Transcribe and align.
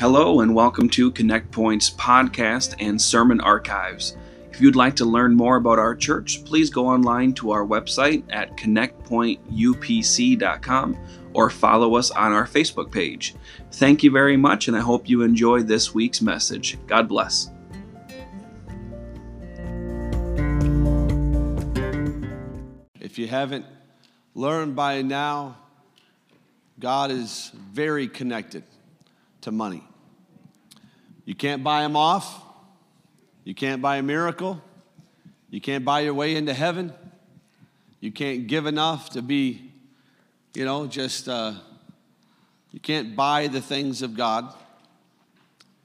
Hello, 0.00 0.40
and 0.40 0.54
welcome 0.54 0.88
to 0.88 1.10
Connect 1.10 1.50
Point's 1.50 1.90
podcast 1.90 2.74
and 2.80 2.98
sermon 2.98 3.38
archives. 3.42 4.16
If 4.50 4.58
you'd 4.58 4.74
like 4.74 4.96
to 4.96 5.04
learn 5.04 5.34
more 5.34 5.56
about 5.56 5.78
our 5.78 5.94
church, 5.94 6.42
please 6.46 6.70
go 6.70 6.86
online 6.86 7.34
to 7.34 7.50
our 7.50 7.66
website 7.66 8.24
at 8.30 8.56
connectpointupc.com 8.56 10.96
or 11.34 11.50
follow 11.50 11.96
us 11.96 12.10
on 12.12 12.32
our 12.32 12.46
Facebook 12.46 12.90
page. 12.90 13.34
Thank 13.72 14.02
you 14.02 14.10
very 14.10 14.38
much, 14.38 14.68
and 14.68 14.76
I 14.76 14.80
hope 14.80 15.06
you 15.06 15.20
enjoy 15.20 15.64
this 15.64 15.92
week's 15.92 16.22
message. 16.22 16.78
God 16.86 17.06
bless. 17.06 17.50
If 22.98 23.18
you 23.18 23.26
haven't 23.26 23.66
learned 24.34 24.74
by 24.74 25.02
now, 25.02 25.58
God 26.78 27.10
is 27.10 27.50
very 27.54 28.08
connected 28.08 28.64
to 29.42 29.52
money. 29.52 29.84
You 31.24 31.34
can't 31.34 31.62
buy 31.62 31.82
them 31.82 31.96
off. 31.96 32.42
You 33.44 33.54
can't 33.54 33.82
buy 33.82 33.96
a 33.96 34.02
miracle. 34.02 34.60
You 35.50 35.60
can't 35.60 35.84
buy 35.84 36.00
your 36.00 36.14
way 36.14 36.36
into 36.36 36.54
heaven. 36.54 36.92
You 38.00 38.12
can't 38.12 38.46
give 38.46 38.66
enough 38.66 39.10
to 39.10 39.22
be, 39.22 39.72
you 40.54 40.64
know, 40.64 40.86
just, 40.86 41.28
uh, 41.28 41.54
you 42.70 42.80
can't 42.80 43.14
buy 43.14 43.48
the 43.48 43.60
things 43.60 44.02
of 44.02 44.16
God. 44.16 44.54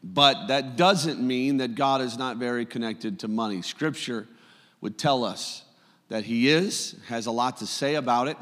But 0.03 0.48
that 0.48 0.75
doesn't 0.75 1.20
mean 1.20 1.58
that 1.58 1.73
God 1.75 2.02
is 2.02 2.17
not 2.17 2.38
very 2.38 2.66
connected 2.66 3.20
to 3.22 3.27
money. 3.27 3.63
Scripture 3.63 4.27
would 4.80 4.97
tell 4.99 5.23
us 5.23 5.63
that 6.09 6.25
He 6.25 6.47
is, 6.47 6.95
has 7.08 7.25
a 7.25 7.31
lot 7.31 7.58
to 7.58 7.66
say 7.66 7.95
about 7.95 8.27
it. 8.27 8.38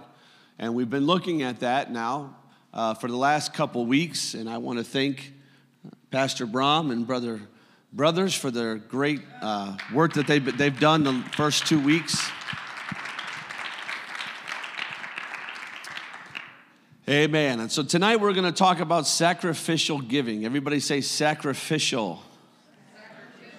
And 0.59 0.75
we've 0.75 0.89
been 0.89 1.05
looking 1.05 1.41
at 1.41 1.61
that 1.61 1.91
now 1.91 2.35
uh, 2.73 2.93
for 2.93 3.07
the 3.07 3.15
last 3.15 3.53
couple 3.53 3.85
weeks. 3.85 4.33
And 4.33 4.49
I 4.49 4.57
want 4.57 4.77
to 4.79 4.83
thank 4.83 5.33
Pastor 6.13 6.45
Brom 6.45 6.91
and 6.91 7.07
Brother 7.07 7.41
Brothers 7.91 8.35
for 8.35 8.51
their 8.51 8.75
great 8.75 9.21
uh, 9.41 9.75
work 9.91 10.13
that 10.13 10.27
they've, 10.27 10.55
they've 10.59 10.79
done 10.79 11.03
the 11.03 11.23
first 11.35 11.65
two 11.65 11.79
weeks. 11.79 12.29
Amen. 17.09 17.61
And 17.61 17.71
so 17.71 17.81
tonight 17.81 18.17
we're 18.17 18.33
going 18.33 18.45
to 18.45 18.51
talk 18.51 18.79
about 18.79 19.07
sacrificial 19.07 20.01
giving. 20.01 20.45
Everybody 20.45 20.79
say 20.79 21.01
sacrificial. 21.01 22.21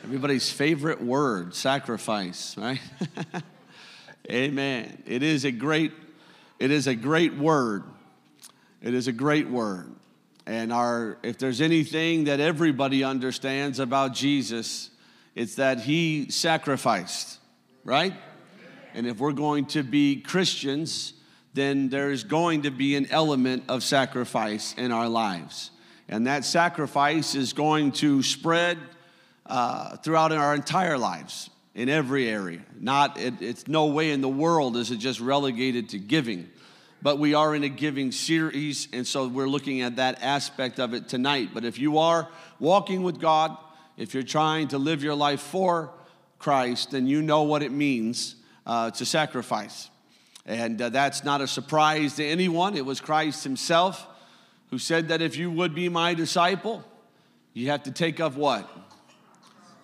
Everybody's 0.04 0.48
favorite 0.48 1.02
word, 1.02 1.56
sacrifice, 1.56 2.56
right? 2.56 2.80
Amen. 4.30 5.02
It 5.06 5.24
is 5.24 5.44
a 5.44 5.50
great 5.50 5.90
it 6.60 6.70
is 6.70 6.86
a 6.86 6.94
great 6.94 7.34
word. 7.36 7.82
It 8.80 8.94
is 8.94 9.08
a 9.08 9.12
great 9.12 9.48
word. 9.48 9.92
And 10.46 10.72
our 10.72 11.18
if 11.22 11.38
there's 11.38 11.60
anything 11.60 12.24
that 12.24 12.40
everybody 12.40 13.02
understands 13.02 13.78
about 13.78 14.12
Jesus, 14.12 14.90
it's 15.34 15.54
that 15.56 15.80
he 15.80 16.30
sacrificed, 16.30 17.38
right? 17.84 18.14
And 18.94 19.06
if 19.06 19.18
we're 19.18 19.32
going 19.32 19.66
to 19.66 19.82
be 19.82 20.20
Christians, 20.20 21.14
then 21.54 21.88
there's 21.88 22.24
going 22.24 22.62
to 22.62 22.70
be 22.70 22.96
an 22.96 23.06
element 23.10 23.64
of 23.68 23.82
sacrifice 23.82 24.74
in 24.76 24.92
our 24.92 25.08
lives. 25.08 25.70
And 26.08 26.26
that 26.26 26.44
sacrifice 26.44 27.34
is 27.34 27.52
going 27.52 27.92
to 27.92 28.22
spread 28.22 28.78
uh, 29.46 29.96
throughout 29.96 30.32
our 30.32 30.54
entire 30.54 30.98
lives 30.98 31.50
in 31.74 31.88
every 31.88 32.28
area. 32.28 32.60
Not, 32.78 33.18
it, 33.18 33.34
it's 33.40 33.66
no 33.66 33.86
way 33.86 34.10
in 34.10 34.20
the 34.20 34.28
world 34.28 34.76
is 34.76 34.90
it 34.90 34.98
just 34.98 35.20
relegated 35.20 35.88
to 35.90 35.98
giving. 35.98 36.48
But 37.04 37.18
we 37.18 37.34
are 37.34 37.54
in 37.54 37.64
a 37.64 37.68
giving 37.68 38.12
series, 38.12 38.88
and 38.90 39.06
so 39.06 39.28
we're 39.28 39.46
looking 39.46 39.82
at 39.82 39.96
that 39.96 40.22
aspect 40.22 40.80
of 40.80 40.94
it 40.94 41.06
tonight. 41.06 41.50
But 41.52 41.62
if 41.62 41.78
you 41.78 41.98
are 41.98 42.30
walking 42.58 43.02
with 43.02 43.20
God, 43.20 43.54
if 43.98 44.14
you're 44.14 44.22
trying 44.22 44.68
to 44.68 44.78
live 44.78 45.04
your 45.04 45.14
life 45.14 45.42
for 45.42 45.90
Christ, 46.38 46.92
then 46.92 47.06
you 47.06 47.20
know 47.20 47.42
what 47.42 47.62
it 47.62 47.72
means 47.72 48.36
uh, 48.64 48.90
to 48.92 49.04
sacrifice. 49.04 49.90
And 50.46 50.80
uh, 50.80 50.88
that's 50.88 51.24
not 51.24 51.42
a 51.42 51.46
surprise 51.46 52.16
to 52.16 52.24
anyone. 52.24 52.74
It 52.74 52.86
was 52.86 53.02
Christ 53.02 53.44
Himself 53.44 54.06
who 54.70 54.78
said 54.78 55.08
that 55.08 55.20
if 55.20 55.36
you 55.36 55.50
would 55.50 55.74
be 55.74 55.90
my 55.90 56.14
disciple, 56.14 56.82
you 57.52 57.68
have 57.68 57.82
to 57.82 57.90
take 57.90 58.18
up 58.18 58.34
what? 58.34 58.66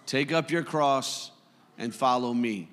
Take 0.06 0.32
up 0.32 0.50
your 0.50 0.62
cross 0.62 1.32
and 1.76 1.94
follow 1.94 2.32
me. 2.32 2.70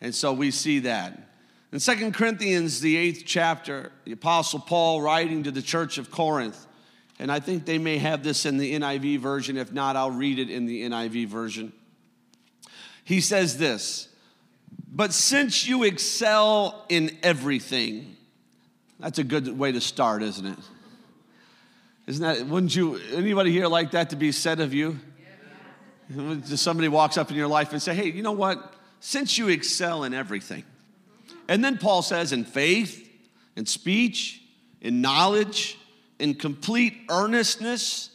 And 0.00 0.12
so 0.12 0.32
we 0.32 0.50
see 0.50 0.80
that. 0.80 1.30
In 1.74 1.80
Second 1.80 2.14
Corinthians, 2.14 2.80
the 2.80 2.96
eighth 2.96 3.24
chapter, 3.26 3.90
the 4.04 4.12
Apostle 4.12 4.60
Paul 4.60 5.02
writing 5.02 5.42
to 5.42 5.50
the 5.50 5.60
church 5.60 5.98
of 5.98 6.08
Corinth, 6.08 6.68
and 7.18 7.32
I 7.32 7.40
think 7.40 7.64
they 7.64 7.78
may 7.78 7.98
have 7.98 8.22
this 8.22 8.46
in 8.46 8.58
the 8.58 8.78
NIV 8.78 9.18
version. 9.18 9.56
If 9.56 9.72
not, 9.72 9.96
I'll 9.96 10.12
read 10.12 10.38
it 10.38 10.50
in 10.50 10.66
the 10.66 10.84
NIV 10.84 11.26
version. 11.26 11.72
He 13.02 13.20
says 13.20 13.58
this 13.58 14.08
but 14.88 15.12
since 15.12 15.66
you 15.66 15.82
excel 15.82 16.86
in 16.88 17.18
everything, 17.24 18.18
that's 19.00 19.18
a 19.18 19.24
good 19.24 19.58
way 19.58 19.72
to 19.72 19.80
start, 19.80 20.22
isn't 20.22 20.46
it? 20.46 20.58
Isn't 22.06 22.22
that, 22.22 22.46
wouldn't 22.46 22.76
you, 22.76 23.00
anybody 23.12 23.50
here 23.50 23.66
like 23.66 23.90
that 23.90 24.10
to 24.10 24.16
be 24.16 24.30
said 24.30 24.60
of 24.60 24.72
you? 24.72 25.00
Just 26.46 26.62
somebody 26.62 26.86
walks 26.86 27.18
up 27.18 27.32
in 27.32 27.36
your 27.36 27.48
life 27.48 27.72
and 27.72 27.82
say, 27.82 27.96
hey, 27.96 28.12
you 28.12 28.22
know 28.22 28.30
what? 28.30 28.74
Since 29.00 29.38
you 29.38 29.48
excel 29.48 30.04
in 30.04 30.14
everything. 30.14 30.62
And 31.48 31.64
then 31.64 31.78
Paul 31.78 32.02
says, 32.02 32.32
in 32.32 32.44
faith, 32.44 33.08
in 33.56 33.66
speech, 33.66 34.42
in 34.80 35.00
knowledge, 35.00 35.78
in 36.18 36.34
complete 36.34 36.94
earnestness, 37.08 38.10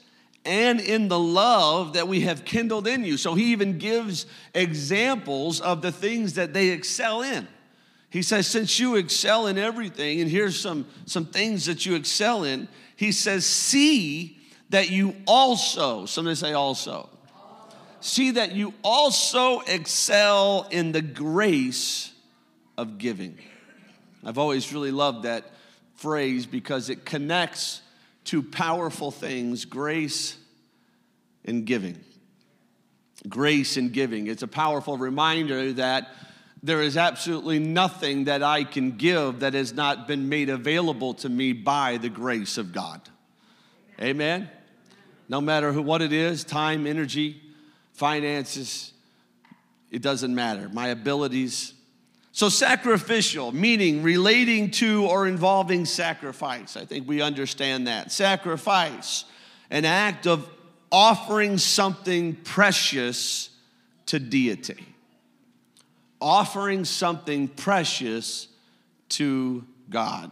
and 0.46 0.80
in 0.80 1.10
the 1.10 1.20
love 1.20 1.94
that 1.94 2.08
we 2.08 2.22
have 2.22 2.46
kindled 2.46 2.88
in 2.88 3.04
you. 3.04 3.18
So 3.18 3.36
he 3.36 3.52
even 3.52 3.78
gives 3.78 4.26
examples 4.54 5.62
of 5.62 5.82
the 5.82 5.92
things 5.92 6.34
that 6.36 6.54
they 6.54 6.70
excel 6.70 7.22
in. 7.22 7.48
He 8.10 8.22
says, 8.22 8.48
Since 8.48 8.80
you 8.80 8.96
excel 8.96 9.48
in 9.48 9.58
everything, 9.58 10.22
and 10.22 10.30
here's 10.30 10.60
some, 10.60 10.88
some 11.06 11.26
things 11.26 11.66
that 11.66 11.86
you 11.86 11.96
excel 11.96 12.44
in, 12.44 12.68
he 12.96 13.12
says, 13.12 13.46
See 13.46 14.40
that 14.70 14.90
you 14.90 15.16
also, 15.28 16.06
somebody 16.06 16.36
say 16.36 16.54
also, 16.54 17.10
see 18.00 18.32
that 18.32 18.54
you 18.54 18.74
also 18.84 19.60
excel 19.62 20.68
in 20.72 20.92
the 20.92 21.02
grace 21.02 22.14
of 22.80 22.98
giving. 22.98 23.38
I've 24.26 24.38
always 24.38 24.72
really 24.72 24.92
loved 24.92 25.24
that 25.24 25.44
phrase 25.96 26.46
because 26.46 26.90
it 26.90 27.04
connects 27.04 27.82
two 28.24 28.42
powerful 28.42 29.12
things 29.12 29.66
grace 29.66 30.38
and 31.44 31.66
giving. 31.66 32.00
Grace 33.28 33.76
and 33.76 33.92
giving. 33.92 34.28
It's 34.28 34.44
a 34.44 34.48
powerful 34.48 34.98
reminder 34.98 35.74
that 35.74 36.08
there 36.64 36.82
is 36.82 36.96
absolutely 36.96 37.60
nothing 37.60 38.26
that 38.26 38.44
I 38.44 38.64
can 38.64 38.92
give 38.92 39.42
that 39.42 39.54
has 39.56 39.74
not 39.74 40.08
been 40.08 40.30
made 40.30 40.50
available 40.50 41.16
to 41.16 41.28
me 41.28 41.52
by 41.52 41.98
the 41.98 42.10
grace 42.10 42.58
of 42.58 42.72
God. 42.72 43.02
Amen? 44.02 44.50
No 45.28 45.42
matter 45.42 45.74
who, 45.74 45.82
what 45.82 46.02
it 46.02 46.14
is 46.14 46.46
time, 46.46 46.88
energy, 46.88 47.42
finances, 47.92 48.94
it 49.92 50.02
doesn't 50.02 50.34
matter. 50.34 50.70
My 50.72 50.88
abilities, 50.88 51.74
so, 52.40 52.48
sacrificial, 52.48 53.52
meaning 53.52 54.02
relating 54.02 54.72
to 54.72 55.06
or 55.06 55.28
involving 55.28 55.84
sacrifice. 55.84 56.78
I 56.78 56.86
think 56.86 57.06
we 57.06 57.22
understand 57.22 57.88
that. 57.88 58.14
Sacrifice, 58.14 59.26
an 59.70 59.84
act 59.84 60.26
of 60.26 60.50
offering 60.90 61.58
something 61.58 62.36
precious 62.36 63.50
to 64.06 64.20
deity. 64.20 64.86
Offering 66.22 66.86
something 66.86 67.50
precious 67.50 68.48
to 69.10 69.66
God. 69.90 70.32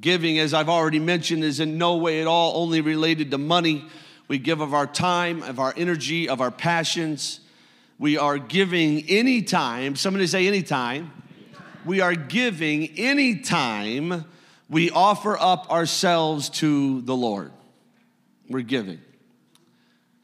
Giving, 0.00 0.38
as 0.38 0.54
I've 0.54 0.70
already 0.70 1.00
mentioned, 1.00 1.44
is 1.44 1.60
in 1.60 1.76
no 1.76 1.98
way 1.98 2.22
at 2.22 2.26
all 2.26 2.62
only 2.62 2.80
related 2.80 3.30
to 3.32 3.36
money. 3.36 3.84
We 4.26 4.38
give 4.38 4.62
of 4.62 4.72
our 4.72 4.86
time, 4.86 5.42
of 5.42 5.60
our 5.60 5.74
energy, 5.76 6.30
of 6.30 6.40
our 6.40 6.50
passions 6.50 7.40
we 8.02 8.18
are 8.18 8.36
giving 8.36 9.08
anytime, 9.08 9.94
somebody 9.94 10.26
say 10.26 10.48
anytime. 10.48 11.12
We 11.84 12.00
are 12.00 12.16
giving 12.16 12.98
anytime 12.98 14.24
we 14.68 14.90
offer 14.90 15.38
up 15.38 15.70
ourselves 15.70 16.48
to 16.48 17.02
the 17.02 17.14
Lord. 17.14 17.52
We're 18.48 18.62
giving. 18.62 19.00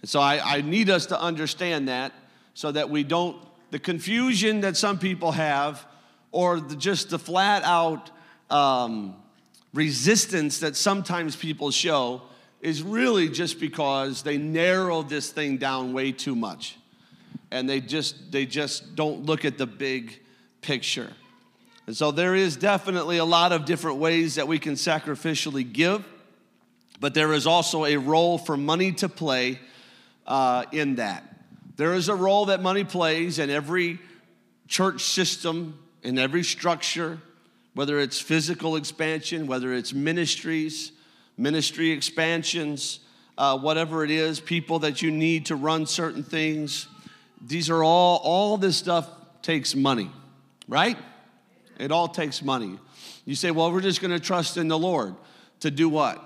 And 0.00 0.10
so 0.10 0.18
I, 0.18 0.56
I 0.56 0.60
need 0.62 0.90
us 0.90 1.06
to 1.06 1.20
understand 1.20 1.86
that 1.86 2.12
so 2.52 2.72
that 2.72 2.90
we 2.90 3.04
don't, 3.04 3.36
the 3.70 3.78
confusion 3.78 4.62
that 4.62 4.76
some 4.76 4.98
people 4.98 5.30
have, 5.30 5.86
or 6.32 6.58
the, 6.58 6.74
just 6.74 7.10
the 7.10 7.18
flat 7.18 7.62
out 7.62 8.10
um, 8.50 9.14
resistance 9.72 10.58
that 10.58 10.74
sometimes 10.74 11.36
people 11.36 11.70
show, 11.70 12.22
is 12.60 12.82
really 12.82 13.28
just 13.28 13.60
because 13.60 14.22
they 14.24 14.36
narrow 14.36 15.02
this 15.02 15.30
thing 15.30 15.58
down 15.58 15.92
way 15.92 16.10
too 16.10 16.34
much 16.34 16.77
and 17.50 17.68
they 17.68 17.80
just 17.80 18.30
they 18.32 18.46
just 18.46 18.94
don't 18.94 19.24
look 19.26 19.44
at 19.44 19.58
the 19.58 19.66
big 19.66 20.20
picture. 20.60 21.12
And 21.86 21.96
so 21.96 22.10
there 22.10 22.34
is 22.34 22.56
definitely 22.56 23.16
a 23.16 23.24
lot 23.24 23.52
of 23.52 23.64
different 23.64 23.96
ways 23.98 24.34
that 24.34 24.46
we 24.46 24.58
can 24.58 24.74
sacrificially 24.74 25.70
give. 25.72 26.04
but 27.00 27.14
there 27.14 27.32
is 27.32 27.46
also 27.46 27.84
a 27.84 27.96
role 27.96 28.38
for 28.38 28.56
money 28.56 28.92
to 28.92 29.08
play 29.08 29.58
uh, 30.26 30.64
in 30.72 30.96
that. 30.96 31.24
There 31.76 31.94
is 31.94 32.08
a 32.08 32.14
role 32.14 32.46
that 32.46 32.60
money 32.60 32.84
plays 32.84 33.38
in 33.38 33.50
every 33.50 34.00
church 34.66 35.04
system, 35.04 35.78
in 36.02 36.18
every 36.18 36.42
structure, 36.42 37.20
whether 37.74 38.00
it's 38.00 38.20
physical 38.20 38.76
expansion, 38.76 39.46
whether 39.46 39.72
it's 39.72 39.92
ministries, 39.92 40.92
ministry 41.36 41.90
expansions, 41.90 43.00
uh, 43.38 43.56
whatever 43.56 44.04
it 44.04 44.10
is, 44.10 44.40
people 44.40 44.80
that 44.80 45.00
you 45.00 45.12
need 45.12 45.46
to 45.46 45.54
run 45.54 45.86
certain 45.86 46.24
things. 46.24 46.88
These 47.40 47.70
are 47.70 47.82
all, 47.82 48.20
all 48.22 48.56
this 48.56 48.76
stuff 48.76 49.08
takes 49.42 49.74
money, 49.74 50.10
right? 50.66 50.98
It 51.78 51.92
all 51.92 52.08
takes 52.08 52.42
money. 52.42 52.78
You 53.24 53.34
say, 53.34 53.50
well, 53.50 53.72
we're 53.72 53.80
just 53.80 54.00
going 54.00 54.10
to 54.10 54.20
trust 54.20 54.56
in 54.56 54.68
the 54.68 54.78
Lord 54.78 55.14
to 55.60 55.70
do 55.70 55.88
what? 55.88 56.22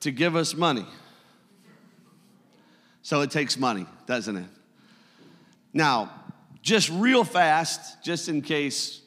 To 0.00 0.10
give 0.10 0.36
us 0.36 0.54
money. 0.54 0.86
So 3.02 3.20
it 3.20 3.30
takes 3.30 3.58
money, 3.58 3.86
doesn't 4.06 4.36
it? 4.36 4.46
Now, 5.72 6.12
just 6.62 6.88
real 6.90 7.24
fast, 7.24 8.02
just 8.02 8.28
in 8.28 8.42
case 8.42 9.00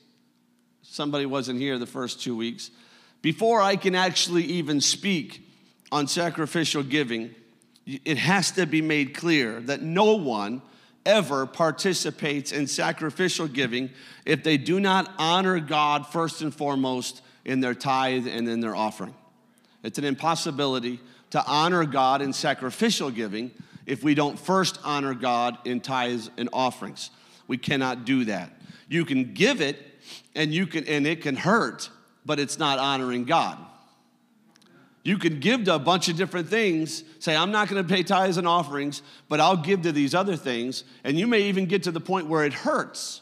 somebody 0.82 1.26
wasn't 1.26 1.60
here 1.60 1.78
the 1.80 1.86
first 1.86 2.22
two 2.22 2.36
weeks, 2.36 2.72
before 3.22 3.62
I 3.62 3.76
can 3.76 3.96
actually 3.96 4.44
even 4.44 4.82
speak 4.82 5.48
on 5.92 6.08
sacrificial 6.08 6.84
giving, 6.84 7.34
it 7.86 8.18
has 8.18 8.52
to 8.52 8.66
be 8.66 8.82
made 8.82 9.16
clear 9.16 9.62
that 9.62 9.82
no 9.82 10.16
one 10.16 10.62
ever 11.06 11.46
participates 11.46 12.52
in 12.52 12.68
sacrificial 12.68 13.48
giving 13.48 13.90
if 14.26 14.44
they 14.44 14.58
do 14.58 14.80
not 14.80 15.12
honor 15.18 15.60
God 15.60 16.08
first 16.08 16.42
and 16.42 16.54
foremost 16.54 17.22
in 17.44 17.60
their 17.60 17.76
tithe 17.76 18.28
and 18.28 18.48
in 18.50 18.60
their 18.60 18.76
offering. 18.76 19.14
It's 19.84 20.00
an 20.00 20.06
impossibility 20.06 21.00
to 21.30 21.44
honor 21.46 21.86
God 21.86 22.22
in 22.22 22.34
sacrificial 22.34 23.12
giving 23.12 23.52
if 23.86 24.04
we 24.04 24.16
don't 24.16 24.40
first 24.40 24.80
honor 24.84 25.14
God 25.14 25.58
in 25.66 25.80
tithes 25.80 26.32
and 26.38 26.50
offerings. 26.52 27.12
We 27.48 27.58
cannot 27.58 28.06
do 28.06 28.26
that. 28.26 28.52
You 28.88 29.06
can 29.06 29.34
give 29.34 29.62
it 29.62 29.78
and 30.34 30.54
you 30.54 30.66
can 30.66 30.86
and 30.86 31.06
it 31.06 31.22
can 31.22 31.36
hurt, 31.36 31.90
but 32.26 32.40
it's 32.40 32.58
not 32.58 32.80
honoring 32.80 33.26
God. 33.26 33.58
You 35.06 35.20
can 35.20 35.40
give 35.40 35.66
to 35.66 35.76
a 35.76 35.80
bunch 35.80 36.10
of 36.10 36.18
different 36.18 36.50
things, 36.50 37.04
say, 37.20 37.36
I'm 37.36 37.52
not 37.52 37.70
going 37.70 37.82
to 37.82 37.88
pay 37.88 38.02
tithes 38.02 38.38
and 38.38 38.48
offerings, 38.48 39.04
but 39.30 39.40
I'll 39.40 39.56
give 39.56 39.84
to 39.84 39.92
these 39.92 40.16
other 40.16 40.36
things. 40.36 40.84
And 41.04 41.18
you 41.18 41.28
may 41.28 41.44
even 41.44 41.68
get 41.68 41.84
to 41.84 41.92
the 41.92 42.00
point 42.00 42.26
where 42.26 42.44
it 42.44 42.54
hurts, 42.54 43.22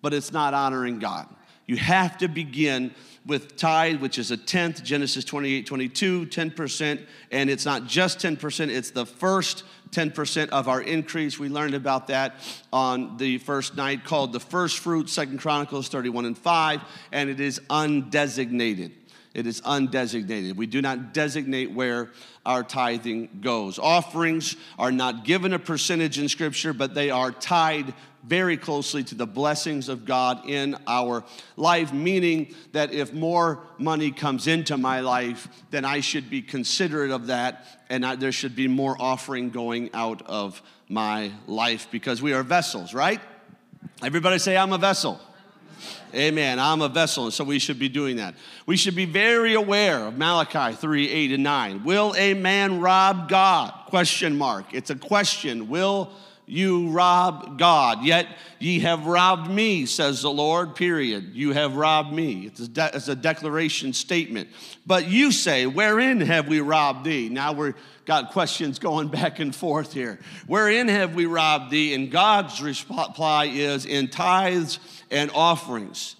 but 0.00 0.14
it's 0.14 0.32
not 0.32 0.54
honoring 0.54 1.00
God. 1.00 1.26
You 1.66 1.76
have 1.76 2.18
to 2.18 2.28
begin 2.28 2.94
with 3.26 3.56
tithe, 3.56 4.00
which 4.00 4.16
is 4.16 4.30
a 4.30 4.36
tenth, 4.36 4.84
Genesis 4.84 5.24
28 5.24 5.66
22, 5.66 6.26
10%. 6.26 7.04
And 7.32 7.50
it's 7.50 7.64
not 7.64 7.86
just 7.86 8.20
10%, 8.20 8.68
it's 8.68 8.90
the 8.92 9.06
first 9.06 9.64
10% 9.90 10.50
of 10.50 10.68
our 10.68 10.80
increase. 10.80 11.36
We 11.36 11.48
learned 11.48 11.74
about 11.74 12.06
that 12.08 12.36
on 12.72 13.16
the 13.16 13.38
first 13.38 13.76
night 13.76 14.04
called 14.04 14.32
the 14.32 14.40
first 14.40 14.78
fruit, 14.78 15.10
Second 15.10 15.40
Chronicles 15.40 15.88
31 15.88 16.26
and 16.26 16.38
5, 16.38 16.80
and 17.10 17.28
it 17.28 17.40
is 17.40 17.60
undesignated. 17.70 18.92
It 19.34 19.46
is 19.46 19.60
undesignated. 19.62 20.56
We 20.56 20.66
do 20.66 20.82
not 20.82 21.14
designate 21.14 21.72
where 21.72 22.10
our 22.44 22.62
tithing 22.62 23.38
goes. 23.40 23.78
Offerings 23.78 24.56
are 24.78 24.92
not 24.92 25.24
given 25.24 25.52
a 25.54 25.58
percentage 25.58 26.18
in 26.18 26.28
Scripture, 26.28 26.72
but 26.72 26.94
they 26.94 27.10
are 27.10 27.30
tied 27.30 27.94
very 28.24 28.56
closely 28.56 29.02
to 29.02 29.14
the 29.14 29.26
blessings 29.26 29.88
of 29.88 30.04
God 30.04 30.48
in 30.48 30.76
our 30.86 31.24
life, 31.56 31.92
meaning 31.92 32.54
that 32.72 32.92
if 32.92 33.12
more 33.12 33.60
money 33.78 34.12
comes 34.12 34.46
into 34.46 34.76
my 34.76 35.00
life, 35.00 35.48
then 35.70 35.84
I 35.84 36.00
should 36.00 36.30
be 36.30 36.40
considerate 36.42 37.10
of 37.10 37.26
that, 37.28 37.66
and 37.90 38.06
I, 38.06 38.16
there 38.16 38.32
should 38.32 38.54
be 38.54 38.68
more 38.68 38.96
offering 39.00 39.50
going 39.50 39.90
out 39.92 40.22
of 40.26 40.62
my 40.88 41.32
life 41.46 41.88
because 41.90 42.22
we 42.22 42.32
are 42.32 42.42
vessels, 42.42 42.94
right? 42.94 43.20
Everybody 44.02 44.38
say, 44.38 44.56
I'm 44.56 44.72
a 44.72 44.78
vessel. 44.78 45.20
Amen. 46.14 46.58
I'm 46.58 46.82
a 46.82 46.88
vessel, 46.88 47.24
and 47.24 47.32
so 47.32 47.44
we 47.44 47.58
should 47.58 47.78
be 47.78 47.88
doing 47.88 48.16
that. 48.16 48.34
We 48.66 48.76
should 48.76 48.94
be 48.94 49.06
very 49.06 49.54
aware 49.54 50.04
of 50.04 50.18
Malachi 50.18 50.74
3, 50.76 51.08
8, 51.08 51.32
and 51.32 51.42
9. 51.42 51.84
Will 51.84 52.14
a 52.16 52.34
man 52.34 52.80
rob 52.80 53.28
God? 53.28 53.72
Question 53.86 54.36
mark. 54.36 54.74
It's 54.74 54.90
a 54.90 54.96
question. 54.96 55.68
Will 55.68 56.10
you 56.46 56.90
rob 56.90 57.58
God? 57.58 58.04
Yet 58.04 58.26
ye 58.58 58.80
have 58.80 59.06
robbed 59.06 59.50
me, 59.50 59.86
says 59.86 60.22
the 60.22 60.30
Lord, 60.30 60.74
period. 60.74 61.30
You 61.34 61.52
have 61.52 61.76
robbed 61.76 62.12
me. 62.12 62.46
It's 62.46 62.60
a, 62.60 62.68
de- 62.68 62.90
it's 62.94 63.08
a 63.08 63.16
declaration 63.16 63.92
statement. 63.92 64.48
But 64.86 65.08
you 65.08 65.32
say, 65.32 65.66
Wherein 65.66 66.20
have 66.20 66.48
we 66.48 66.60
robbed 66.60 67.04
thee? 67.04 67.28
Now 67.28 67.52
we're 67.52 67.74
got 68.04 68.32
questions 68.32 68.78
going 68.78 69.08
back 69.08 69.38
and 69.38 69.54
forth 69.54 69.92
here. 69.92 70.18
Wherein 70.46 70.88
have 70.88 71.14
we 71.14 71.26
robbed 71.26 71.70
thee? 71.70 71.94
And 71.94 72.10
God's 72.10 72.60
reply 72.62 73.46
is 73.46 73.86
in 73.86 74.08
tithes 74.08 74.78
and 75.12 75.30
offerings. 75.32 76.16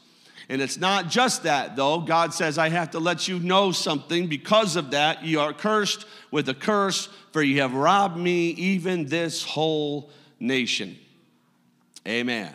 And 0.49 0.61
it's 0.61 0.77
not 0.77 1.09
just 1.09 1.45
that, 1.45 1.77
though. 1.77 2.01
God 2.01 2.35
says, 2.35 2.59
I 2.59 2.69
have 2.69 2.91
to 2.91 2.99
let 2.99 3.27
you 3.27 3.39
know 3.39 3.73
something. 3.73 4.27
Because 4.27 4.77
of 4.77 4.91
that, 4.91 5.25
you 5.25 5.41
are 5.41 5.53
cursed 5.53 6.05
with 6.31 6.49
a 6.49 6.55
curse, 6.55 7.09
for 7.33 7.43
you 7.43 7.63
have 7.63 7.75
robbed 7.75 8.17
me, 8.17 8.51
even 8.51 9.07
this 9.07 9.43
whole 9.43 10.11
nation. 10.39 10.99
Amen. 12.07 12.55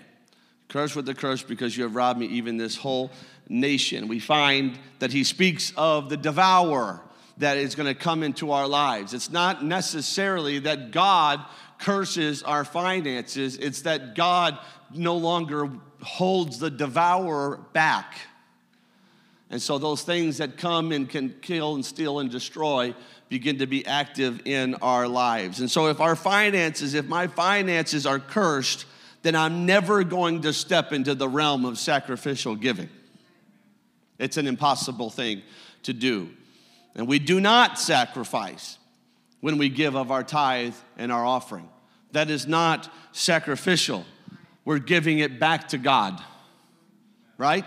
Cursed 0.67 0.95
with 0.95 1.09
a 1.09 1.15
curse 1.15 1.41
because 1.41 1.75
you 1.75 1.83
have 1.83 1.95
robbed 1.95 2.19
me, 2.19 2.27
even 2.27 2.57
this 2.57 2.75
whole 2.75 3.11
nation. 3.49 4.07
We 4.07 4.19
find 4.19 4.77
that 4.99 5.11
he 5.11 5.23
speaks 5.23 5.73
of 5.75 6.09
the 6.09 6.17
devourer 6.17 7.01
that 7.37 7.57
is 7.57 7.75
going 7.75 7.87
to 7.87 7.99
come 7.99 8.21
into 8.21 8.51
our 8.51 8.67
lives. 8.67 9.13
It's 9.13 9.31
not 9.31 9.63
necessarily 9.63 10.59
that 10.59 10.91
God 10.91 11.43
curses 11.79 12.43
our 12.43 12.65
finances, 12.65 13.57
it's 13.57 13.81
that 13.81 14.15
God 14.15 14.57
no 14.93 15.17
longer 15.17 15.69
holds 16.01 16.59
the 16.59 16.69
devourer 16.69 17.59
back. 17.73 18.17
And 19.49 19.61
so 19.61 19.77
those 19.77 20.03
things 20.03 20.37
that 20.37 20.57
come 20.57 20.91
and 20.91 21.09
can 21.09 21.35
kill 21.41 21.75
and 21.75 21.85
steal 21.85 22.19
and 22.19 22.29
destroy 22.29 22.93
begin 23.29 23.59
to 23.59 23.65
be 23.65 23.85
active 23.85 24.41
in 24.45 24.75
our 24.75 25.07
lives. 25.07 25.59
And 25.59 25.69
so 25.71 25.87
if 25.87 25.99
our 26.01 26.15
finances, 26.15 26.93
if 26.93 27.05
my 27.05 27.27
finances 27.27 28.05
are 28.05 28.19
cursed, 28.19 28.85
then 29.21 29.35
I'm 29.35 29.65
never 29.65 30.03
going 30.03 30.41
to 30.41 30.53
step 30.53 30.93
into 30.93 31.15
the 31.15 31.27
realm 31.27 31.65
of 31.65 31.77
sacrificial 31.77 32.55
giving. 32.55 32.89
It's 34.19 34.37
an 34.37 34.47
impossible 34.47 35.09
thing 35.09 35.43
to 35.83 35.93
do. 35.93 36.29
And 36.95 37.07
we 37.07 37.19
do 37.19 37.39
not 37.39 37.79
sacrifice 37.79 38.77
when 39.39 39.57
we 39.57 39.69
give 39.69 39.95
of 39.95 40.11
our 40.11 40.23
tithe 40.23 40.75
and 40.97 41.11
our 41.11 41.25
offering. 41.25 41.69
That 42.11 42.29
is 42.29 42.47
not 42.47 42.91
sacrificial. 43.11 44.05
We're 44.65 44.79
giving 44.79 45.19
it 45.19 45.39
back 45.39 45.69
to 45.69 45.77
God, 45.77 46.21
right? 47.37 47.65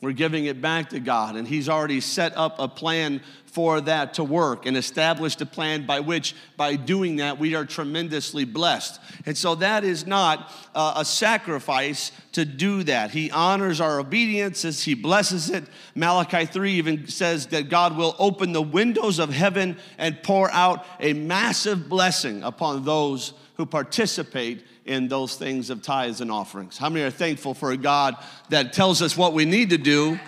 We're 0.00 0.12
giving 0.12 0.46
it 0.46 0.62
back 0.62 0.90
to 0.90 1.00
God, 1.00 1.36
and 1.36 1.46
He's 1.46 1.68
already 1.68 2.00
set 2.00 2.34
up 2.34 2.58
a 2.58 2.68
plan 2.68 3.20
for 3.44 3.82
that 3.82 4.14
to 4.14 4.24
work 4.24 4.64
and 4.64 4.76
established 4.76 5.42
a 5.42 5.46
plan 5.46 5.84
by 5.84 6.00
which, 6.00 6.34
by 6.56 6.76
doing 6.76 7.16
that, 7.16 7.38
we 7.38 7.54
are 7.54 7.66
tremendously 7.66 8.44
blessed. 8.44 8.98
And 9.26 9.36
so 9.36 9.56
that 9.56 9.84
is 9.84 10.06
not 10.06 10.50
uh, 10.74 10.94
a 10.96 11.04
sacrifice 11.04 12.12
to 12.32 12.46
do 12.46 12.82
that. 12.84 13.10
He 13.10 13.30
honors 13.30 13.80
our 13.80 14.00
obedience 14.00 14.64
as 14.64 14.82
He 14.82 14.94
blesses 14.94 15.50
it. 15.50 15.64
Malachi 15.94 16.46
3 16.46 16.72
even 16.72 17.06
says 17.08 17.48
that 17.48 17.68
God 17.68 17.96
will 17.96 18.16
open 18.18 18.52
the 18.52 18.62
windows 18.62 19.18
of 19.18 19.30
heaven 19.30 19.76
and 19.98 20.22
pour 20.22 20.50
out 20.50 20.86
a 20.98 21.12
massive 21.12 21.90
blessing 21.90 22.42
upon 22.42 22.84
those 22.84 23.34
who 23.56 23.66
participate 23.66 24.64
in 24.90 25.06
those 25.06 25.36
things 25.36 25.70
of 25.70 25.82
tithes 25.82 26.20
and 26.20 26.32
offerings. 26.32 26.76
How 26.76 26.88
many 26.88 27.04
are 27.04 27.12
thankful 27.12 27.54
for 27.54 27.70
a 27.70 27.76
God 27.76 28.16
that 28.48 28.72
tells 28.72 29.02
us 29.02 29.16
what 29.16 29.34
we 29.34 29.44
need 29.44 29.70
to 29.70 29.78
do 29.78 30.18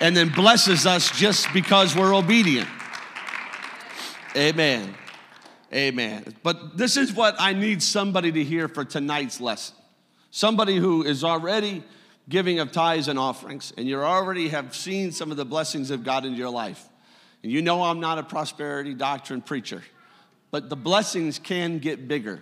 and 0.00 0.16
then 0.16 0.28
blesses 0.28 0.86
us 0.86 1.10
just 1.10 1.52
because 1.52 1.96
we're 1.96 2.14
obedient? 2.14 2.68
Amen. 4.36 4.94
Amen. 5.74 6.36
But 6.44 6.78
this 6.78 6.96
is 6.96 7.12
what 7.12 7.34
I 7.40 7.52
need 7.52 7.82
somebody 7.82 8.30
to 8.30 8.44
hear 8.44 8.68
for 8.68 8.84
tonight's 8.84 9.40
lesson. 9.40 9.74
Somebody 10.30 10.76
who 10.76 11.02
is 11.02 11.24
already 11.24 11.82
giving 12.28 12.60
of 12.60 12.70
tithes 12.70 13.08
and 13.08 13.18
offerings, 13.18 13.72
and 13.76 13.88
you 13.88 14.00
already 14.00 14.50
have 14.50 14.76
seen 14.76 15.10
some 15.10 15.32
of 15.32 15.36
the 15.36 15.44
blessings 15.44 15.90
of 15.90 16.04
God 16.04 16.24
in 16.24 16.34
your 16.34 16.48
life. 16.48 16.88
And 17.42 17.50
you 17.50 17.60
know 17.60 17.82
I'm 17.82 17.98
not 17.98 18.18
a 18.18 18.22
prosperity 18.22 18.94
doctrine 18.94 19.42
preacher, 19.42 19.82
but 20.52 20.68
the 20.68 20.76
blessings 20.76 21.40
can 21.40 21.80
get 21.80 22.06
bigger 22.06 22.40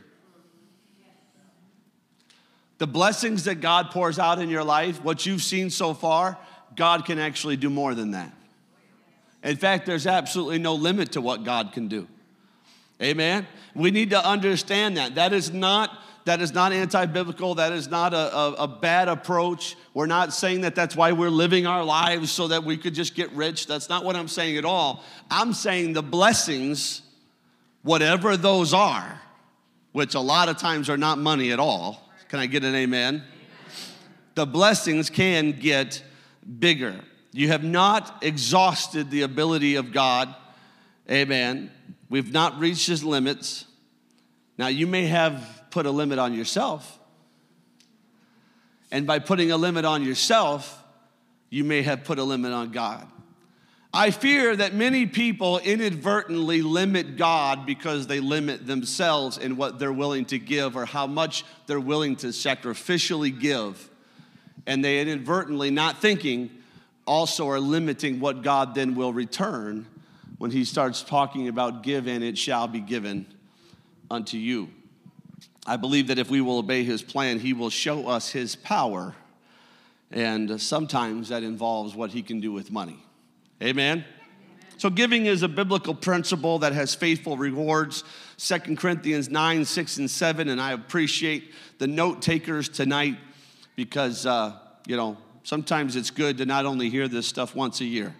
the 2.81 2.87
blessings 2.87 3.45
that 3.45 3.57
God 3.57 3.91
pours 3.91 4.19
out 4.19 4.39
in 4.39 4.49
your 4.49 4.65
life, 4.65 5.05
what 5.05 5.27
you've 5.27 5.43
seen 5.43 5.69
so 5.69 5.93
far, 5.93 6.39
God 6.75 7.05
can 7.05 7.19
actually 7.19 7.59
do 7.59 7.69
more 7.69 7.95
than 7.95 8.13
that. 8.13 8.33
In 9.45 9.57
fact, 9.57 9.85
there's 9.85 10.07
absolutely 10.07 10.59
no 10.59 10.75
limit 10.75 11.13
to 11.13 11.21
what 11.21 11.45
God 11.45 11.73
can 11.73 11.89
do. 11.89 12.09
Amen. 13.03 13.47
We 13.75 13.91
need 13.91 14.09
to 14.11 14.27
understand 14.27 14.97
that. 14.97 15.17
That 15.17 15.35
is 15.35 15.53
not 15.53 15.91
that 16.25 16.41
is 16.41 16.55
not 16.55 16.73
anti-biblical. 16.73 17.57
That 17.57 17.73
is 17.73 17.89
not 17.89 18.15
a, 18.15 18.35
a, 18.37 18.53
a 18.53 18.69
bad 18.69 19.09
approach. 19.09 19.77
We're 19.93 20.07
not 20.07 20.33
saying 20.33 20.63
that 20.63 20.75
that's 20.75 20.97
why 20.97 21.13
we're 21.13 21.29
living 21.29 21.67
our 21.67 21.85
lives 21.85 22.31
so 22.33 22.49
that 22.49 22.65
we 22.65 22.79
could 22.79 22.95
just 22.95 23.15
get 23.15 23.31
rich. 23.33 23.67
That's 23.67 23.89
not 23.91 24.05
what 24.05 24.17
I'm 24.17 24.29
saying 24.29 24.57
at 24.57 24.65
all. 24.65 25.03
I'm 25.31 25.53
saying 25.53 25.93
the 25.93 26.03
blessings, 26.03 27.03
whatever 27.83 28.37
those 28.37 28.73
are, 28.73 29.21
which 29.93 30.15
a 30.15 30.21
lot 30.21 30.49
of 30.49 30.57
times 30.57 30.89
are 30.89 30.99
not 30.99 31.19
money 31.19 31.53
at 31.53 31.59
all. 31.59 32.10
Can 32.31 32.39
I 32.39 32.47
get 32.47 32.63
an 32.63 32.77
amen? 32.77 33.25
The 34.37 34.47
blessings 34.47 35.11
can 35.11 35.51
get 35.51 36.01
bigger. 36.61 37.01
You 37.33 37.49
have 37.49 37.65
not 37.65 38.23
exhausted 38.23 39.11
the 39.11 39.23
ability 39.23 39.75
of 39.75 39.91
God. 39.91 40.33
Amen. 41.11 41.73
We've 42.09 42.33
not 42.33 42.61
reached 42.61 42.87
his 42.87 43.03
limits. 43.03 43.67
Now, 44.57 44.69
you 44.69 44.87
may 44.87 45.07
have 45.07 45.65
put 45.71 45.87
a 45.87 45.91
limit 45.91 46.21
on 46.21 46.33
yourself. 46.33 47.01
And 48.93 49.09
by 49.09 49.19
putting 49.19 49.51
a 49.51 49.57
limit 49.57 49.85
on 49.85 50.05
yourself, 50.05 50.85
you 51.49 51.65
may 51.65 51.83
have 51.83 52.05
put 52.05 52.21
a 52.21 52.25
limit 52.25 52.53
on 52.53 52.71
God. 52.71 53.09
I 53.93 54.13
fear 54.13 54.55
that 54.55 54.73
many 54.73 55.07
people 55.07 55.59
inadvertently 55.59 56.63
limit 56.63 57.17
God 57.17 57.67
because 57.67 58.07
they 58.07 58.21
limit 58.21 58.65
themselves 58.65 59.37
in 59.37 59.57
what 59.57 59.81
they're 59.81 59.93
willing 59.93 60.27
to 60.27 60.39
give 60.39 60.77
or 60.77 60.85
how 60.85 61.09
much 61.09 61.45
they're 61.67 61.81
willing 61.81 62.15
to 62.17 62.29
sacrificially 62.29 63.37
give. 63.37 63.91
And 64.65 64.85
they 64.85 65.01
inadvertently, 65.01 65.73
not 65.73 66.01
thinking, 66.01 66.51
also 67.05 67.49
are 67.49 67.59
limiting 67.59 68.21
what 68.21 68.43
God 68.43 68.77
then 68.77 68.95
will 68.95 69.13
return 69.13 69.87
when 70.39 70.53
He 70.53 70.65
starts 70.65 71.03
talking 71.03 71.49
about 71.49 71.83
give 71.83 72.07
and 72.07 72.23
it 72.23 72.39
shall 72.39 72.69
be 72.69 72.81
given 72.81 73.27
unto 74.09 74.37
you. 74.37 74.71
I 75.67 75.77
believe 75.77 76.07
that 76.07 76.19
if 76.19 76.31
we 76.31 76.41
will 76.41 76.59
obey 76.59 76.85
His 76.85 77.03
plan, 77.03 77.41
He 77.41 77.53
will 77.53 77.71
show 77.71 78.07
us 78.07 78.31
His 78.31 78.55
power. 78.55 79.17
And 80.13 80.61
sometimes 80.61 81.31
that 81.31 81.43
involves 81.43 81.97
what 81.97 82.13
He 82.13 82.23
can 82.23 82.39
do 82.39 82.53
with 82.53 82.71
money. 82.71 83.03
Amen? 83.63 84.05
So, 84.79 84.89
giving 84.89 85.27
is 85.27 85.43
a 85.43 85.49
biblical 85.49 85.95
principle 85.95 86.61
that 86.61 86.73
has 86.73 86.95
faithful 86.95 87.37
rewards. 87.37 88.03
Second 88.39 88.79
Corinthians 88.79 89.29
9, 89.29 89.67
6, 89.67 89.99
and 89.99 90.11
7. 90.11 90.49
And 90.49 90.59
I 90.59 90.73
appreciate 90.73 91.53
the 91.77 91.87
note 91.87 92.23
takers 92.23 92.71
tonight 92.71 93.19
because, 93.77 94.25
uh, 94.25 94.57
you 94.87 94.97
know, 94.97 95.19
sometimes 95.43 95.97
it's 95.97 96.11
good 96.11 96.39
to 96.39 96.47
not 96.47 96.65
only 96.65 96.89
hear 96.89 97.09
this 97.09 97.27
stuff 97.27 97.55
once 97.55 97.83
a 97.83 97.85
year. 97.85 98.15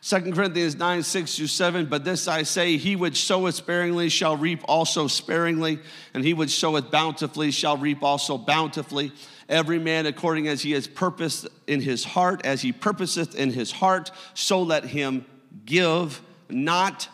Second 0.00 0.34
Corinthians 0.34 0.76
9, 0.76 1.02
6 1.02 1.36
through 1.36 1.46
7. 1.48 1.86
But 1.86 2.04
this 2.04 2.26
I 2.26 2.42
say, 2.44 2.78
he 2.78 2.96
which 2.96 3.24
soweth 3.24 3.56
sparingly 3.56 4.08
shall 4.08 4.38
reap 4.38 4.60
also 4.66 5.08
sparingly, 5.08 5.78
and 6.14 6.24
he 6.24 6.32
which 6.32 6.58
soweth 6.58 6.90
bountifully 6.90 7.50
shall 7.50 7.76
reap 7.76 8.02
also 8.02 8.38
bountifully 8.38 9.12
every 9.48 9.78
man 9.78 10.06
according 10.06 10.48
as 10.48 10.62
he 10.62 10.72
has 10.72 10.86
purposed 10.86 11.48
in 11.66 11.80
his 11.80 12.04
heart, 12.04 12.44
as 12.44 12.62
he 12.62 12.72
purposeth 12.72 13.34
in 13.34 13.52
his 13.52 13.72
heart, 13.72 14.10
so 14.34 14.62
let 14.62 14.84
him 14.84 15.24
give, 15.64 16.20
not 16.48 17.08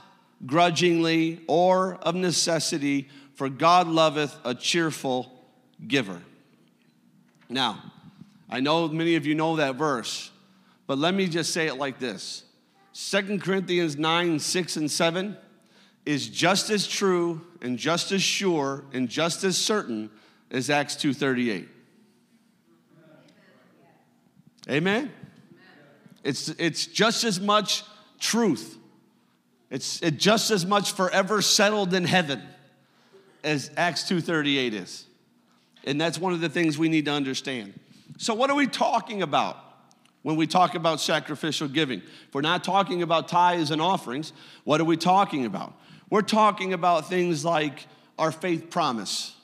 grudgingly 0.47 1.41
or 1.47 1.95
of 1.97 2.15
necessity, 2.15 3.09
for 3.35 3.49
God 3.49 3.87
loveth 3.87 4.37
a 4.45 4.55
cheerful 4.55 5.33
giver. 5.87 6.21
Now, 7.49 7.93
I 8.51 8.61
know 8.61 8.89
many 8.89 9.17
of 9.17 9.27
you 9.27 9.35
know 9.35 9.57
that 9.57 9.77
verse, 9.77 10.31
but 10.87 10.99
let 10.99 11.15
me 11.15 11.29
just 11.29 11.53
say 11.53 11.67
it 11.67 11.75
like 11.75 11.99
this 11.99 12.45
Second 12.93 13.43
Corinthians 13.43 13.97
9, 13.97 14.39
6, 14.39 14.77
and 14.77 14.91
7 14.91 15.37
is 16.07 16.29
just 16.29 16.71
as 16.71 16.87
true 16.87 17.41
and 17.63 17.79
just 17.79 18.13
as 18.13 18.23
sure 18.23 18.85
and 18.93 19.09
just 19.09 19.43
as 19.43 19.57
certain 19.57 20.11
as 20.51 20.71
Acts 20.71 20.95
2:38. 20.97 21.69
Amen? 24.69 25.13
It's, 26.23 26.49
it's 26.51 26.87
just 26.87 27.25
as 27.25 27.41
much 27.41 27.85
truth. 28.19 28.79
It's 29.71 30.01
it 30.03 30.19
just 30.19 30.51
as 30.51 30.65
much 30.65 30.93
forever 30.93 31.43
settled 31.43 31.95
in 31.95 32.05
heaven 32.05 32.43
as 33.43 33.71
Acts 33.77 34.05
2.38 34.05 34.73
is. 34.73 35.05
And 35.85 36.01
that's 36.01 36.19
one 36.19 36.33
of 36.33 36.41
the 36.41 36.49
things 36.49 36.79
we 36.79 36.89
need 36.89 37.05
to 37.07 37.11
understand. 37.11 37.79
So 38.17 38.35
what 38.35 38.51
are 38.51 38.57
we 38.57 38.67
talking 38.67 39.23
about 39.23 39.59
when 40.23 40.37
we 40.37 40.47
talk 40.47 40.75
about 40.75 41.01
sacrificial 41.01 41.69
giving? 41.69 42.01
If 42.01 42.35
we're 42.35 42.41
not 42.41 42.65
talking 42.65 43.03
about 43.03 43.29
tithes 43.29 43.71
and 43.71 43.83
offerings, 43.83 44.33
what 44.63 44.81
are 44.81 44.85
we 44.85 44.97
talking 44.97 45.45
about? 45.45 45.75
We're 46.09 46.23
talking 46.23 46.73
about 46.73 47.09
things 47.09 47.45
like 47.45 47.87
our 48.19 48.31
faith 48.31 48.71
promise, 48.71 49.35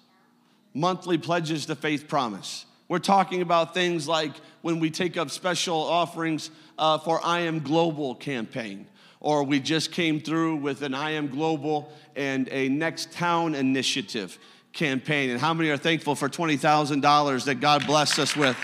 monthly 0.73 1.19
pledges 1.19 1.67
to 1.67 1.75
faith 1.75 2.09
promise. 2.09 2.65
We're 2.91 2.99
talking 2.99 3.41
about 3.41 3.73
things 3.73 4.09
like 4.09 4.33
when 4.63 4.81
we 4.81 4.91
take 4.91 5.17
up 5.17 5.31
special 5.31 5.77
offerings 5.77 6.51
uh, 6.77 6.99
for 6.99 7.25
I 7.25 7.43
Am 7.43 7.61
Global 7.61 8.17
campaign, 8.17 8.89
or 9.21 9.45
we 9.45 9.61
just 9.61 9.93
came 9.93 10.21
through 10.21 10.57
with 10.57 10.83
an 10.83 10.93
I 10.93 11.13
Am 11.13 11.29
Global 11.29 11.93
and 12.17 12.49
a 12.51 12.69
Next 12.69 13.13
Town 13.13 13.55
initiative 13.55 14.41
campaign. 14.73 15.31
And 15.31 15.39
how 15.39 15.55
many 15.55 15.71
are 15.71 15.77
thankful 15.77 16.17
for 16.17 16.29
$20,000 16.29 17.45
that 17.45 17.61
God 17.61 17.87
blessed 17.87 18.19
us 18.19 18.35
with 18.35 18.57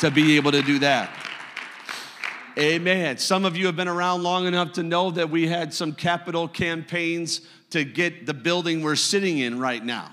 to 0.00 0.10
be 0.10 0.34
able 0.34 0.50
to 0.50 0.62
do 0.62 0.80
that? 0.80 1.16
Amen. 2.58 3.16
Some 3.16 3.44
of 3.44 3.56
you 3.56 3.66
have 3.66 3.76
been 3.76 3.86
around 3.86 4.24
long 4.24 4.46
enough 4.46 4.72
to 4.72 4.82
know 4.82 5.12
that 5.12 5.30
we 5.30 5.46
had 5.46 5.72
some 5.72 5.92
capital 5.92 6.48
campaigns 6.48 7.42
to 7.70 7.84
get 7.84 8.26
the 8.26 8.34
building 8.34 8.82
we're 8.82 8.96
sitting 8.96 9.38
in 9.38 9.60
right 9.60 9.84
now. 9.84 10.12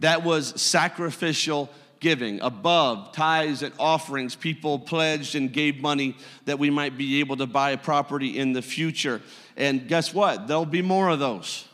That 0.00 0.24
was 0.24 0.60
sacrificial 0.60 1.70
giving, 2.02 2.40
above 2.42 3.12
tithes 3.12 3.62
and 3.62 3.72
offerings. 3.78 4.34
People 4.34 4.78
pledged 4.78 5.34
and 5.34 5.50
gave 5.50 5.80
money 5.80 6.14
that 6.44 6.58
we 6.58 6.68
might 6.68 6.98
be 6.98 7.20
able 7.20 7.38
to 7.38 7.46
buy 7.46 7.70
a 7.70 7.78
property 7.78 8.38
in 8.38 8.52
the 8.52 8.60
future. 8.60 9.22
And 9.56 9.88
guess 9.88 10.12
what? 10.12 10.46
There'll 10.46 10.66
be 10.66 10.82
more 10.82 11.08
of 11.08 11.18
those. 11.18 11.66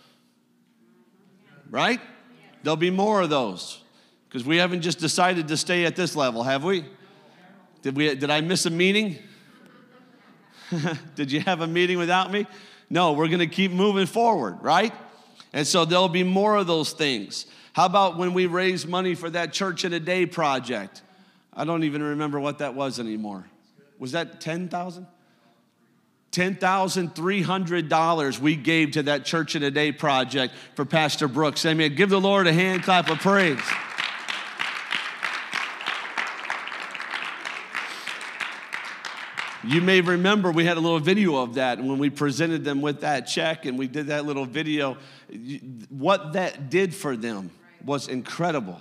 Right? 1.69 2.01
There'll 2.63 2.77
be 2.77 2.91
more 2.91 3.23
of 3.23 3.31
those. 3.31 3.83
Because 4.29 4.45
we 4.45 4.59
haven't 4.59 4.83
just 4.83 5.01
decided 5.01 5.49
to 5.49 5.57
stay 5.57 5.87
at 5.87 5.97
this 5.97 6.15
level, 6.15 6.45
have 6.45 6.63
we? 6.63 6.85
Did, 7.83 7.97
we, 7.97 8.15
did 8.15 8.31
I 8.31 8.43
miss 8.43 8.67
a 8.67 8.71
meeting? 8.71 9.19
did 11.15 11.33
you 11.33 11.41
have 11.41 11.63
a 11.63 11.67
meeting 11.67 11.99
without 11.99 12.31
me? 12.31 12.47
No, 12.91 13.13
we're 13.13 13.29
going 13.29 13.39
to 13.39 13.47
keep 13.47 13.73
moving 13.73 14.07
forward, 14.07 14.59
right? 14.61 14.93
And 15.55 15.67
so 15.67 15.87
there'll 15.87 16.09
be 16.09 16.25
more 16.25 16.57
of 16.57 16.67
those 16.67 16.93
things. 16.93 17.47
How 17.73 17.87
about 17.87 18.19
when 18.19 18.35
we 18.35 18.47
raised 18.47 18.89
money 18.89 19.15
for 19.15 19.31
that 19.31 19.53
Church 19.53 19.85
in 19.85 19.93
a 19.93 20.01
Day 20.01 20.27
project? 20.27 21.03
I 21.53 21.65
don't 21.65 21.85
even 21.85 22.03
remember 22.03 22.41
what 22.41 22.59
that 22.59 22.75
was 22.75 23.01
anymore. 23.01 23.47
Was 23.99 24.13
that 24.13 24.41
10,000? 24.41 25.07
$10,300 26.33 28.39
we 28.39 28.55
gave 28.55 28.91
to 28.93 29.03
that 29.05 29.25
Church 29.25 29.57
in 29.57 29.63
a 29.63 29.71
Day 29.71 29.93
project 29.93 30.53
for 30.75 30.85
Pastor 30.85 31.27
Brooks. 31.27 31.65
Amen. 31.67 31.95
Give 31.95 32.11
the 32.11 32.21
Lord 32.21 32.47
a 32.47 32.53
hand 32.53 32.83
clap 32.83 33.09
of 33.11 33.19
praise. 33.19 33.59
You 39.65 39.81
may 39.81 40.01
remember 40.01 40.53
we 40.53 40.65
had 40.65 40.77
a 40.77 40.81
little 40.81 41.01
video 41.01 41.35
of 41.37 41.55
that 41.55 41.79
when 41.79 41.99
we 41.99 42.11
presented 42.11 42.65
them 42.65 42.81
with 42.81 43.01
that 43.01 43.27
check 43.27 43.67
and 43.67 43.77
we 43.79 43.89
did 43.89 44.07
that 44.07 44.25
little 44.25 44.47
video. 44.47 44.97
What 45.89 46.35
that 46.35 46.71
did 46.71 46.95
for 46.95 47.17
them 47.17 47.51
was 47.85 48.09
incredible. 48.09 48.81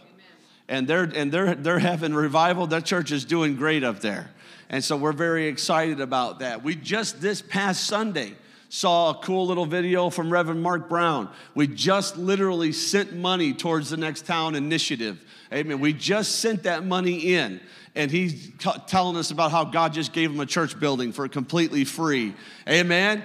And 0.70 0.88
they're, 0.88 1.04
and 1.04 1.32
they're, 1.32 1.56
they're 1.56 1.80
having 1.80 2.14
revival. 2.14 2.68
That 2.68 2.86
church 2.86 3.12
is 3.12 3.24
doing 3.26 3.56
great 3.56 3.84
up 3.84 4.02
there. 4.02 4.30
And 4.70 4.84
so 4.84 4.98
we're 4.98 5.14
very 5.14 5.48
excited 5.48 6.02
about 6.02 6.40
that. 6.40 6.64
We 6.64 6.76
just 6.76 7.22
this 7.22 7.42
past 7.42 7.86
Sunday 7.86 8.34
saw 8.70 9.12
a 9.12 9.14
cool 9.16 9.48
little 9.48 9.66
video 9.66 10.10
from 10.10 10.32
Reverend 10.32 10.62
Mark 10.62 10.90
Brown. 10.90 11.30
We 11.56 11.68
just 11.68 12.18
literally 12.18 12.74
sent 12.74 13.14
money 13.14 13.54
towards 13.54 13.90
the 13.90 13.98
Next 13.98 14.26
Town 14.26 14.56
initiative. 14.56 15.24
Amen. 15.54 15.80
We 15.80 15.94
just 15.94 16.40
sent 16.40 16.64
that 16.64 16.86
money 16.86 17.34
in. 17.36 17.62
And 17.96 18.12
he's 18.12 18.52
t- 18.60 18.70
telling 18.88 19.16
us 19.16 19.32
about 19.32 19.52
how 19.52 19.64
God 19.64 19.94
just 19.94 20.12
gave 20.12 20.30
him 20.30 20.40
a 20.40 20.46
church 20.46 20.80
building 20.80 21.14
for 21.14 21.28
completely 21.30 21.86
free. 21.86 22.36
Amen. 22.68 23.20
Amen. 23.20 23.24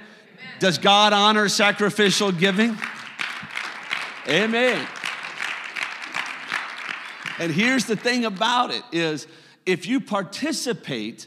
Does 0.61 0.79
God 0.79 1.13
honor 1.13 1.49
sacrificial 1.49 2.31
giving? 2.31 2.79
Amen. 4.29 4.87
And 7.39 7.53
here's 7.53 7.87
the 7.87 7.97
thing 7.97 8.25
about 8.25 8.71
it 8.71 8.83
is 8.93 9.27
if 9.67 9.87
you 9.87 10.01
participate 10.01 11.27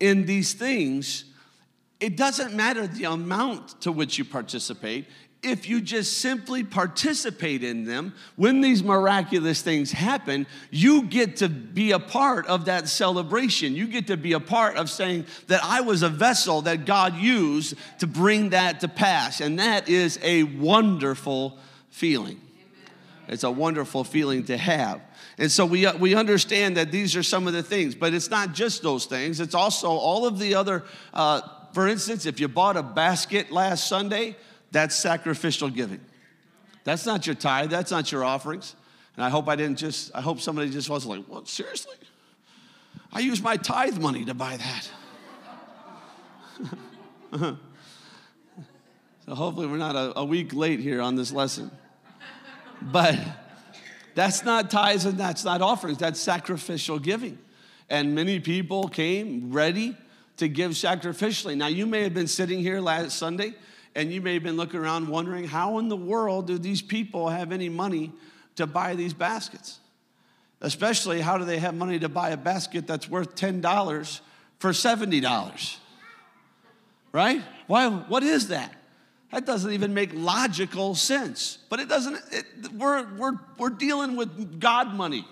in 0.00 0.26
these 0.26 0.52
things, 0.52 1.24
it 2.00 2.16
doesn't 2.16 2.54
matter 2.54 2.86
the 2.86 3.04
amount 3.04 3.80
to 3.82 3.92
which 3.92 4.18
you 4.18 4.24
participate. 4.24 5.06
If 5.42 5.68
you 5.68 5.82
just 5.82 6.18
simply 6.18 6.64
participate 6.64 7.62
in 7.62 7.84
them, 7.84 8.14
when 8.36 8.62
these 8.62 8.82
miraculous 8.82 9.60
things 9.60 9.92
happen, 9.92 10.46
you 10.70 11.02
get 11.02 11.36
to 11.38 11.50
be 11.50 11.92
a 11.92 11.98
part 11.98 12.46
of 12.46 12.64
that 12.64 12.88
celebration. 12.88 13.74
You 13.74 13.86
get 13.86 14.06
to 14.06 14.16
be 14.16 14.32
a 14.32 14.40
part 14.40 14.76
of 14.76 14.88
saying 14.88 15.26
that 15.48 15.62
I 15.62 15.82
was 15.82 16.02
a 16.02 16.08
vessel 16.08 16.62
that 16.62 16.86
God 16.86 17.16
used 17.16 17.74
to 17.98 18.06
bring 18.06 18.50
that 18.50 18.80
to 18.80 18.88
pass. 18.88 19.40
And 19.40 19.58
that 19.58 19.88
is 19.88 20.18
a 20.22 20.44
wonderful 20.44 21.58
feeling. 21.90 22.40
It's 23.28 23.44
a 23.44 23.50
wonderful 23.50 24.04
feeling 24.04 24.44
to 24.44 24.56
have. 24.56 25.00
And 25.38 25.50
so 25.50 25.66
we, 25.66 25.90
we 25.92 26.14
understand 26.14 26.76
that 26.76 26.92
these 26.92 27.16
are 27.16 27.22
some 27.22 27.46
of 27.46 27.52
the 27.52 27.62
things, 27.62 27.94
but 27.94 28.14
it's 28.14 28.30
not 28.30 28.52
just 28.52 28.82
those 28.82 29.06
things. 29.06 29.40
It's 29.40 29.54
also 29.54 29.88
all 29.88 30.26
of 30.26 30.38
the 30.38 30.54
other, 30.54 30.84
uh, 31.12 31.40
for 31.72 31.88
instance, 31.88 32.24
if 32.24 32.38
you 32.38 32.46
bought 32.46 32.76
a 32.76 32.82
basket 32.82 33.50
last 33.50 33.88
Sunday, 33.88 34.36
that's 34.70 34.94
sacrificial 34.94 35.70
giving. 35.70 36.00
That's 36.84 37.04
not 37.06 37.26
your 37.26 37.34
tithe, 37.34 37.70
that's 37.70 37.90
not 37.90 38.12
your 38.12 38.24
offerings. 38.24 38.76
And 39.16 39.24
I 39.24 39.30
hope 39.30 39.48
I 39.48 39.56
didn't 39.56 39.78
just, 39.78 40.14
I 40.14 40.20
hope 40.20 40.40
somebody 40.40 40.70
just 40.70 40.88
wasn't 40.88 41.16
like, 41.16 41.26
what, 41.26 41.48
seriously? 41.48 41.94
I 43.12 43.20
use 43.20 43.42
my 43.42 43.56
tithe 43.56 43.98
money 43.98 44.24
to 44.24 44.34
buy 44.34 44.56
that. 44.56 44.90
so 49.26 49.34
hopefully 49.34 49.66
we're 49.66 49.78
not 49.78 49.96
a, 49.96 50.20
a 50.20 50.24
week 50.24 50.52
late 50.52 50.80
here 50.80 51.00
on 51.00 51.16
this 51.16 51.32
lesson. 51.32 51.70
But 52.82 53.18
that's 54.14 54.44
not 54.44 54.70
tithes 54.70 55.04
and 55.04 55.18
that's 55.18 55.44
not 55.44 55.60
offerings, 55.62 55.98
that's 55.98 56.20
sacrificial 56.20 56.98
giving. 56.98 57.38
And 57.90 58.14
many 58.14 58.40
people 58.40 58.88
came 58.88 59.52
ready 59.52 59.96
to 60.38 60.48
give 60.48 60.72
sacrificially. 60.72 61.56
Now, 61.56 61.66
you 61.66 61.86
may 61.86 62.02
have 62.02 62.14
been 62.14 62.26
sitting 62.26 62.60
here 62.60 62.80
last 62.80 63.18
Sunday 63.18 63.54
and 63.94 64.12
you 64.12 64.20
may 64.20 64.34
have 64.34 64.42
been 64.42 64.56
looking 64.56 64.80
around 64.80 65.08
wondering 65.08 65.44
how 65.44 65.78
in 65.78 65.88
the 65.88 65.96
world 65.96 66.46
do 66.46 66.58
these 66.58 66.82
people 66.82 67.28
have 67.28 67.52
any 67.52 67.68
money 67.68 68.12
to 68.56 68.66
buy 68.66 68.94
these 68.94 69.14
baskets? 69.14 69.78
Especially, 70.60 71.20
how 71.20 71.38
do 71.38 71.44
they 71.44 71.58
have 71.58 71.74
money 71.74 71.98
to 71.98 72.08
buy 72.08 72.30
a 72.30 72.36
basket 72.36 72.86
that's 72.86 73.08
worth 73.08 73.34
$10 73.34 74.20
for 74.58 74.70
$70? 74.70 75.76
Right? 77.12 77.42
Why, 77.66 77.88
what 77.88 78.22
is 78.22 78.48
that? 78.48 78.74
That 79.34 79.46
doesn't 79.46 79.72
even 79.72 79.94
make 79.94 80.10
logical 80.14 80.94
sense. 80.94 81.58
But 81.68 81.80
it 81.80 81.88
doesn't, 81.88 82.20
it, 82.30 82.46
we're, 82.72 83.04
we're, 83.16 83.32
we're 83.58 83.70
dealing 83.70 84.14
with 84.14 84.60
God 84.60 84.94
money. 84.94 85.26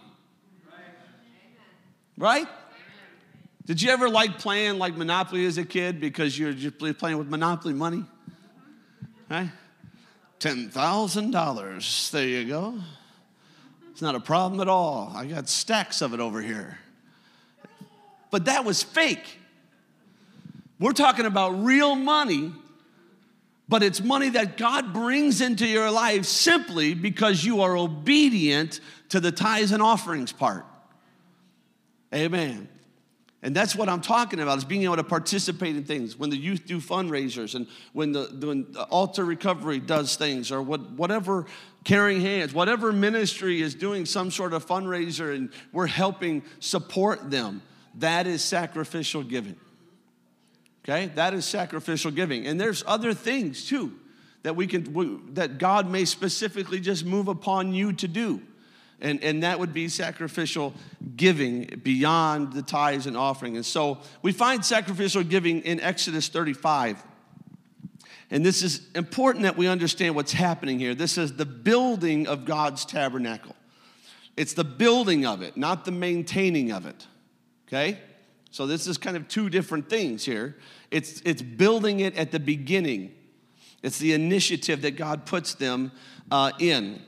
Right? 2.18 2.49
Did 3.64 3.80
you 3.80 3.90
ever 3.90 4.09
like 4.09 4.38
playing 4.38 4.78
like 4.78 4.97
Monopoly 4.97 5.47
as 5.47 5.56
a 5.56 5.64
kid 5.64 6.00
because 6.00 6.37
you're 6.37 6.52
just 6.52 6.78
playing 6.99 7.16
with 7.16 7.28
Monopoly 7.28 7.75
money? 7.75 8.04
Right? 9.30 9.50
$10,000. 10.40 12.11
There 12.11 12.26
you 12.26 12.44
go. 12.47 12.80
It's 13.92 14.02
not 14.02 14.16
a 14.16 14.21
problem 14.21 14.61
at 14.61 14.68
all. 14.68 15.12
I 15.14 15.26
got 15.26 15.49
stacks 15.49 16.02
of 16.02 16.12
it 16.12 16.18
over 16.18 16.42
here. 16.42 16.76
But 18.32 18.47
that 18.47 18.64
was 18.64 18.82
fake. 18.82 19.38
We're 20.80 20.90
talking 20.90 21.25
about 21.26 21.62
real 21.62 21.94
money 21.94 22.52
but 23.73 23.83
it's 23.83 24.02
money 24.02 24.29
that 24.29 24.59
God 24.59 24.93
brings 24.93 25.41
into 25.41 25.67
your 25.67 25.91
life 25.91 26.26
simply 26.26 26.93
because 26.93 27.43
you 27.43 27.62
are 27.62 27.75
obedient 27.75 28.81
to 29.09 29.19
the 29.19 29.33
tithes 29.33 29.73
and 29.73 29.83
offerings 29.83 30.31
part. 30.31 30.67
Amen. 32.14 32.69
And 33.41 33.57
that's 33.57 33.75
what 33.75 33.88
I'm 33.88 34.02
talking 34.02 34.41
about 34.41 34.59
is 34.59 34.67
being 34.67 34.83
able 34.83 34.97
to 34.97 35.02
participate 35.02 35.75
in 35.75 35.85
things. 35.85 36.19
When 36.19 36.29
the 36.29 36.37
youth 36.37 36.67
do 36.67 36.81
fundraisers 36.81 37.55
and 37.55 37.67
when 37.95 38.12
the, 38.12 38.25
when 38.43 38.71
the 38.73 38.83
altar 38.83 39.25
recovery 39.25 39.79
does 39.79 40.17
things 40.17 40.52
or 40.52 40.61
what, 40.61 40.91
whatever 40.91 41.47
caring 41.83 42.21
hands, 42.21 42.52
whatever 42.52 42.93
ministry 42.93 43.62
is 43.62 43.75
doing 43.75 44.05
some 44.05 44.31
sort 44.31 44.52
of 44.52 44.67
fundraiser 44.67 45.35
and 45.35 45.49
we're 45.73 45.87
helping 45.87 46.43
support 46.61 47.31
them, 47.31 47.62
that 47.95 48.26
is 48.26 48.45
sacrificial 48.45 49.23
giving. 49.23 49.57
Okay, 50.84 51.06
that 51.14 51.32
is 51.32 51.44
sacrificial 51.44 52.10
giving. 52.10 52.46
And 52.46 52.60
there's 52.60 52.82
other 52.86 53.14
things 53.14 53.66
too 53.66 53.98
that 54.42 54.56
we 54.56 54.66
can 54.66 55.34
that 55.34 55.58
God 55.58 55.88
may 55.88 56.04
specifically 56.04 56.80
just 56.80 57.04
move 57.04 57.28
upon 57.28 57.72
you 57.72 57.92
to 57.94 58.08
do. 58.08 58.40
And, 59.00 59.22
and 59.22 59.42
that 59.42 59.58
would 59.58 59.72
be 59.72 59.88
sacrificial 59.88 60.74
giving 61.16 61.80
beyond 61.82 62.52
the 62.52 62.62
tithes 62.62 63.06
and 63.06 63.16
offering. 63.16 63.56
And 63.56 63.66
so 63.66 63.98
we 64.22 64.32
find 64.32 64.64
sacrificial 64.64 65.24
giving 65.24 65.60
in 65.62 65.80
Exodus 65.80 66.28
35. 66.28 67.02
And 68.30 68.46
this 68.46 68.62
is 68.62 68.86
important 68.94 69.42
that 69.42 69.56
we 69.56 69.66
understand 69.66 70.14
what's 70.14 70.32
happening 70.32 70.78
here. 70.78 70.95
This 70.95 71.18
is 71.18 71.34
the 71.34 71.45
building 71.45 72.26
of 72.28 72.45
God's 72.45 72.84
tabernacle. 72.84 73.56
It's 74.36 74.54
the 74.54 74.64
building 74.64 75.26
of 75.26 75.42
it, 75.42 75.56
not 75.56 75.84
the 75.84 75.90
maintaining 75.90 76.71
of 76.71 76.86
it. 76.86 77.06
Okay? 77.68 77.99
So 78.52 78.67
this 78.67 78.86
is 78.86 78.99
kind 78.99 79.17
of 79.17 79.26
two 79.28 79.49
different 79.49 79.88
things 79.88 80.25
here. 80.25 80.56
It's, 80.91 81.23
it's 81.25 81.41
building 81.41 82.00
it 82.00 82.15
at 82.17 82.32
the 82.32 82.38
beginning. 82.38 83.15
It's 83.82 83.99
the 83.99 84.12
initiative 84.12 84.82
that 84.82 84.93
God 84.93 85.25
puts 85.25 85.54
them 85.54 85.91
uh, 86.30 86.52
in. 86.58 87.02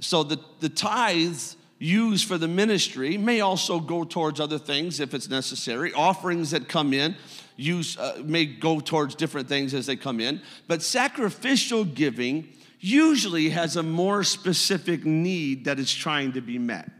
So 0.00 0.24
the, 0.24 0.40
the 0.58 0.68
tithes 0.68 1.56
used 1.78 2.26
for 2.26 2.36
the 2.36 2.48
ministry 2.48 3.16
may 3.16 3.40
also 3.40 3.78
go 3.78 4.02
towards 4.02 4.40
other 4.40 4.58
things 4.58 4.98
if 4.98 5.14
it's 5.14 5.30
necessary. 5.30 5.92
Offerings 5.92 6.50
that 6.50 6.68
come 6.68 6.92
in 6.92 7.14
use, 7.54 7.96
uh, 7.96 8.20
may 8.24 8.46
go 8.46 8.80
towards 8.80 9.14
different 9.14 9.48
things 9.48 9.74
as 9.74 9.86
they 9.86 9.96
come 9.96 10.18
in. 10.18 10.42
But 10.66 10.82
sacrificial 10.82 11.84
giving 11.84 12.48
usually 12.80 13.50
has 13.50 13.76
a 13.76 13.84
more 13.84 14.24
specific 14.24 15.04
need 15.04 15.64
that 15.66 15.78
is 15.78 15.94
trying 15.94 16.32
to 16.32 16.40
be 16.40 16.58
met. 16.58 16.90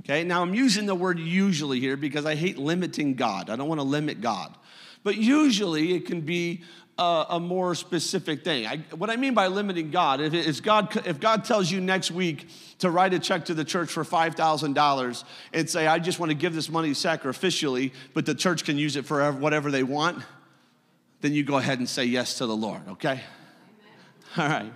Okay, 0.00 0.24
now 0.24 0.42
I'm 0.42 0.54
using 0.54 0.86
the 0.86 0.94
word 0.94 1.18
usually 1.18 1.78
here 1.78 1.96
because 1.96 2.24
I 2.24 2.34
hate 2.34 2.56
limiting 2.58 3.14
God. 3.14 3.50
I 3.50 3.56
don't 3.56 3.68
want 3.68 3.80
to 3.80 3.86
limit 3.86 4.20
God. 4.20 4.56
But 5.02 5.16
usually 5.16 5.94
it 5.94 6.06
can 6.06 6.22
be 6.22 6.62
a, 6.98 7.26
a 7.30 7.40
more 7.40 7.74
specific 7.74 8.44
thing. 8.44 8.66
I, 8.66 8.78
what 8.94 9.10
I 9.10 9.16
mean 9.16 9.34
by 9.34 9.48
limiting 9.48 9.90
God, 9.90 10.20
if, 10.20 10.34
if, 10.34 10.62
God, 10.62 11.06
if 11.06 11.20
God 11.20 11.44
tells 11.44 11.70
you 11.70 11.80
next 11.80 12.10
week 12.10 12.48
to 12.78 12.90
write 12.90 13.14
a 13.14 13.18
check 13.18 13.46
to 13.46 13.54
the 13.54 13.64
church 13.64 13.90
for 13.90 14.04
$5,000 14.04 15.24
and 15.52 15.70
say, 15.70 15.86
I 15.86 15.98
just 15.98 16.18
want 16.18 16.30
to 16.30 16.36
give 16.36 16.54
this 16.54 16.70
money 16.70 16.90
sacrificially, 16.90 17.92
but 18.14 18.26
the 18.26 18.34
church 18.34 18.64
can 18.64 18.78
use 18.78 18.96
it 18.96 19.06
for 19.06 19.32
whatever 19.32 19.70
they 19.70 19.82
want, 19.82 20.22
then 21.20 21.32
you 21.32 21.42
go 21.42 21.58
ahead 21.58 21.78
and 21.78 21.88
say 21.88 22.04
yes 22.04 22.38
to 22.38 22.46
the 22.46 22.56
Lord, 22.56 22.82
okay? 22.88 23.20
Amen. 24.36 24.38
All 24.38 24.48
right. 24.48 24.72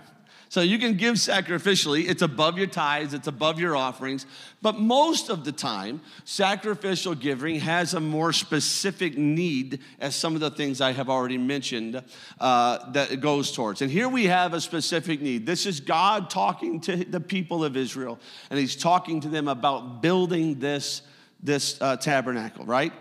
So 0.55 0.61
you 0.61 0.79
can 0.79 0.93
give 0.93 1.15
sacrificially, 1.15 2.07
it's 2.07 2.21
above 2.21 2.57
your 2.57 2.67
tithes, 2.67 3.13
it's 3.13 3.27
above 3.27 3.59
your 3.59 3.75
offerings. 3.75 4.25
But 4.61 4.79
most 4.79 5.29
of 5.29 5.43
the 5.43 5.51
time, 5.51 5.99
sacrificial 6.23 7.13
giving 7.13 7.59
has 7.59 7.93
a 7.93 7.99
more 7.99 8.31
specific 8.31 9.17
need, 9.17 9.81
as 9.99 10.15
some 10.15 10.33
of 10.33 10.39
the 10.39 10.49
things 10.49 10.79
I 10.79 10.93
have 10.93 11.09
already 11.09 11.37
mentioned 11.37 12.01
uh, 12.39 12.89
that 12.91 13.11
it 13.11 13.19
goes 13.19 13.51
towards. 13.51 13.81
And 13.81 13.91
here 13.91 14.07
we 14.07 14.27
have 14.27 14.53
a 14.53 14.61
specific 14.61 15.19
need. 15.19 15.45
This 15.45 15.65
is 15.65 15.81
God 15.81 16.29
talking 16.29 16.79
to 16.79 17.03
the 17.03 17.19
people 17.19 17.65
of 17.65 17.75
Israel, 17.75 18.17
and 18.49 18.57
He's 18.57 18.77
talking 18.77 19.19
to 19.19 19.27
them 19.27 19.49
about 19.49 20.01
building 20.01 20.59
this, 20.59 21.01
this 21.43 21.77
uh, 21.81 21.97
tabernacle, 21.97 22.63
right? 22.63 22.93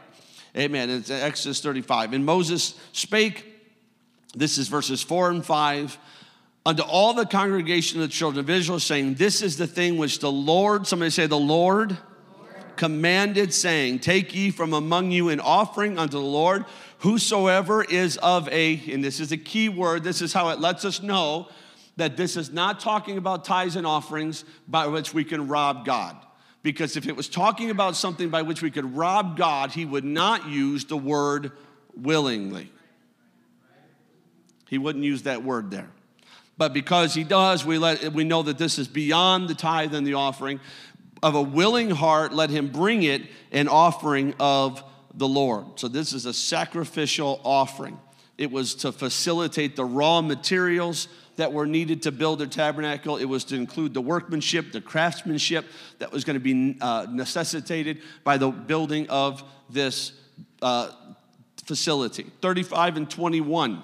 Amen. 0.57 0.91
It's 0.91 1.09
Exodus 1.09 1.61
35. 1.61 2.15
And 2.15 2.27
Moses 2.27 2.75
spake, 2.91 3.47
this 4.35 4.59
is 4.59 4.67
verses 4.67 5.05
4 5.05 5.31
and 5.31 5.47
5 5.47 5.99
unto 6.67 6.83
all 6.83 7.13
the 7.13 7.27
congregation 7.27 8.01
of 8.01 8.09
the 8.09 8.13
children 8.13 8.41
of 8.41 8.51
Israel, 8.51 8.81
saying, 8.81 9.15
This 9.15 9.43
is 9.43 9.57
the 9.57 9.67
thing 9.67 9.99
which 9.99 10.21
the 10.21 10.33
Lord, 10.33 10.87
somebody 10.87 11.11
say, 11.11 11.27
the 11.27 11.37
Lord, 11.37 11.91
Lord. 11.91 12.77
commanded, 12.77 13.53
saying, 13.53 14.01
Take 14.01 14.35
ye 14.35 14.51
from 14.51 14.73
among 14.73 15.11
you 15.11 15.29
an 15.29 15.41
offering 15.41 15.99
unto 15.99 16.19
the 16.19 16.25
Lord, 16.25 16.65
whosoever 16.99 17.85
is 17.85 18.17
of 18.19 18.49
a, 18.49 18.81
and 18.91 19.05
this 19.05 19.21
is 19.21 19.31
a 19.33 19.37
key 19.37 19.69
word, 19.69 20.05
this 20.05 20.23
is 20.23 20.33
how 20.33 20.49
it 20.49 20.59
lets 20.59 20.85
us 20.85 21.03
know 21.03 21.49
that 21.97 22.17
this 22.17 22.37
is 22.37 22.51
not 22.51 22.81
talking 22.81 23.19
about 23.19 23.45
tithes 23.45 23.77
and 23.77 23.87
offerings 23.87 24.45
by 24.67 24.87
which 24.87 25.15
we 25.15 25.23
can 25.23 25.47
rob 25.49 25.85
God. 25.85 26.17
Because 26.63 26.97
if 26.97 27.07
it 27.07 27.15
was 27.15 27.29
talking 27.29 27.71
about 27.71 27.95
something 27.95 28.31
by 28.31 28.43
which 28.43 28.63
we 28.63 28.71
could 28.71 28.97
rob 28.97 29.37
God, 29.37 29.71
he 29.71 29.85
would 29.85 30.05
not 30.05 30.49
use 30.49 30.87
the 30.87 30.97
word 30.97 31.53
willingly. 31.95 32.73
He 34.69 34.79
wouldn't 34.79 35.05
use 35.05 35.23
that 35.25 35.45
word 35.45 35.71
there. 35.71 35.91
But 36.57 36.73
because 36.73 37.15
he 37.15 37.25
does, 37.25 37.65
we, 37.65 37.79
let, 37.79 38.13
we 38.13 38.25
know 38.25 38.43
that 38.43 38.59
this 38.59 38.79
is 38.79 38.87
beyond 38.87 39.49
the 39.49 39.55
tithe 39.55 39.95
and 39.95 40.07
the 40.07 40.15
offering. 40.15 40.61
Of 41.23 41.35
a 41.35 41.43
willing 41.43 41.91
heart, 41.91 42.33
let 42.33 42.51
him 42.51 42.69
bring 42.69 43.03
it 43.03 43.23
an 43.51 43.67
offering 43.67 44.35
of 44.39 44.83
the 45.15 45.27
Lord. 45.27 45.81
So 45.81 45.89
this 45.89 46.13
is 46.13 46.27
a 46.27 46.35
sacrificial 46.35 47.41
offering. 47.45 47.99
It 48.37 48.51
was 48.51 48.75
to 48.77 48.93
facilitate 48.93 49.77
the 49.77 49.85
raw 49.85 50.21
materials 50.21 51.09
that 51.37 51.53
were 51.53 51.67
needed 51.67 52.03
to 52.03 52.13
build 52.13 52.41
their 52.41 52.47
tabernacle. 52.47 53.17
It 53.17 53.25
was 53.25 53.45
to 53.47 53.57
include 53.57 53.95
the 53.95 54.01
workmanship, 54.01 54.73
the 54.73 54.81
craftsmanship 54.81 55.65
that 55.99 56.13
was 56.13 56.25
going 56.25 56.35
to 56.35 56.41
be 56.41 56.77
uh, 56.81 57.07
necessitated 57.11 58.03
by 58.23 58.37
the 58.37 58.51
building 58.51 59.09
of 59.09 59.43
this 59.71 60.13
uh, 60.63 60.91
facility. 61.65 62.31
35 62.41 62.97
and 62.97 63.11
21 63.11 63.83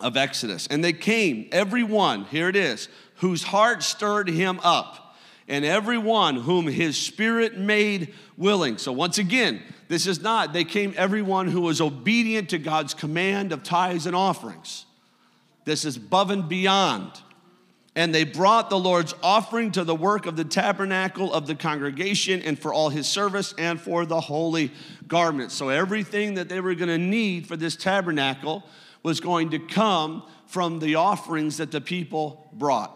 of 0.00 0.16
Exodus. 0.16 0.66
And 0.66 0.82
they 0.82 0.92
came, 0.92 1.48
everyone, 1.52 2.24
here 2.24 2.48
it 2.48 2.56
is, 2.56 2.88
whose 3.16 3.42
heart 3.42 3.82
stirred 3.82 4.28
him 4.28 4.60
up, 4.62 5.16
and 5.46 5.64
everyone 5.64 6.36
whom 6.36 6.66
his 6.66 6.96
spirit 6.96 7.58
made 7.58 8.14
willing. 8.36 8.78
So 8.78 8.92
once 8.92 9.18
again, 9.18 9.62
this 9.88 10.06
is 10.06 10.20
not, 10.20 10.52
they 10.52 10.64
came 10.64 10.94
everyone 10.96 11.48
who 11.48 11.60
was 11.60 11.80
obedient 11.80 12.50
to 12.50 12.58
God's 12.58 12.94
command 12.94 13.52
of 13.52 13.62
tithes 13.62 14.06
and 14.06 14.16
offerings. 14.16 14.86
This 15.64 15.84
is 15.84 15.96
above 15.96 16.30
and 16.30 16.48
beyond. 16.48 17.12
And 17.96 18.12
they 18.12 18.24
brought 18.24 18.70
the 18.70 18.78
Lord's 18.78 19.14
offering 19.22 19.70
to 19.72 19.84
the 19.84 19.94
work 19.94 20.26
of 20.26 20.34
the 20.34 20.44
tabernacle 20.44 21.32
of 21.32 21.46
the 21.46 21.54
congregation 21.54 22.42
and 22.42 22.58
for 22.58 22.74
all 22.74 22.88
his 22.88 23.06
service 23.06 23.54
and 23.56 23.80
for 23.80 24.04
the 24.04 24.20
holy 24.20 24.72
garments. 25.06 25.54
So 25.54 25.68
everything 25.68 26.34
that 26.34 26.48
they 26.48 26.60
were 26.60 26.74
going 26.74 26.88
to 26.88 26.98
need 26.98 27.46
for 27.46 27.56
this 27.56 27.76
tabernacle 27.76 28.64
was 29.04 29.20
going 29.20 29.50
to 29.50 29.60
come 29.60 30.24
from 30.46 30.80
the 30.80 30.96
offerings 30.96 31.58
that 31.58 31.70
the 31.70 31.80
people 31.80 32.48
brought. 32.52 32.90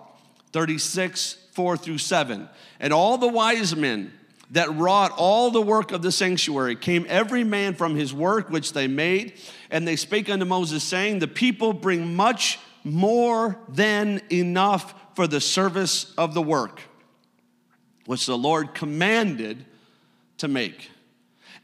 36, 0.53 1.35
4 1.53 1.77
through 1.77 1.99
7. 1.99 2.49
And 2.81 2.93
all 2.93 3.19
the 3.19 3.29
wise 3.29 3.77
men 3.77 4.13
that 4.51 4.75
wrought 4.75 5.13
all 5.17 5.51
the 5.51 5.61
work 5.61 5.93
of 5.93 6.03
the 6.03 6.11
sanctuary 6.11 6.75
came 6.75 7.05
every 7.09 7.45
man 7.45 7.75
from 7.75 7.95
his 7.95 8.15
work 8.15 8.49
which 8.49 8.73
they 8.73 8.89
made. 8.89 9.35
And 9.71 9.87
they 9.87 9.97
spake 9.97 10.31
unto 10.31 10.47
Moses, 10.47 10.83
saying, 10.83 11.19
The 11.19 11.29
people 11.29 11.73
bring 11.73 12.17
much 12.17 12.59
more 12.83 13.59
than 13.69 14.23
enough 14.33 14.95
for 15.15 15.27
the 15.27 15.41
service 15.41 16.15
of 16.17 16.33
the 16.33 16.41
work, 16.41 16.81
which 18.07 18.25
the 18.25 18.39
Lord 18.39 18.73
commanded 18.73 19.67
to 20.39 20.49
make. 20.49 20.91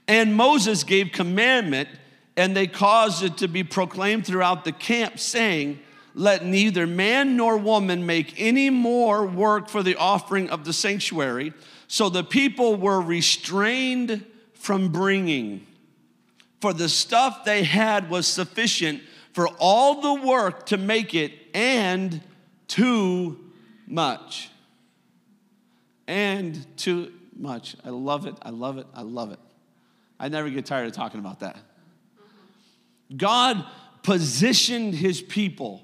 And 0.07 0.35
Moses 0.35 0.85
gave 0.85 1.13
commandment, 1.13 1.89
and 2.37 2.57
they 2.57 2.67
caused 2.67 3.23
it 3.23 3.39
to 3.39 3.49
be 3.49 3.63
proclaimed 3.63 4.27
throughout 4.27 4.65
the 4.65 4.73
camp, 4.73 5.19
saying, 5.19 5.81
Let 6.15 6.45
neither 6.45 6.87
man 6.87 7.37
nor 7.37 7.57
woman 7.57 8.07
make 8.07 8.35
any 8.41 8.71
more 8.71 9.25
work 9.25 9.69
for 9.69 9.83
the 9.83 9.97
offering 9.97 10.51
of 10.51 10.65
the 10.65 10.73
sanctuary. 10.73 11.53
So 11.87 12.09
the 12.09 12.25
people 12.25 12.77
were 12.77 13.01
restrained 13.01 14.25
from 14.55 14.89
bringing, 14.89 15.67
for 16.61 16.73
the 16.73 16.89
stuff 16.89 17.45
they 17.45 17.63
had 17.63 18.09
was 18.11 18.27
sufficient 18.27 19.03
for 19.33 19.49
all 19.59 20.01
the 20.01 20.27
work 20.27 20.67
to 20.67 20.77
make 20.77 21.15
it 21.15 21.33
and 21.53 22.23
too 22.69 23.39
much. 23.87 24.51
And 26.07 26.67
too 26.77 27.13
much. 27.37 27.77
I 27.85 27.91
love 27.91 28.27
it. 28.27 28.37
I 28.43 28.51
love 28.51 28.79
it. 28.79 28.87
I 28.95 29.03
love 29.03 29.33
it. 29.33 29.39
I 30.19 30.29
never 30.29 30.49
get 30.51 30.67
tired 30.67 30.87
of 30.87 30.93
talking 30.93 31.21
about 31.21 31.41
that. 31.41 31.57
God 33.15 33.65
positioned 34.03 34.95
his 34.95 35.21
people 35.21 35.83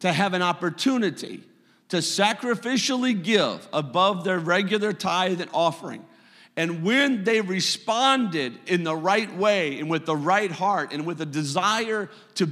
to 0.00 0.12
have 0.12 0.34
an 0.34 0.42
opportunity 0.42 1.42
to 1.90 1.98
sacrificially 1.98 3.20
give 3.20 3.68
above 3.72 4.24
their 4.24 4.38
regular 4.38 4.92
tithe 4.92 5.40
and 5.40 5.50
offering. 5.52 6.04
And 6.56 6.82
when 6.82 7.24
they 7.24 7.40
responded 7.40 8.58
in 8.66 8.84
the 8.84 8.94
right 8.94 9.34
way 9.36 9.78
and 9.78 9.88
with 9.88 10.06
the 10.06 10.16
right 10.16 10.50
heart 10.50 10.92
and 10.92 11.06
with 11.06 11.20
a 11.20 11.26
desire 11.26 12.10
to 12.36 12.46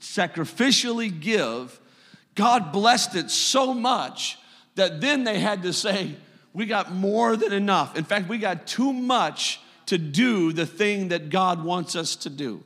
sacrificially 0.00 1.20
give, 1.20 1.78
God 2.34 2.72
blessed 2.72 3.14
it 3.14 3.30
so 3.30 3.74
much 3.74 4.38
that 4.74 5.00
then 5.00 5.24
they 5.24 5.38
had 5.38 5.62
to 5.62 5.72
say, 5.72 6.16
We 6.52 6.66
got 6.66 6.92
more 6.92 7.36
than 7.36 7.52
enough. 7.52 7.96
In 7.96 8.04
fact, 8.04 8.28
we 8.28 8.38
got 8.38 8.66
too 8.66 8.92
much 8.92 9.60
to 9.86 9.98
do 9.98 10.52
the 10.52 10.66
thing 10.66 11.08
that 11.08 11.30
God 11.30 11.62
wants 11.64 11.96
us 11.96 12.16
to 12.16 12.30
do. 12.30 12.62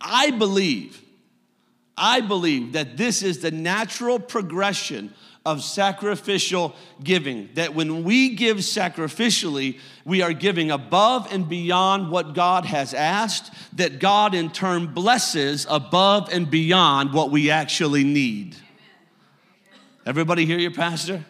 I 0.00 0.30
believe, 0.30 1.02
I 1.96 2.20
believe 2.20 2.72
that 2.72 2.96
this 2.96 3.22
is 3.22 3.40
the 3.40 3.50
natural 3.50 4.18
progression 4.18 5.12
of 5.44 5.62
sacrificial 5.62 6.74
giving. 7.02 7.48
That 7.54 7.74
when 7.74 8.04
we 8.04 8.34
give 8.34 8.58
sacrificially, 8.58 9.78
we 10.04 10.20
are 10.22 10.32
giving 10.32 10.70
above 10.70 11.32
and 11.32 11.48
beyond 11.48 12.10
what 12.10 12.34
God 12.34 12.66
has 12.66 12.92
asked, 12.92 13.52
that 13.74 13.98
God 13.98 14.34
in 14.34 14.50
turn 14.50 14.88
blesses 14.88 15.66
above 15.68 16.28
and 16.32 16.50
beyond 16.50 17.12
what 17.12 17.30
we 17.30 17.50
actually 17.50 18.04
need. 18.04 18.56
Everybody 20.04 20.46
hear 20.46 20.58
your 20.58 20.72
pastor? 20.72 21.24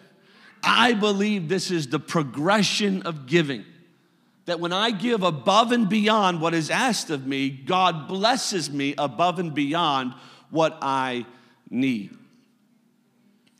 I 0.62 0.92
believe 0.92 1.48
this 1.48 1.70
is 1.70 1.88
the 1.88 2.00
progression 2.00 3.02
of 3.02 3.26
giving. 3.26 3.64
That 4.48 4.60
when 4.60 4.72
I 4.72 4.92
give 4.92 5.22
above 5.22 5.72
and 5.72 5.90
beyond 5.90 6.40
what 6.40 6.54
is 6.54 6.70
asked 6.70 7.10
of 7.10 7.26
me, 7.26 7.50
God 7.50 8.08
blesses 8.08 8.70
me 8.70 8.94
above 8.96 9.38
and 9.38 9.52
beyond 9.52 10.14
what 10.48 10.78
I 10.80 11.26
need. 11.68 12.16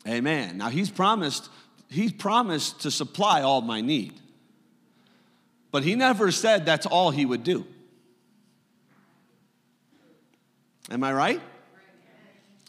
Amen. 0.07 0.57
Now 0.57 0.69
he's 0.69 0.89
promised, 0.89 1.47
he's 1.91 2.11
promised 2.11 2.81
to 2.81 2.89
supply 2.89 3.43
all 3.43 3.61
my 3.61 3.81
need. 3.81 4.19
But 5.69 5.83
he 5.83 5.93
never 5.93 6.31
said 6.31 6.65
that's 6.65 6.87
all 6.87 7.11
he 7.11 7.23
would 7.23 7.43
do. 7.43 7.67
Am 10.89 11.03
I 11.03 11.13
right? 11.13 11.41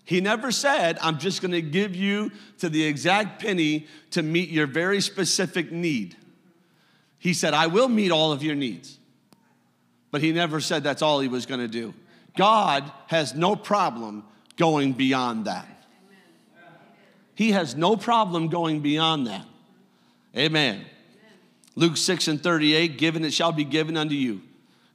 He 0.04 0.20
never 0.20 0.52
said, 0.52 0.98
I'm 1.00 1.18
just 1.18 1.40
going 1.40 1.52
to 1.52 1.62
give 1.62 1.96
you 1.96 2.32
to 2.58 2.68
the 2.68 2.84
exact 2.84 3.40
penny 3.40 3.86
to 4.10 4.22
meet 4.22 4.50
your 4.50 4.66
very 4.66 5.00
specific 5.00 5.72
need. 5.72 6.18
He 7.20 7.34
said, 7.34 7.54
I 7.54 7.68
will 7.68 7.88
mete 7.88 8.10
all 8.10 8.32
of 8.32 8.42
your 8.42 8.56
needs. 8.56 8.98
But 10.10 10.22
he 10.22 10.32
never 10.32 10.58
said 10.58 10.82
that's 10.82 11.02
all 11.02 11.20
he 11.20 11.28
was 11.28 11.46
going 11.46 11.60
to 11.60 11.68
do. 11.68 11.94
God 12.36 12.90
has 13.06 13.34
no 13.34 13.54
problem 13.54 14.24
going 14.56 14.94
beyond 14.94 15.44
that. 15.44 15.68
He 17.34 17.52
has 17.52 17.76
no 17.76 17.96
problem 17.96 18.48
going 18.48 18.80
beyond 18.80 19.26
that. 19.26 19.44
Amen. 20.36 20.84
Luke 21.76 21.96
6 21.96 22.28
and 22.28 22.42
38 22.42 22.98
given 22.98 23.24
it 23.24 23.32
shall 23.32 23.52
be 23.52 23.64
given 23.64 23.96
unto 23.96 24.14
you. 24.14 24.42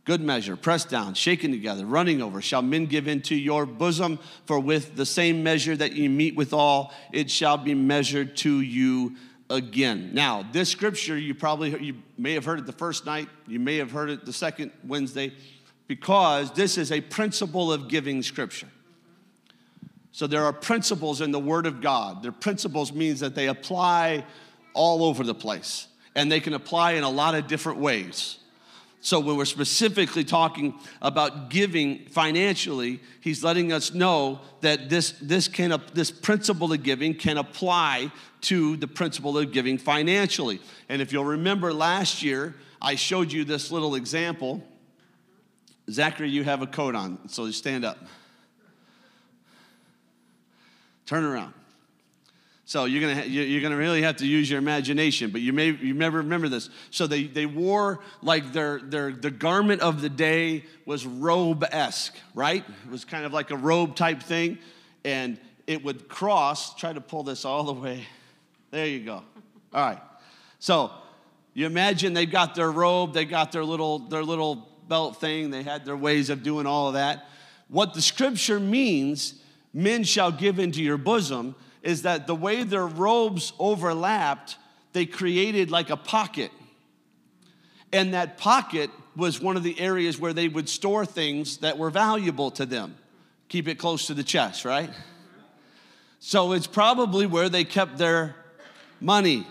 Good 0.04 0.22
measure, 0.22 0.56
pressed 0.56 0.90
down, 0.90 1.16
shaken 1.16 1.52
together, 1.52 1.86
running 1.86 2.22
over, 2.22 2.42
shall 2.42 2.62
men 2.62 2.86
give 2.86 3.08
into 3.08 3.36
your 3.36 3.66
bosom. 3.66 4.20
For 4.46 4.60
with 4.60 4.96
the 4.96 5.06
same 5.06 5.42
measure 5.42 5.76
that 5.76 5.94
you 5.94 6.10
meet 6.10 6.36
withal, 6.36 6.94
it 7.12 7.32
shall 7.32 7.58
be 7.58 7.74
measured 7.74 8.38
to 8.38 8.62
you 8.62 9.16
again. 9.50 10.12
Now, 10.14 10.46
this 10.52 10.70
scripture, 10.70 11.18
you 11.18 11.36
probably 11.36 11.78
you 11.84 11.96
may 12.18 12.34
have 12.34 12.46
heard 12.46 12.60
it 12.60 12.66
the 12.66 12.72
first 12.72 13.06
night, 13.06 13.30
you 13.48 13.60
may 13.60 13.78
have 13.78 13.92
heard 13.92 14.10
it 14.10 14.26
the 14.26 14.34
second 14.34 14.72
Wednesday, 14.84 15.34
because 15.88 16.52
this 16.54 16.78
is 16.78 16.92
a 16.92 17.02
principle 17.02 17.72
of 17.72 17.88
giving 17.88 18.24
scripture. 18.24 18.68
So 20.12 20.28
there 20.28 20.46
are 20.46 20.54
principles 20.54 21.22
in 21.22 21.32
the 21.32 21.40
Word 21.40 21.66
of 21.66 21.82
God. 21.82 22.24
Their 22.24 22.32
principles 22.32 22.94
means 22.94 23.20
that 23.20 23.36
they 23.36 23.48
apply 23.48 24.26
all 24.74 25.04
over 25.04 25.24
the 25.24 25.36
place, 25.36 25.88
and 26.16 26.32
they 26.32 26.40
can 26.40 26.54
apply 26.54 26.94
in 26.94 27.04
a 27.04 27.10
lot 27.10 27.36
of 27.36 27.48
different 27.48 27.80
ways. 27.80 28.40
So 29.06 29.20
when 29.20 29.38
we're 29.38 29.46
specifically 29.46 30.24
talking 30.24 30.74
about 31.00 31.52
giving 31.52 32.08
financially, 32.08 33.02
he's 33.22 33.44
letting 33.44 33.72
us 33.72 33.94
know 33.94 34.40
that 34.62 34.90
this, 34.90 35.12
this, 35.22 35.48
can, 35.48 35.80
this 35.94 36.10
principle 36.10 36.74
of 36.74 36.82
giving 36.82 37.14
can 37.14 37.38
apply 37.38 38.12
to 38.42 38.76
the 38.78 38.88
principle 38.88 39.38
of 39.38 39.52
giving 39.52 39.78
financially. 39.78 40.60
And 40.90 41.04
if 41.04 41.14
you'll 41.14 41.24
remember 41.24 41.72
last 41.72 42.24
year, 42.24 42.56
I 42.82 42.96
showed 42.96 43.32
you 43.32 43.44
this 43.44 43.72
little 43.72 43.94
example. 43.94 44.64
Zachary, 45.88 46.32
you 46.32 46.44
have 46.44 46.64
a 46.64 46.68
coat 46.68 46.96
on, 46.96 47.30
so 47.30 47.46
you 47.46 47.52
stand 47.52 47.86
up. 47.86 48.00
Turn 51.06 51.24
around. 51.24 51.54
So 52.68 52.86
you're 52.86 53.02
gonna 53.02 53.26
you're 53.26 53.62
gonna 53.62 53.78
really 53.78 54.02
have 54.02 54.18
to 54.18 54.28
use 54.28 54.50
your 54.50 54.58
imagination, 54.58 55.30
but 55.30 55.42
you 55.42 55.54
may 55.54 55.70
you 55.70 55.94
may 55.94 56.10
remember 56.10 56.50
this. 56.50 56.72
So 56.90 57.06
they 57.06 57.26
they 57.26 57.46
wore 57.46 58.00
like 58.24 58.54
their 58.54 58.80
their 58.80 59.12
the 59.12 59.30
garment 59.30 59.82
of 59.82 60.02
the 60.02 60.10
day 60.10 60.64
was 60.84 61.06
robe 61.06 61.64
esque, 61.72 62.18
right? 62.34 62.66
It 62.68 62.92
was 62.92 63.06
kind 63.06 63.24
of 63.24 63.32
like 63.32 63.52
a 63.52 63.56
robe 63.56 63.96
type 63.96 64.24
thing, 64.24 64.58
and 65.04 65.40
it 65.68 65.84
would 65.84 66.10
cross. 66.10 66.74
Try 66.74 66.92
to 66.92 67.02
pull 67.02 67.22
this 67.22 67.46
all 67.46 67.64
the 67.66 67.74
way. 67.74 68.08
There 68.72 68.88
you 68.88 69.06
go. 69.06 69.22
All 69.72 69.86
right. 69.86 70.02
So 70.58 70.92
you 71.54 71.68
imagine 71.68 72.14
they've 72.14 72.30
got 72.30 72.56
their 72.56 72.72
robe, 72.72 73.14
they 73.14 73.26
got 73.26 73.52
their 73.52 73.64
little 73.64 74.00
their 74.00 74.24
little 74.24 74.68
belt 74.88 75.22
thing, 75.22 75.52
they 75.52 75.62
had 75.62 75.86
their 75.86 75.98
ways 75.98 76.32
of 76.32 76.42
doing 76.42 76.66
all 76.66 76.88
of 76.88 76.96
that. 76.96 77.28
What 77.68 77.94
the 77.94 78.02
scripture 78.02 78.60
means 78.60 79.36
men 79.72 80.04
shall 80.04 80.32
give 80.32 80.58
into 80.58 80.82
your 80.82 80.98
bosom 80.98 81.56
is 81.86 82.02
that 82.02 82.26
the 82.26 82.36
way 82.36 82.64
their 82.64 82.88
robes 82.88 83.54
overlapped, 83.60 84.58
they 84.92 85.06
created 85.06 85.70
like 85.70 85.92
a 85.92 85.96
pocket. 85.96 86.52
And 87.94 88.16
that 88.16 88.38
pocket 88.38 88.90
was 89.16 89.40
one 89.40 89.56
of 89.56 89.64
the 89.64 89.80
areas 89.80 90.20
where 90.20 90.34
they 90.34 90.48
would 90.50 90.68
store 90.68 91.06
things 91.06 91.60
that 91.60 91.78
were 91.78 91.92
valuable 91.92 92.52
to 92.52 92.66
them. 92.66 92.98
Keep 93.48 93.68
it 93.68 93.76
close 93.76 94.08
to 94.08 94.16
the 94.16 94.24
chest, 94.24 94.66
right? 94.66 94.90
So 96.20 96.54
it's 96.54 96.68
probably 96.68 97.28
where 97.28 97.50
they 97.50 97.64
kept 97.64 98.00
their 98.00 98.36
money. 99.00 99.46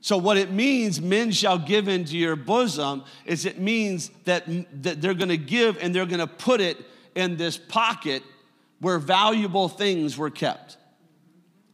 So, 0.00 0.16
what 0.16 0.36
it 0.36 0.52
means, 0.52 1.00
men 1.00 1.32
shall 1.32 1.58
give 1.58 1.88
into 1.88 2.16
your 2.16 2.36
bosom, 2.36 3.02
is 3.26 3.44
it 3.44 3.58
means 3.58 4.12
that, 4.24 4.44
that 4.84 5.02
they're 5.02 5.12
gonna 5.12 5.36
give 5.36 5.76
and 5.82 5.92
they're 5.92 6.06
gonna 6.06 6.28
put 6.28 6.60
it 6.60 6.78
in 7.16 7.36
this 7.36 7.58
pocket 7.58 8.22
where 8.78 9.00
valuable 9.00 9.68
things 9.68 10.16
were 10.16 10.30
kept. 10.30 10.77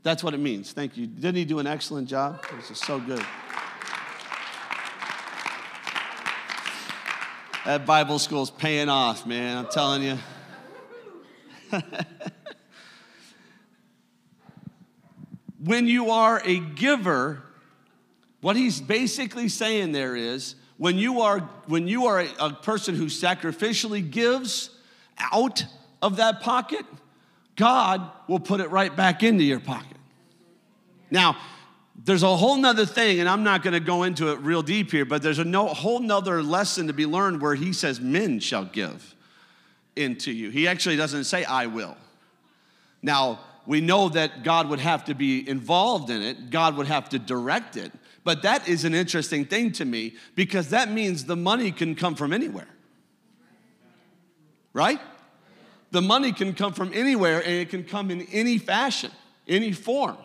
That's 0.04 0.22
what 0.22 0.34
it 0.34 0.38
means. 0.38 0.72
Thank 0.72 0.96
you. 0.98 1.06
Didn't 1.06 1.36
he 1.36 1.46
do 1.46 1.58
an 1.58 1.66
excellent 1.66 2.08
job? 2.08 2.44
This 2.56 2.70
is 2.70 2.78
so 2.78 3.00
good. 3.00 3.24
That 7.64 7.86
Bible 7.86 8.18
school's 8.18 8.50
paying 8.50 8.90
off, 8.90 9.24
man. 9.24 9.56
I'm 9.56 9.66
telling 9.68 10.02
you. 10.02 10.18
when 15.64 15.86
you 15.86 16.10
are 16.10 16.42
a 16.44 16.58
giver, 16.58 17.42
what 18.42 18.56
he's 18.56 18.82
basically 18.82 19.48
saying 19.48 19.92
there 19.92 20.14
is 20.14 20.56
when 20.76 20.98
you 20.98 21.22
are 21.22 21.38
when 21.66 21.88
you 21.88 22.08
are 22.08 22.20
a, 22.20 22.28
a 22.40 22.52
person 22.52 22.94
who 22.94 23.06
sacrificially 23.06 24.10
gives 24.10 24.68
out 25.32 25.64
of 26.02 26.16
that 26.16 26.42
pocket, 26.42 26.84
God 27.56 28.10
will 28.28 28.40
put 28.40 28.60
it 28.60 28.68
right 28.68 28.94
back 28.94 29.22
into 29.22 29.44
your 29.44 29.60
pocket. 29.60 29.93
Now, 31.10 31.36
there's 32.02 32.22
a 32.22 32.36
whole 32.36 32.56
nother 32.56 32.86
thing, 32.86 33.20
and 33.20 33.28
I'm 33.28 33.44
not 33.44 33.62
going 33.62 33.74
to 33.74 33.80
go 33.80 34.02
into 34.02 34.32
it 34.32 34.40
real 34.40 34.62
deep 34.62 34.90
here, 34.90 35.04
but 35.04 35.22
there's 35.22 35.38
a 35.38 35.44
no, 35.44 35.68
whole 35.68 36.00
nother 36.00 36.42
lesson 36.42 36.88
to 36.88 36.92
be 36.92 37.06
learned 37.06 37.40
where 37.40 37.54
he 37.54 37.72
says, 37.72 38.00
Men 38.00 38.40
shall 38.40 38.64
give 38.64 39.14
into 39.94 40.32
you. 40.32 40.50
He 40.50 40.66
actually 40.66 40.96
doesn't 40.96 41.24
say, 41.24 41.44
I 41.44 41.66
will. 41.66 41.96
Now, 43.02 43.40
we 43.66 43.80
know 43.80 44.08
that 44.10 44.42
God 44.42 44.68
would 44.68 44.80
have 44.80 45.04
to 45.06 45.14
be 45.14 45.48
involved 45.48 46.10
in 46.10 46.20
it, 46.20 46.50
God 46.50 46.76
would 46.76 46.86
have 46.86 47.08
to 47.10 47.18
direct 47.18 47.76
it. 47.76 47.92
But 48.24 48.42
that 48.42 48.68
is 48.68 48.84
an 48.84 48.94
interesting 48.94 49.44
thing 49.44 49.72
to 49.72 49.84
me 49.84 50.14
because 50.34 50.70
that 50.70 50.90
means 50.90 51.24
the 51.24 51.36
money 51.36 51.70
can 51.70 51.94
come 51.94 52.14
from 52.14 52.32
anywhere. 52.32 52.68
Right? 54.72 55.00
The 55.90 56.02
money 56.02 56.32
can 56.32 56.54
come 56.54 56.72
from 56.72 56.92
anywhere 56.94 57.38
and 57.38 57.52
it 57.52 57.68
can 57.68 57.84
come 57.84 58.10
in 58.10 58.22
any 58.32 58.58
fashion, 58.58 59.10
any 59.46 59.72
form. 59.72 60.16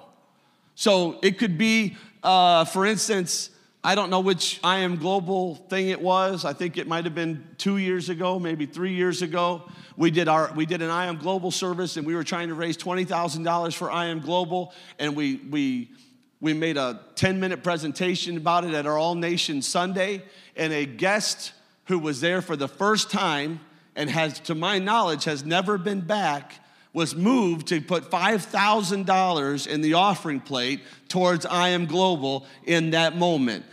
So 0.80 1.20
it 1.22 1.38
could 1.38 1.58
be, 1.58 1.98
uh, 2.24 2.64
for 2.64 2.86
instance, 2.86 3.50
I 3.84 3.96
don't 3.96 4.10
know 4.10 4.22
which 4.22 4.62
I 4.64 4.78
Am 4.78 4.96
Global 4.96 5.56
thing 5.56 5.90
it 5.90 6.00
was. 6.00 6.46
I 6.46 6.54
think 6.54 6.78
it 6.78 6.88
might 6.88 7.04
have 7.04 7.14
been 7.14 7.46
two 7.58 7.76
years 7.76 8.08
ago, 8.08 8.40
maybe 8.40 8.66
three 8.66 8.94
years 8.94 9.22
ago. 9.22 9.64
We 9.98 10.10
did, 10.10 10.30
our, 10.30 10.54
we 10.56 10.66
did 10.66 10.82
an 10.82 10.90
I 10.90 11.08
Am 11.08 11.18
Global 11.18 11.52
service 11.52 11.98
and 11.98 12.08
we 12.08 12.16
were 12.16 12.24
trying 12.24 12.48
to 12.48 12.54
raise 12.54 12.78
$20,000 12.78 13.76
for 13.76 13.92
I 13.92 14.06
Am 14.06 14.22
Global. 14.22 14.74
And 15.00 15.18
we, 15.18 15.42
we, 15.50 15.92
we 16.40 16.54
made 16.54 16.78
a 16.78 17.02
10 17.16 17.42
minute 17.42 17.62
presentation 17.62 18.38
about 18.38 18.64
it 18.64 18.74
at 18.74 18.86
our 18.86 18.98
All 18.98 19.16
Nations 19.16 19.68
Sunday. 19.68 20.24
And 20.56 20.72
a 20.72 20.86
guest 20.86 21.52
who 21.88 22.00
was 22.00 22.22
there 22.22 22.42
for 22.42 22.56
the 22.56 22.70
first 22.70 23.12
time 23.12 23.60
and 23.98 24.10
has, 24.10 24.40
to 24.40 24.56
my 24.56 24.80
knowledge, 24.80 25.26
has 25.26 25.44
never 25.44 25.78
been 25.78 26.00
back 26.00 26.54
was 26.94 27.16
moved 27.16 27.68
to 27.68 27.82
put 27.82 28.10
$5,000 28.10 29.68
in 29.68 29.82
the 29.82 29.94
offering 29.94 30.40
plate 30.40 30.82
towards 31.08 31.46
I 31.46 31.70
Am 31.70 31.86
Global 31.86 32.46
in 32.66 32.92
that 32.92 33.16
moment. 33.16 33.66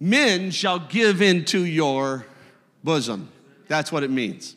Men 0.00 0.50
shall 0.50 0.80
give 0.80 1.22
into 1.22 1.64
your 1.64 2.26
bosom. 2.82 3.30
That's 3.68 3.92
what 3.92 4.02
it 4.02 4.10
means. 4.10 4.56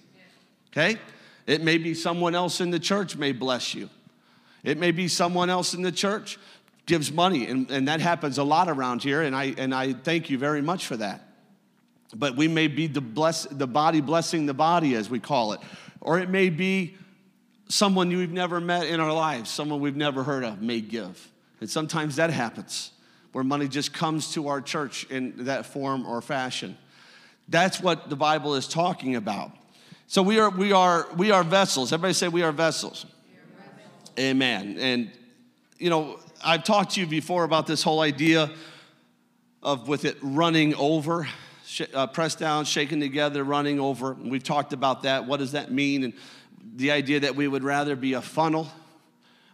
Okay? 0.71 0.97
It 1.45 1.61
may 1.61 1.77
be 1.77 1.93
someone 1.93 2.35
else 2.35 2.59
in 2.59 2.71
the 2.71 2.79
church 2.79 3.15
may 3.15 3.31
bless 3.31 3.73
you. 3.73 3.89
It 4.63 4.77
may 4.77 4.91
be 4.91 5.07
someone 5.07 5.49
else 5.49 5.73
in 5.73 5.81
the 5.81 5.91
church 5.91 6.37
gives 6.87 7.11
money, 7.11 7.47
and, 7.47 7.69
and 7.69 7.87
that 7.87 8.01
happens 8.01 8.37
a 8.37 8.43
lot 8.43 8.67
around 8.67 9.03
here, 9.03 9.21
and 9.21 9.35
I, 9.35 9.53
and 9.57 9.75
I 9.75 9.93
thank 9.93 10.29
you 10.29 10.37
very 10.37 10.61
much 10.61 10.85
for 10.85 10.97
that. 10.97 11.21
But 12.15 12.35
we 12.35 12.47
may 12.47 12.67
be 12.67 12.87
the, 12.87 13.01
bless, 13.01 13.43
the 13.43 13.67
body 13.67 14.01
blessing 14.01 14.45
the 14.45 14.53
body, 14.53 14.95
as 14.95 15.09
we 15.09 15.19
call 15.19 15.53
it, 15.53 15.59
or 16.01 16.19
it 16.19 16.29
may 16.29 16.49
be 16.49 16.95
someone 17.69 18.09
we've 18.09 18.31
never 18.31 18.59
met 18.59 18.87
in 18.87 18.99
our 18.99 19.13
lives, 19.13 19.49
someone 19.49 19.79
we've 19.79 19.95
never 19.95 20.23
heard 20.23 20.43
of, 20.43 20.61
may 20.61 20.81
give. 20.81 21.31
And 21.59 21.69
sometimes 21.69 22.17
that 22.17 22.29
happens 22.29 22.91
where 23.31 23.43
money 23.43 23.67
just 23.67 23.93
comes 23.93 24.33
to 24.33 24.47
our 24.47 24.61
church 24.61 25.05
in 25.09 25.45
that 25.45 25.65
form 25.65 26.05
or 26.05 26.21
fashion. 26.21 26.77
That's 27.47 27.79
what 27.79 28.09
the 28.09 28.15
Bible 28.15 28.55
is 28.55 28.67
talking 28.67 29.15
about. 29.15 29.51
So 30.07 30.21
we 30.21 30.39
are 30.39 30.49
we 30.49 30.71
are 30.71 31.07
we 31.17 31.31
are 31.31 31.43
vessels. 31.43 31.91
Everybody 31.91 32.13
say 32.13 32.27
we 32.27 32.41
are 32.41 32.51
vessels. 32.51 33.05
Amen. 34.17 34.77
And 34.79 35.11
you 35.77 35.89
know, 35.89 36.19
I've 36.43 36.63
talked 36.63 36.93
to 36.93 37.01
you 37.01 37.07
before 37.07 37.43
about 37.43 37.67
this 37.67 37.83
whole 37.83 37.99
idea 37.99 38.49
of 39.61 39.87
with 39.87 40.05
it 40.05 40.17
running 40.21 40.73
over, 40.75 41.27
uh, 41.93 42.07
pressed 42.07 42.39
down, 42.39 42.65
shaken 42.65 42.99
together, 42.99 43.43
running 43.43 43.79
over. 43.79 44.13
And 44.13 44.31
we've 44.31 44.43
talked 44.43 44.73
about 44.73 45.03
that. 45.03 45.25
What 45.25 45.37
does 45.37 45.51
that 45.51 45.71
mean? 45.71 46.03
And 46.05 46.13
the 46.75 46.91
idea 46.91 47.21
that 47.21 47.35
we 47.35 47.47
would 47.47 47.63
rather 47.63 47.95
be 47.95 48.13
a 48.13 48.21
funnel. 48.21 48.67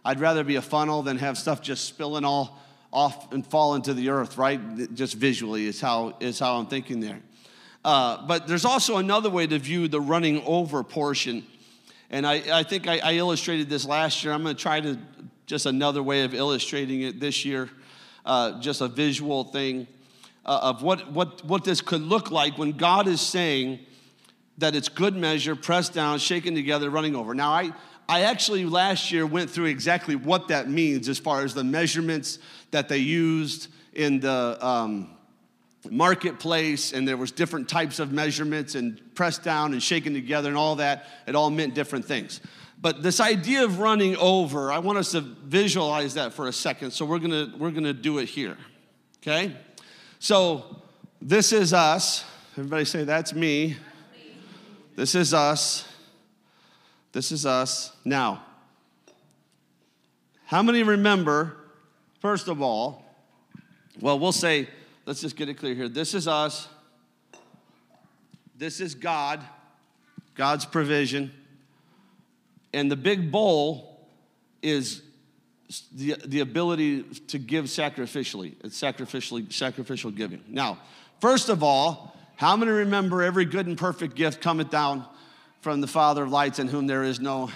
I'd 0.04 0.20
rather 0.20 0.44
be 0.44 0.56
a 0.56 0.62
funnel 0.62 1.02
than 1.02 1.18
have 1.18 1.38
stuff 1.38 1.62
just 1.62 1.86
spilling 1.86 2.24
all 2.24 2.60
off 2.92 3.32
and 3.32 3.44
fall 3.44 3.74
into 3.74 3.92
the 3.92 4.10
earth, 4.10 4.38
right? 4.38 4.94
Just 4.94 5.14
visually 5.14 5.66
is 5.66 5.80
how, 5.80 6.16
is 6.20 6.38
how 6.38 6.56
I'm 6.58 6.66
thinking 6.66 7.00
there. 7.00 7.20
Uh, 7.84 8.24
but 8.26 8.46
there's 8.46 8.64
also 8.64 8.98
another 8.98 9.28
way 9.28 9.46
to 9.46 9.58
view 9.58 9.88
the 9.88 10.00
running 10.00 10.42
over 10.44 10.82
portion. 10.84 11.44
And 12.10 12.26
I, 12.26 12.60
I 12.60 12.62
think 12.62 12.86
I, 12.86 12.98
I 12.98 13.14
illustrated 13.14 13.68
this 13.68 13.84
last 13.84 14.22
year. 14.22 14.32
I'm 14.32 14.42
going 14.42 14.54
to 14.54 14.62
try 14.62 14.80
to 14.80 14.98
just 15.46 15.66
another 15.66 16.02
way 16.02 16.22
of 16.22 16.34
illustrating 16.34 17.02
it 17.02 17.20
this 17.20 17.44
year, 17.44 17.68
uh, 18.24 18.60
just 18.60 18.80
a 18.80 18.88
visual 18.88 19.44
thing 19.44 19.86
uh, 20.46 20.60
of 20.62 20.82
what, 20.82 21.10
what, 21.12 21.44
what 21.44 21.64
this 21.64 21.80
could 21.80 22.02
look 22.02 22.30
like 22.30 22.56
when 22.56 22.72
God 22.72 23.08
is 23.08 23.20
saying, 23.20 23.80
that 24.58 24.74
it's 24.74 24.88
good 24.88 25.16
measure, 25.16 25.56
pressed 25.56 25.92
down, 25.92 26.18
shaken 26.18 26.54
together, 26.54 26.90
running 26.90 27.16
over. 27.16 27.34
Now, 27.34 27.50
I, 27.50 27.72
I 28.08 28.22
actually 28.22 28.64
last 28.64 29.10
year 29.10 29.26
went 29.26 29.50
through 29.50 29.66
exactly 29.66 30.14
what 30.14 30.48
that 30.48 30.68
means 30.68 31.08
as 31.08 31.18
far 31.18 31.42
as 31.42 31.54
the 31.54 31.64
measurements 31.64 32.38
that 32.70 32.88
they 32.88 32.98
used 32.98 33.68
in 33.94 34.20
the 34.20 34.58
um, 34.64 35.10
marketplace, 35.90 36.92
and 36.92 37.06
there 37.06 37.16
was 37.16 37.30
different 37.30 37.68
types 37.68 37.98
of 37.98 38.12
measurements 38.12 38.74
and 38.74 39.00
pressed 39.14 39.42
down 39.42 39.72
and 39.72 39.82
shaken 39.82 40.12
together 40.14 40.48
and 40.48 40.58
all 40.58 40.76
that. 40.76 41.06
It 41.26 41.34
all 41.34 41.50
meant 41.50 41.74
different 41.74 42.04
things. 42.04 42.40
But 42.80 43.02
this 43.02 43.20
idea 43.20 43.64
of 43.64 43.78
running 43.78 44.16
over, 44.16 44.70
I 44.70 44.78
want 44.78 44.98
us 44.98 45.12
to 45.12 45.22
visualize 45.22 46.14
that 46.14 46.34
for 46.34 46.48
a 46.48 46.52
second. 46.52 46.90
So 46.90 47.06
we're 47.06 47.18
gonna 47.18 47.52
we're 47.56 47.70
gonna 47.70 47.94
do 47.94 48.18
it 48.18 48.28
here. 48.28 48.58
Okay? 49.22 49.56
So 50.18 50.82
this 51.22 51.52
is 51.52 51.72
us. 51.72 52.24
Everybody 52.52 52.84
say 52.84 53.04
that's 53.04 53.32
me. 53.32 53.76
This 54.94 55.14
is 55.14 55.34
us. 55.34 55.88
This 57.12 57.32
is 57.32 57.46
us. 57.46 57.92
Now, 58.04 58.44
how 60.46 60.62
many 60.62 60.82
remember, 60.82 61.56
first 62.20 62.48
of 62.48 62.60
all, 62.60 63.04
well, 64.00 64.18
we'll 64.18 64.32
say, 64.32 64.68
let's 65.06 65.20
just 65.20 65.36
get 65.36 65.48
it 65.48 65.54
clear 65.54 65.74
here. 65.74 65.88
This 65.88 66.14
is 66.14 66.28
us. 66.28 66.68
This 68.56 68.80
is 68.80 68.94
God, 68.94 69.40
God's 70.34 70.64
provision. 70.64 71.32
And 72.72 72.90
the 72.90 72.96
big 72.96 73.30
bowl 73.30 74.08
is 74.62 75.02
the, 75.92 76.16
the 76.24 76.40
ability 76.40 77.02
to 77.02 77.38
give 77.38 77.66
sacrificially. 77.66 78.54
It's 78.62 78.80
sacrificially, 78.80 79.52
sacrificial 79.52 80.10
giving. 80.10 80.42
Now, 80.48 80.78
first 81.20 81.48
of 81.48 81.62
all, 81.62 82.13
how 82.36 82.56
many 82.56 82.72
remember 82.72 83.22
every 83.22 83.44
good 83.44 83.66
and 83.66 83.78
perfect 83.78 84.14
gift 84.14 84.40
cometh 84.40 84.70
down 84.70 85.04
from 85.60 85.80
the 85.80 85.86
Father 85.86 86.24
of 86.24 86.30
lights 86.30 86.58
in 86.58 86.68
whom 86.68 86.86
there 86.86 87.04
is 87.04 87.20
no 87.20 87.50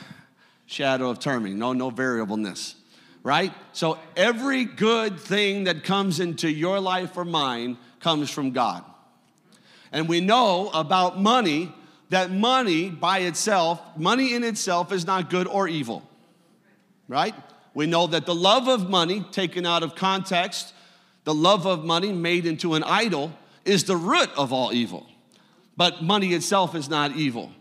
shadow 0.67 1.11
of 1.11 1.19
turning, 1.19 1.59
no, 1.59 1.73
no 1.73 1.91
variableness, 1.91 2.75
right? 3.23 3.53
So 3.73 3.99
every 4.17 4.65
good 4.65 5.19
thing 5.19 5.65
that 5.65 5.85
comes 5.85 6.21
into 6.21 6.51
your 6.51 6.81
life 6.81 7.17
or 7.17 7.25
mine 7.25 7.79
comes 8.01 8.31
from 8.31 8.53
God. 8.53 8.85
And 9.91 10.09
we 10.09 10.21
know 10.21 10.71
about 10.73 11.19
money 11.19 11.73
that 12.11 12.31
money 12.31 12.89
by 12.89 13.21
itself, 13.21 13.81
money 13.97 14.35
in 14.35 14.45
itself 14.45 14.93
is 14.93 15.07
not 15.07 15.29
good 15.29 15.47
or 15.47 15.69
evil, 15.69 16.09
right? 17.07 17.35
We 17.75 17.87
know 17.87 18.07
that 18.07 18.27
the 18.27 18.35
love 18.35 18.69
of 18.69 18.89
money, 18.89 19.25
taken 19.31 19.67
out 19.67 19.83
of 19.83 19.95
context, 19.95 20.73
the 21.25 21.35
love 21.35 21.67
of 21.67 21.85
money 21.85 22.13
made 22.13 22.47
into 22.47 22.75
an 22.75 22.83
idol, 22.83 23.33
is 23.65 23.85
the 23.85 23.97
root 23.97 24.31
of 24.37 24.53
all 24.53 24.73
evil. 24.73 25.07
But 25.77 26.03
money 26.03 26.35
itself 26.35 26.75
is 26.75 26.89
not 26.89 27.13
evil. 27.13 27.53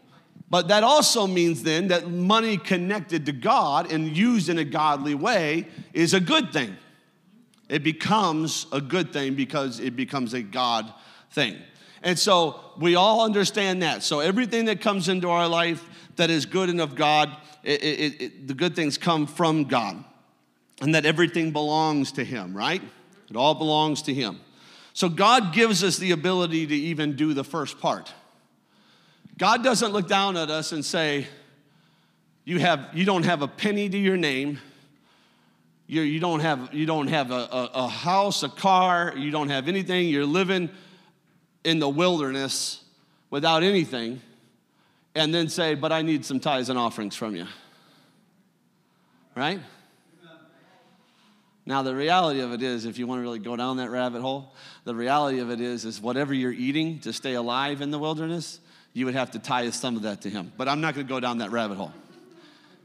But 0.49 0.69
that 0.69 0.83
also 0.83 1.27
means 1.27 1.63
then 1.63 1.89
that 1.89 2.10
money 2.10 2.57
connected 2.57 3.25
to 3.25 3.31
God 3.31 3.91
and 3.91 4.15
used 4.15 4.49
in 4.49 4.57
a 4.57 4.63
godly 4.63 5.13
way 5.13 5.67
is 5.93 6.13
a 6.13 6.19
good 6.19 6.53
thing. 6.53 6.77
It 7.69 7.83
becomes 7.83 8.65
a 8.71 8.79
good 8.79 9.12
thing 9.12 9.36
because 9.36 9.79
it 9.79 9.95
becomes 9.95 10.33
a 10.33 10.41
God 10.41 10.91
thing. 11.31 11.57
And 12.01 12.17
so 12.17 12.60
we 12.79 12.95
all 12.95 13.25
understand 13.25 13.81
that. 13.81 14.03
So 14.03 14.21
everything 14.21 14.65
that 14.65 14.79
comes 14.79 15.10
into 15.10 15.29
our 15.29 15.47
life 15.47 15.83
that 16.15 16.29
is 16.29 16.45
good 16.45 16.69
and 16.69 16.79
of 16.79 16.95
God, 16.95 17.36
it, 17.63 17.83
it, 17.83 18.21
it, 18.21 18.47
the 18.47 18.53
good 18.53 18.75
things 18.75 18.97
come 18.97 19.27
from 19.27 19.65
God. 19.65 20.03
And 20.79 20.95
that 20.95 21.05
everything 21.05 21.51
belongs 21.51 22.13
to 22.13 22.23
Him, 22.23 22.55
right? 22.55 22.81
It 23.29 23.36
all 23.36 23.55
belongs 23.55 24.03
to 24.03 24.13
Him. 24.13 24.39
So 24.97 25.10
God 25.10 25.53
gives 25.53 25.83
us 25.83 25.97
the 25.97 26.10
ability 26.10 26.65
to 26.65 26.75
even 26.75 27.15
do 27.15 27.36
the 27.36 27.43
first 27.43 27.79
part. 27.79 28.12
God 29.38 29.63
doesn't 29.63 29.93
look 29.93 30.07
down 30.07 30.36
at 30.38 30.49
us 30.49 30.71
and 30.71 30.83
say, 30.83 31.27
you, 32.45 32.57
have, 32.57 32.89
you 32.95 33.05
don't 33.05 33.21
have 33.21 33.43
a 33.43 33.47
penny 33.47 33.88
to 33.89 33.95
your 33.95 34.17
name. 34.17 34.57
You, 35.86 36.01
you 36.01 36.19
don't 36.19 36.39
have, 36.39 36.73
you 36.73 36.88
don't 36.88 37.10
have 37.10 37.29
a, 37.29 37.36
a, 37.36 37.69
a 37.75 37.88
house, 37.88 38.41
a 38.41 38.49
car, 38.49 39.13
you 39.15 39.29
don't 39.29 39.49
have 39.49 39.67
anything. 39.67 40.10
You're 40.10 40.25
living 40.25 40.67
in 41.63 41.77
the 41.77 41.89
wilderness 41.89 42.83
without 43.29 43.62
anything. 43.62 44.19
And 45.13 45.31
then 45.31 45.47
say, 45.47 45.75
but 45.75 45.91
I 45.91 46.01
need 46.01 46.25
some 46.25 46.39
tithes 46.39 46.69
and 46.69 46.79
offerings 46.79 47.15
from 47.15 47.36
you. 47.36 47.45
Right? 49.36 49.60
Now, 51.67 51.84
the 51.84 51.93
reality 51.93 52.39
of 52.39 52.53
it 52.53 52.62
is, 52.62 52.86
if 52.86 52.97
you 52.97 53.08
want 53.08 53.19
to 53.19 53.23
really 53.23 53.39
go 53.39 53.58
down 53.58 53.75
that 53.75 53.89
rabbit 53.89 54.21
hole, 54.21 54.56
the 54.86 54.95
reality 54.95 55.39
of 55.39 55.51
it 55.51 55.60
is, 55.60 55.84
is 55.84 55.99
whatever 55.99 56.34
you're 56.34 56.53
eating 56.53 56.99
to 56.99 57.12
stay 57.12 57.34
alive 57.34 57.82
in 57.82 57.91
the 57.91 57.99
wilderness, 57.99 58.62
you 58.93 59.03
would 59.03 59.15
have 59.15 59.32
to 59.32 59.39
tithe 59.39 59.73
some 59.73 59.97
of 59.97 60.03
that 60.03 60.21
to 60.21 60.30
him. 60.30 60.53
But 60.56 60.69
I'm 60.69 60.80
not 60.80 60.95
going 60.95 61.06
to 61.06 61.13
go 61.13 61.19
down 61.19 61.39
that 61.39 61.51
rabbit 61.51 61.75
hole. 61.75 61.91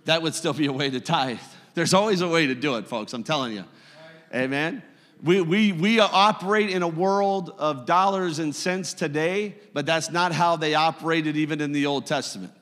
That 0.07 0.21
would 0.23 0.35
still 0.35 0.53
be 0.53 0.67
a 0.67 0.73
way 0.73 0.91
to 0.91 0.99
tithe. 0.99 1.39
There's 1.75 1.95
always 1.95 2.23
a 2.23 2.29
way 2.29 2.49
to 2.49 2.57
do 2.57 2.75
it, 2.75 2.89
folks. 2.89 3.13
I'm 3.13 3.23
telling 3.23 3.53
you. 3.53 3.65
Amen. 4.35 4.83
We, 5.23 5.41
we, 5.43 5.71
we 5.71 6.01
operate 6.01 6.71
in 6.71 6.83
a 6.83 6.89
world 6.89 7.55
of 7.59 7.87
dollars 7.87 8.41
and 8.41 8.53
cents 8.53 8.95
today, 8.95 9.55
but 9.73 9.87
that's 9.87 10.11
not 10.11 10.33
how 10.33 10.57
they 10.57 10.75
operated 10.75 11.37
even 11.37 11.61
in 11.61 11.71
the 11.71 11.87
Old 11.87 12.07
Testament. 12.07 12.53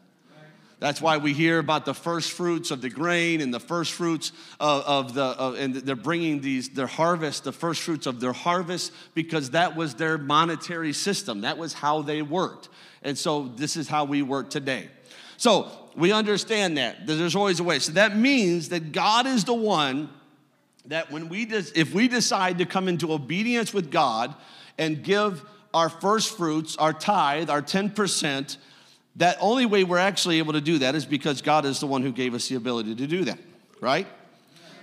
That's 0.81 1.01
why 1.03 1.19
we 1.19 1.35
hear 1.35 1.59
about 1.59 1.85
the 1.85 1.93
first 1.93 2.33
fruits 2.33 2.71
of 2.71 2.81
the 2.81 2.89
grain 2.89 3.43
and 3.43 3.53
the 3.53 3.61
first 3.61 3.93
fruits 3.93 4.33
of, 4.59 4.83
of 4.85 5.15
the, 5.15 5.23
of, 5.23 5.55
and 5.57 5.75
they're 5.75 5.95
bringing 5.95 6.41
these, 6.41 6.71
their 6.71 6.87
harvest, 6.87 7.45
the 7.45 7.53
first 7.53 7.83
fruits 7.83 8.07
of 8.07 8.19
their 8.19 8.33
harvest, 8.33 8.91
because 9.13 9.51
that 9.51 9.77
was 9.77 9.95
their 9.95 10.17
monetary 10.17 10.95
system. 10.95 11.43
That 11.43 11.59
was 11.59 11.75
how 11.75 12.01
they 12.01 12.23
worked. 12.23 12.71
And 13.03 13.17
so 13.17 13.49
this 13.57 13.77
is 13.77 13.89
how 13.89 14.05
we 14.05 14.23
work 14.23 14.49
today. 14.49 14.89
So 15.37 15.71
we 15.97 16.13
understand 16.13 16.79
that, 16.79 17.07
that 17.07 17.15
there's 17.15 17.37
always 17.37 17.61
a 17.61 17.65
way. 17.65 17.79
So 17.79 17.93
that 17.93 18.17
means 18.17 18.71
that 18.71 18.93
God 18.93 19.27
is 19.27 19.45
the 19.45 19.55
one 19.55 20.09
that 20.87 21.13
when 21.13 21.29
we, 21.29 21.45
des- 21.45 21.73
if 21.75 21.93
we 21.93 22.09
decide 22.09 22.57
to 22.57 22.65
come 22.65 22.89
into 22.89 23.13
obedience 23.13 23.75
with 23.75 23.91
God 23.91 24.35
and 24.79 25.03
give 25.03 25.45
our 25.75 25.91
first 25.91 26.37
fruits, 26.37 26.77
our 26.79 26.95
tithe, 26.95 27.51
our 27.51 27.61
10%, 27.61 28.57
that 29.21 29.37
only 29.39 29.67
way 29.67 29.85
we're 29.85 29.99
actually 29.99 30.39
able 30.39 30.55
to 30.55 30.63
do 30.63 30.79
that 30.79 30.95
is 30.95 31.05
because 31.05 31.43
God 31.43 31.67
is 31.67 31.79
the 31.79 31.87
one 31.87 32.01
who 32.01 32.11
gave 32.11 32.33
us 32.33 32.49
the 32.49 32.55
ability 32.55 32.95
to 32.95 33.07
do 33.07 33.25
that, 33.25 33.39
right? 33.79 34.07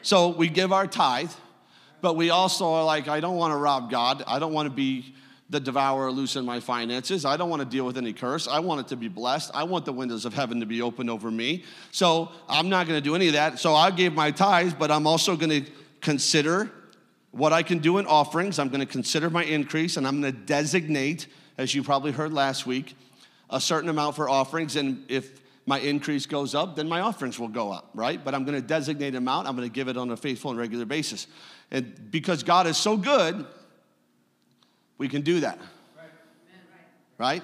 So 0.03 0.29
we 0.29 0.47
give 0.47 0.71
our 0.71 0.85
tithe, 0.85 1.31
but 2.01 2.15
we 2.15 2.29
also 2.29 2.71
are 2.73 2.83
like, 2.83 3.07
I 3.07 3.19
don't 3.19 3.35
want 3.35 3.51
to 3.51 3.57
rob 3.57 3.89
God. 3.89 4.23
I 4.27 4.37
don't 4.37 4.53
want 4.53 4.69
to 4.69 4.75
be 4.75 5.15
the 5.49 5.59
devourer 5.59 6.11
loose 6.11 6.35
in 6.35 6.45
my 6.45 6.59
finances. 6.59 7.25
I 7.25 7.35
don't 7.35 7.49
want 7.49 7.63
to 7.63 7.67
deal 7.67 7.83
with 7.83 7.97
any 7.97 8.13
curse. 8.13 8.47
I 8.47 8.59
want 8.59 8.81
it 8.81 8.87
to 8.89 8.95
be 8.95 9.07
blessed. 9.07 9.49
I 9.55 9.63
want 9.63 9.85
the 9.85 9.93
windows 9.93 10.23
of 10.23 10.35
heaven 10.35 10.59
to 10.59 10.67
be 10.67 10.83
open 10.83 11.09
over 11.09 11.31
me. 11.31 11.63
So 11.91 12.31
I'm 12.47 12.69
not 12.69 12.85
going 12.85 12.97
to 12.97 13.03
do 13.03 13.15
any 13.15 13.27
of 13.27 13.33
that. 13.33 13.57
So 13.57 13.73
I 13.73 13.89
gave 13.89 14.13
my 14.13 14.29
tithes, 14.29 14.75
but 14.75 14.91
I'm 14.91 15.07
also 15.07 15.35
going 15.35 15.63
to 15.63 15.71
consider 16.01 16.71
what 17.31 17.53
I 17.53 17.63
can 17.63 17.79
do 17.79 17.97
in 17.97 18.05
offerings. 18.05 18.59
I'm 18.59 18.69
going 18.69 18.81
to 18.81 18.85
consider 18.85 19.31
my 19.31 19.45
increase, 19.45 19.97
and 19.97 20.05
I'm 20.05 20.21
going 20.21 20.31
to 20.31 20.39
designate, 20.39 21.25
as 21.57 21.73
you 21.73 21.81
probably 21.81 22.11
heard 22.11 22.33
last 22.33 22.67
week, 22.67 22.95
a 23.49 23.61
certain 23.61 23.89
amount 23.89 24.15
for 24.15 24.29
offerings, 24.29 24.75
and 24.75 25.05
if 25.09 25.41
my 25.65 25.79
increase 25.79 26.25
goes 26.25 26.55
up, 26.55 26.75
then 26.75 26.87
my 26.87 27.01
offerings 27.01 27.37
will 27.37 27.49
go 27.49 27.71
up, 27.71 27.89
right? 27.93 28.23
But 28.23 28.33
I'm 28.33 28.45
going 28.45 28.59
to 28.59 28.65
designate 28.65 29.09
an 29.09 29.17
amount. 29.17 29.47
I'm 29.47 29.55
going 29.55 29.67
to 29.67 29.73
give 29.73 29.89
it 29.89 29.97
on 29.97 30.09
a 30.11 30.17
faithful 30.17 30.51
and 30.51 30.59
regular 30.59 30.85
basis. 30.85 31.27
And 31.71 32.09
because 32.09 32.43
God 32.43 32.67
is 32.67 32.77
so 32.77 32.95
good, 32.95 33.45
we 34.97 35.09
can 35.09 35.21
do 35.21 35.41
that. 35.41 35.59
Right? 37.17 37.43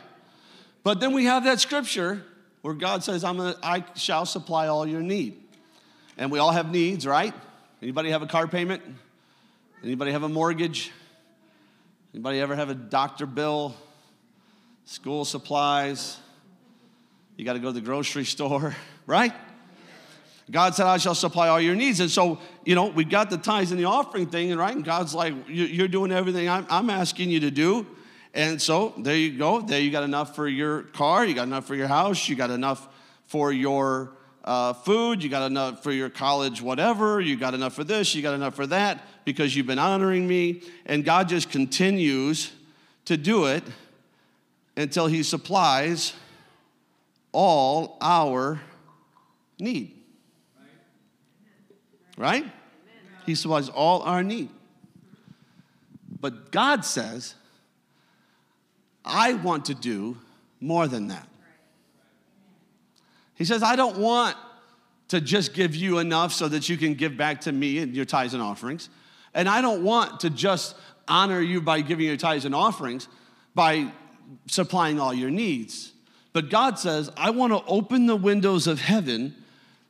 But 0.83 0.99
then 0.99 1.13
we 1.13 1.25
have 1.25 1.43
that 1.45 1.59
scripture 1.59 2.23
where 2.61 2.73
God 2.73 3.03
says, 3.03 3.23
I'm 3.23 3.37
gonna, 3.37 3.55
I 3.61 3.83
shall 3.95 4.25
supply 4.25 4.67
all 4.67 4.87
your 4.87 5.01
need. 5.01 5.41
And 6.17 6.31
we 6.31 6.39
all 6.39 6.51
have 6.51 6.71
needs, 6.71 7.05
right? 7.05 7.33
Anybody 7.81 8.11
have 8.11 8.21
a 8.21 8.27
car 8.27 8.47
payment? 8.47 8.81
Anybody 9.83 10.11
have 10.11 10.23
a 10.23 10.29
mortgage? 10.29 10.91
Anybody 12.13 12.39
ever 12.39 12.55
have 12.55 12.69
a 12.69 12.75
doctor 12.75 13.25
bill? 13.25 13.75
School 14.85 15.25
supplies. 15.25 16.17
You 17.37 17.45
got 17.45 17.53
to 17.53 17.59
go 17.59 17.67
to 17.67 17.73
the 17.73 17.81
grocery 17.81 18.25
store, 18.25 18.75
right? 19.07 19.33
God 20.51 20.75
said, 20.75 20.85
I 20.85 20.97
shall 20.97 21.15
supply 21.15 21.47
all 21.47 21.61
your 21.61 21.75
needs. 21.75 21.99
And 21.99 22.11
so, 22.11 22.39
you 22.65 22.75
know, 22.75 22.87
we've 22.87 23.09
got 23.09 23.29
the 23.29 23.37
tithes 23.37 23.71
and 23.71 23.79
the 23.79 23.85
offering 23.85 24.27
thing, 24.27 24.51
and 24.51 24.59
right? 24.59 24.75
And 24.75 24.83
God's 24.83 25.15
like, 25.15 25.33
You're 25.47 25.87
doing 25.87 26.11
everything 26.11 26.49
I'm 26.49 26.89
asking 26.89 27.31
you 27.31 27.39
to 27.41 27.51
do. 27.51 27.87
And 28.33 28.61
so 28.61 28.93
there 28.97 29.15
you 29.15 29.37
go. 29.37 29.61
There 29.61 29.79
you 29.79 29.91
got 29.91 30.03
enough 30.03 30.35
for 30.35 30.47
your 30.47 30.83
car, 30.83 31.25
you 31.25 31.33
got 31.33 31.47
enough 31.47 31.65
for 31.65 31.75
your 31.75 31.87
house, 31.87 32.27
you 32.27 32.35
got 32.35 32.49
enough 32.49 32.87
for 33.27 33.51
your 33.51 34.11
uh, 34.43 34.73
food, 34.73 35.23
you 35.23 35.29
got 35.29 35.49
enough 35.49 35.83
for 35.83 35.91
your 35.91 36.09
college, 36.09 36.61
whatever, 36.61 37.21
you 37.21 37.37
got 37.37 37.53
enough 37.53 37.73
for 37.73 37.83
this, 37.83 38.13
you 38.13 38.21
got 38.21 38.33
enough 38.33 38.55
for 38.55 38.67
that, 38.67 39.07
because 39.23 39.55
you've 39.55 39.67
been 39.67 39.79
honoring 39.79 40.27
me. 40.27 40.61
And 40.85 41.05
God 41.05 41.29
just 41.29 41.51
continues 41.51 42.51
to 43.05 43.17
do 43.17 43.45
it 43.45 43.63
until 44.75 45.07
he 45.07 45.23
supplies 45.23 46.13
all 47.31 47.97
our 48.01 48.61
need. 49.59 49.95
Right? 52.17 52.45
He 53.25 53.35
supplies 53.35 53.69
all 53.69 54.01
our 54.01 54.23
need. 54.23 54.49
But 56.19 56.51
God 56.51 56.85
says, 56.85 57.35
I 59.03 59.33
want 59.33 59.65
to 59.65 59.73
do 59.73 60.17
more 60.61 60.87
than 60.87 61.09
that. 61.09 61.27
He 63.35 63.45
says, 63.45 63.63
I 63.63 63.75
don't 63.75 63.97
want 63.97 64.37
to 65.09 65.19
just 65.19 65.53
give 65.53 65.75
you 65.75 65.99
enough 65.99 66.31
so 66.31 66.47
that 66.47 66.69
you 66.69 66.77
can 66.77 66.93
give 66.93 67.17
back 67.17 67.41
to 67.41 67.51
me 67.51 67.79
and 67.79 67.95
your 67.95 68.05
tithes 68.05 68.33
and 68.33 68.41
offerings. 68.41 68.89
And 69.33 69.49
I 69.49 69.61
don't 69.61 69.83
want 69.83 70.21
to 70.21 70.29
just 70.29 70.75
honor 71.07 71.41
you 71.41 71.59
by 71.61 71.81
giving 71.81 72.05
your 72.05 72.17
tithes 72.17 72.45
and 72.45 72.55
offerings 72.55 73.07
by 73.53 73.91
supplying 74.47 74.99
all 74.99 75.13
your 75.13 75.29
needs. 75.29 75.93
But 76.33 76.49
God 76.49 76.79
says, 76.79 77.11
I 77.15 77.29
want 77.29 77.53
to 77.53 77.63
open 77.65 78.07
the 78.07 78.15
windows 78.15 78.67
of 78.67 78.81
heaven 78.81 79.35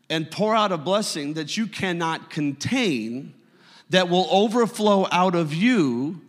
and 0.09 0.29
pour 0.29 0.55
out 0.55 0.71
a 0.71 0.77
blessing 0.77 1.33
that 1.33 1.57
you 1.57 1.67
cannot 1.67 2.29
contain, 2.29 3.33
that 3.89 4.09
will 4.09 4.27
overflow 4.29 5.07
out 5.11 5.35
of 5.35 5.53
you. 5.53 6.21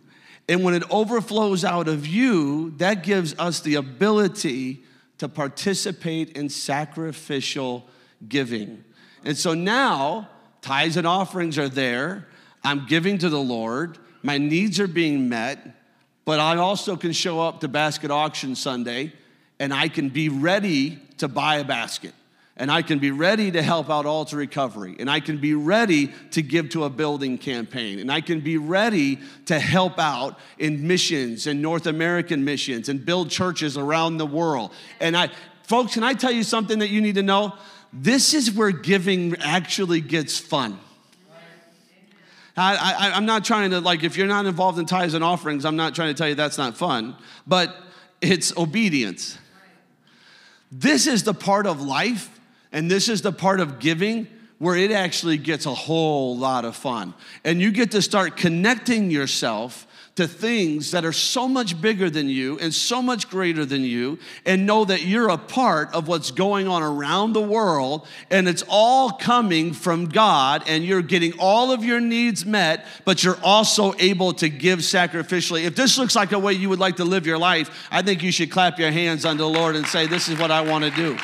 And 0.47 0.63
when 0.63 0.73
it 0.73 0.83
overflows 0.89 1.65
out 1.65 1.87
of 1.87 2.07
you, 2.07 2.71
that 2.77 3.03
gives 3.03 3.37
us 3.37 3.59
the 3.59 3.75
ability 3.75 4.83
to 5.17 5.27
participate 5.27 6.37
in 6.37 6.49
sacrificial 6.49 7.87
giving. 8.27 8.83
And 9.23 9.37
so 9.37 9.53
now, 9.53 10.29
tithes 10.61 10.97
and 10.97 11.07
offerings 11.07 11.57
are 11.57 11.69
there. 11.69 12.27
I'm 12.63 12.85
giving 12.85 13.17
to 13.19 13.29
the 13.29 13.39
Lord. 13.39 13.97
My 14.23 14.37
needs 14.37 14.79
are 14.79 14.87
being 14.87 15.29
met. 15.29 15.59
But 16.25 16.39
I 16.39 16.57
also 16.57 16.95
can 16.95 17.11
show 17.11 17.39
up 17.39 17.61
to 17.61 17.67
basket 17.67 18.11
auction 18.11 18.55
Sunday 18.55 19.13
and 19.59 19.73
I 19.73 19.87
can 19.87 20.09
be 20.09 20.29
ready 20.29 20.99
to 21.17 21.27
buy 21.27 21.57
a 21.57 21.63
basket. 21.63 22.13
And 22.57 22.71
I 22.71 22.83
can 22.83 22.99
be 22.99 23.11
ready 23.11 23.51
to 23.51 23.61
help 23.61 23.89
out 23.89 24.05
altar 24.05 24.37
recovery. 24.37 24.95
And 24.97 25.09
I 25.09 25.19
can 25.19 25.39
be 25.39 25.53
ready 25.53 26.13
to 26.31 26.41
give 26.41 26.69
to 26.69 26.85
a 26.85 26.89
building 26.89 27.37
campaign. 27.37 27.99
And 27.99 28.09
I 28.09 28.21
can 28.21 28.39
be 28.39 28.57
ready 28.57 29.19
to 29.47 29.59
help 29.59 29.99
out 29.99 30.39
in 30.57 30.87
missions 30.87 31.47
and 31.47 31.61
North 31.61 31.85
American 31.85 32.45
missions 32.45 32.87
and 32.87 33.05
build 33.05 33.29
churches 33.29 33.77
around 33.77 34.17
the 34.17 34.25
world. 34.25 34.71
And 35.01 35.17
I, 35.17 35.31
folks, 35.63 35.95
can 35.95 36.03
I 36.03 36.13
tell 36.13 36.31
you 36.31 36.43
something 36.43 36.79
that 36.79 36.89
you 36.89 37.01
need 37.01 37.15
to 37.15 37.23
know? 37.23 37.55
This 37.91 38.33
is 38.33 38.51
where 38.51 38.71
giving 38.71 39.35
actually 39.41 39.99
gets 39.99 40.37
fun. 40.39 40.79
I, 42.57 43.11
I, 43.13 43.17
am 43.17 43.25
not 43.25 43.43
trying 43.43 43.71
to, 43.71 43.81
like, 43.81 44.03
if 44.03 44.17
you're 44.17 44.27
not 44.27 44.45
involved 44.45 44.79
in 44.79 44.85
tithes 44.85 45.13
and 45.13 45.23
offerings, 45.23 45.65
I'm 45.65 45.75
not 45.75 45.93
trying 45.93 46.13
to 46.13 46.17
tell 46.17 46.29
you 46.29 46.35
that's 46.35 46.57
not 46.57 46.77
fun, 46.77 47.15
but 47.45 47.75
it's 48.21 48.55
obedience. 48.57 49.37
This 50.71 51.05
is 51.05 51.23
the 51.23 51.33
part 51.33 51.67
of 51.67 51.81
life, 51.81 52.39
and 52.71 52.89
this 52.89 53.09
is 53.09 53.21
the 53.21 53.31
part 53.31 53.59
of 53.59 53.79
giving 53.79 54.27
where 54.57 54.75
it 54.75 54.91
actually 54.91 55.37
gets 55.37 55.65
a 55.65 55.73
whole 55.73 56.37
lot 56.37 56.63
of 56.63 56.75
fun. 56.75 57.13
And 57.43 57.61
you 57.61 57.71
get 57.71 57.91
to 57.91 58.01
start 58.01 58.37
connecting 58.37 59.11
yourself 59.11 59.85
to 60.15 60.27
things 60.27 60.91
that 60.91 61.03
are 61.03 61.11
so 61.11 61.45
much 61.45 61.79
bigger 61.81 62.09
than 62.09 62.29
you 62.29 62.57
and 62.59 62.73
so 62.73 63.01
much 63.01 63.29
greater 63.29 63.65
than 63.65 63.83
you, 63.83 64.17
and 64.45 64.65
know 64.65 64.85
that 64.85 65.03
you're 65.03 65.27
a 65.27 65.37
part 65.37 65.93
of 65.93 66.07
what's 66.07 66.31
going 66.31 66.69
on 66.69 66.81
around 66.81 67.33
the 67.33 67.41
world, 67.41 68.07
and 68.31 68.47
it's 68.47 68.63
all 68.69 69.11
coming 69.11 69.73
from 69.73 70.05
God, 70.05 70.63
and 70.67 70.85
you're 70.85 71.01
getting 71.01 71.33
all 71.37 71.71
of 71.73 71.83
your 71.83 71.99
needs 71.99 72.45
met, 72.45 72.85
but 73.03 73.25
you're 73.25 73.39
also 73.43 73.93
able 73.99 74.31
to 74.33 74.47
give 74.47 74.79
sacrificially. 74.79 75.65
If 75.65 75.75
this 75.75 75.97
looks 75.97 76.15
like 76.15 76.31
a 76.31 76.39
way 76.39 76.53
you 76.53 76.69
would 76.69 76.79
like 76.79 76.95
to 76.97 77.05
live 77.05 77.25
your 77.25 77.37
life, 77.37 77.87
I 77.91 78.01
think 78.01 78.23
you 78.23 78.31
should 78.31 78.51
clap 78.51 78.79
your 78.79 78.91
hands 78.91 79.25
unto 79.25 79.43
the 79.43 79.49
Lord 79.49 79.75
and 79.75 79.85
say, 79.85 80.07
This 80.07 80.29
is 80.29 80.39
what 80.39 80.49
I 80.49 80.61
want 80.61 80.85
to 80.85 80.91
do. 80.91 81.17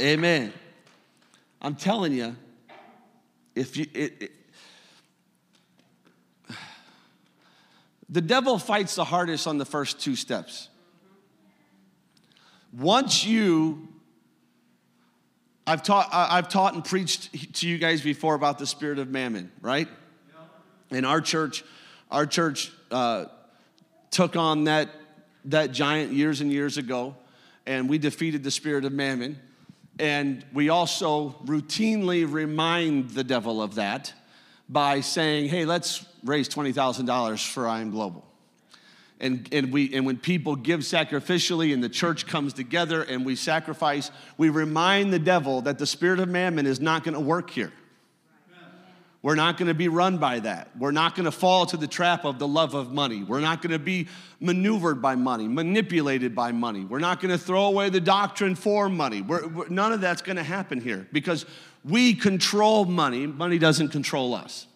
Amen. 0.00 0.52
I'm 1.62 1.74
telling 1.74 2.12
you, 2.12 2.36
if 3.54 3.76
you, 3.76 3.86
it, 3.94 4.12
it, 4.20 4.32
the 8.08 8.20
devil 8.20 8.58
fights 8.58 8.94
the 8.94 9.04
hardest 9.04 9.46
on 9.46 9.58
the 9.58 9.64
first 9.64 10.00
two 10.00 10.16
steps. 10.16 10.68
Once 12.72 13.24
you, 13.24 13.88
I've 15.66 15.82
taught, 15.82 16.08
I've 16.12 16.48
taught 16.48 16.74
and 16.74 16.84
preached 16.84 17.54
to 17.60 17.68
you 17.68 17.78
guys 17.78 18.02
before 18.02 18.34
about 18.34 18.58
the 18.58 18.66
spirit 18.66 18.98
of 18.98 19.08
mammon, 19.08 19.50
right? 19.60 19.88
In 20.90 21.04
our 21.04 21.20
church, 21.20 21.64
our 22.10 22.26
church 22.26 22.72
uh, 22.90 23.26
took 24.10 24.36
on 24.36 24.64
that, 24.64 24.90
that 25.46 25.72
giant 25.72 26.12
years 26.12 26.40
and 26.40 26.52
years 26.52 26.78
ago, 26.78 27.16
and 27.66 27.88
we 27.88 27.98
defeated 27.98 28.42
the 28.42 28.50
spirit 28.50 28.84
of 28.84 28.92
mammon. 28.92 29.40
And 29.98 30.44
we 30.52 30.68
also 30.68 31.36
routinely 31.44 32.30
remind 32.30 33.10
the 33.10 33.24
devil 33.24 33.62
of 33.62 33.76
that 33.76 34.12
by 34.68 35.00
saying, 35.00 35.48
hey, 35.48 35.64
let's 35.64 36.04
raise 36.24 36.48
$20,000 36.48 37.48
for 37.48 37.68
I 37.68 37.80
Am 37.80 37.90
Global. 37.90 38.24
And, 39.20 39.48
and, 39.52 39.72
we, 39.72 39.94
and 39.94 40.04
when 40.04 40.18
people 40.18 40.56
give 40.56 40.80
sacrificially 40.80 41.72
and 41.72 41.82
the 41.82 41.88
church 41.88 42.26
comes 42.26 42.52
together 42.52 43.02
and 43.02 43.24
we 43.24 43.36
sacrifice, 43.36 44.10
we 44.36 44.48
remind 44.48 45.12
the 45.12 45.18
devil 45.18 45.62
that 45.62 45.78
the 45.78 45.86
spirit 45.86 46.18
of 46.18 46.28
mammon 46.28 46.66
is 46.66 46.80
not 46.80 47.04
going 47.04 47.14
to 47.14 47.20
work 47.20 47.50
here. 47.50 47.72
We're 49.24 49.36
not 49.36 49.56
going 49.56 49.68
to 49.68 49.74
be 49.74 49.88
run 49.88 50.18
by 50.18 50.40
that. 50.40 50.68
We're 50.78 50.90
not 50.90 51.14
going 51.14 51.24
to 51.24 51.30
fall 51.30 51.64
to 51.64 51.78
the 51.78 51.86
trap 51.86 52.26
of 52.26 52.38
the 52.38 52.46
love 52.46 52.74
of 52.74 52.92
money. 52.92 53.22
We're 53.24 53.40
not 53.40 53.62
going 53.62 53.72
to 53.72 53.78
be 53.78 54.08
maneuvered 54.38 55.00
by 55.00 55.14
money, 55.14 55.48
manipulated 55.48 56.34
by 56.34 56.52
money. 56.52 56.84
We're 56.84 56.98
not 56.98 57.22
going 57.22 57.30
to 57.30 57.38
throw 57.38 57.64
away 57.64 57.88
the 57.88 58.02
doctrine 58.02 58.54
for 58.54 58.90
money. 58.90 59.22
We're, 59.22 59.46
we're, 59.48 59.68
none 59.70 59.94
of 59.94 60.02
that's 60.02 60.20
going 60.20 60.36
to 60.36 60.42
happen 60.42 60.78
here 60.78 61.08
because 61.10 61.46
we 61.86 62.12
control 62.12 62.84
money. 62.84 63.26
Money 63.26 63.56
doesn't 63.56 63.88
control 63.88 64.34
us. 64.34 64.66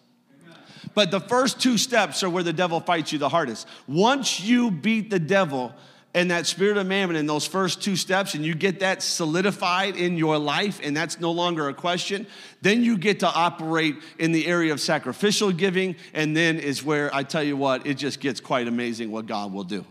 But 0.95 1.11
the 1.11 1.19
first 1.19 1.61
two 1.61 1.77
steps 1.77 2.23
are 2.23 2.29
where 2.31 2.41
the 2.41 2.51
devil 2.51 2.79
fights 2.79 3.13
you 3.13 3.19
the 3.19 3.29
hardest. 3.29 3.67
Once 3.85 4.39
you 4.39 4.71
beat 4.71 5.11
the 5.11 5.19
devil, 5.19 5.75
and 6.19 6.31
that 6.31 6.45
spirit 6.45 6.75
of 6.75 6.85
mammon 6.85 7.15
in 7.15 7.27
those 7.27 7.47
first 7.47 7.81
two 7.81 7.95
steps, 7.95 8.33
and 8.33 8.45
you 8.45 8.53
get 8.53 8.81
that 8.81 9.01
solidified 9.01 9.95
in 9.95 10.17
your 10.17 10.37
life, 10.37 10.81
and 10.83 10.95
that's 10.95 11.17
no 11.21 11.31
longer 11.31 11.69
a 11.69 11.73
question, 11.73 12.27
then 12.61 12.83
you 12.83 12.97
get 12.97 13.21
to 13.21 13.27
operate 13.27 13.95
in 14.17 14.33
the 14.33 14.45
area 14.45 14.73
of 14.73 14.81
sacrificial 14.81 15.49
giving, 15.53 15.95
and 16.13 16.35
then 16.35 16.59
is 16.59 16.83
where 16.83 17.09
I 17.15 17.23
tell 17.23 17.41
you 17.41 17.55
what, 17.55 17.87
it 17.87 17.93
just 17.93 18.19
gets 18.19 18.41
quite 18.41 18.67
amazing 18.67 19.11
what 19.11 19.27
God 19.27 19.53
will 19.53 19.63
do. 19.63 19.85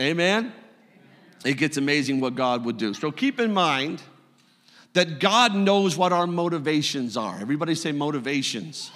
Amen? 0.00 0.52
It 1.44 1.54
gets 1.54 1.76
amazing 1.76 2.18
what 2.18 2.34
God 2.34 2.64
would 2.64 2.76
do. 2.76 2.92
So 2.92 3.12
keep 3.12 3.38
in 3.38 3.54
mind 3.54 4.02
that 4.94 5.20
God 5.20 5.54
knows 5.54 5.96
what 5.96 6.12
our 6.12 6.26
motivations 6.26 7.16
are. 7.16 7.38
Everybody 7.40 7.76
say 7.76 7.92
motivations. 7.92 8.90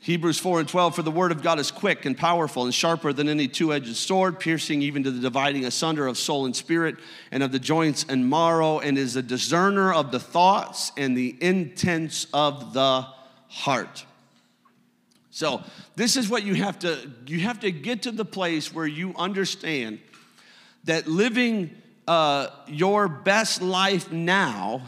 Hebrews 0.00 0.38
4 0.38 0.60
and 0.60 0.68
12, 0.68 0.94
for 0.94 1.02
the 1.02 1.10
word 1.10 1.32
of 1.32 1.42
God 1.42 1.58
is 1.58 1.70
quick 1.70 2.04
and 2.04 2.16
powerful 2.16 2.64
and 2.64 2.72
sharper 2.72 3.12
than 3.12 3.28
any 3.28 3.48
two 3.48 3.72
edged 3.72 3.96
sword, 3.96 4.38
piercing 4.38 4.80
even 4.82 5.02
to 5.02 5.10
the 5.10 5.20
dividing 5.20 5.64
asunder 5.64 6.06
of 6.06 6.16
soul 6.16 6.46
and 6.46 6.54
spirit 6.54 6.96
and 7.32 7.42
of 7.42 7.50
the 7.50 7.58
joints 7.58 8.06
and 8.08 8.30
marrow, 8.30 8.78
and 8.78 8.96
is 8.96 9.16
a 9.16 9.22
discerner 9.22 9.92
of 9.92 10.12
the 10.12 10.20
thoughts 10.20 10.92
and 10.96 11.16
the 11.16 11.36
intents 11.40 12.28
of 12.32 12.72
the 12.74 13.06
heart. 13.48 14.06
So, 15.30 15.62
this 15.96 16.16
is 16.16 16.28
what 16.28 16.44
you 16.44 16.54
have 16.54 16.78
to 16.80 17.10
you 17.26 17.40
have 17.40 17.60
to 17.60 17.72
get 17.72 18.02
to 18.02 18.12
the 18.12 18.24
place 18.24 18.72
where 18.72 18.86
you 18.86 19.14
understand 19.16 19.98
that 20.84 21.08
living 21.08 21.70
uh, 22.06 22.48
your 22.66 23.08
best 23.08 23.60
life 23.62 24.10
now 24.12 24.82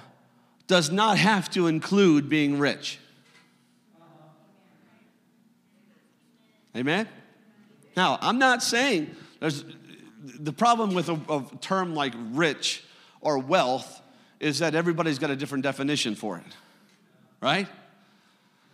does 0.67 0.91
not 0.91 1.19
have 1.19 1.51
to 1.51 1.67
include 1.67 2.29
being 2.29 2.59
rich. 2.59 2.99
Amen? 6.77 7.09
Now, 7.97 8.19
I'm 8.21 8.39
not 8.39 8.63
saying 8.63 9.15
there's 9.41 9.65
the 10.23 10.53
problem 10.53 10.95
with 10.95 11.09
a, 11.09 11.15
a, 11.29 11.45
term 11.61 11.95
like 11.95 12.15
rich 12.33 12.85
or 13.21 13.39
wealth 13.39 14.01
is 14.39 14.61
that 14.61 14.75
everybody's 14.75 15.19
got 15.19 15.31
a 15.31 15.37
different 15.37 15.65
definition 15.65 16.15
for 16.15 16.39
it, 16.39 16.57
right? 17.41 17.67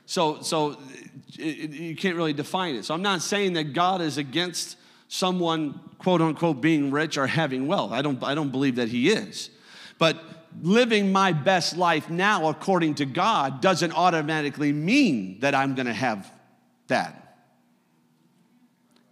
So, 0.06 0.42
so 0.42 0.76
it, 1.38 1.40
it, 1.40 1.70
you 1.70 1.96
can't 1.96 2.16
really 2.16 2.32
define 2.32 2.74
it. 2.76 2.84
So 2.84 2.94
I'm 2.94 3.02
not 3.02 3.22
saying 3.22 3.54
that 3.54 3.72
God 3.72 4.00
is 4.00 4.18
against 4.18 4.76
someone, 5.08 5.80
quote 5.98 6.20
unquote, 6.20 6.60
being 6.60 6.90
rich 6.90 7.16
or 7.16 7.26
having 7.26 7.66
wealth. 7.66 7.92
I 7.92 8.02
don't, 8.02 8.22
I 8.22 8.34
don't 8.34 8.50
believe 8.50 8.76
that 8.76 8.88
He 8.88 9.10
is. 9.10 9.50
But 9.98 10.22
living 10.62 11.12
my 11.12 11.32
best 11.32 11.76
life 11.76 12.08
now 12.08 12.48
according 12.48 12.94
to 12.96 13.04
God 13.04 13.60
doesn't 13.60 13.92
automatically 13.92 14.72
mean 14.72 15.40
that 15.40 15.54
I'm 15.54 15.74
going 15.74 15.86
to 15.86 15.92
have 15.92 16.30
that 16.88 17.25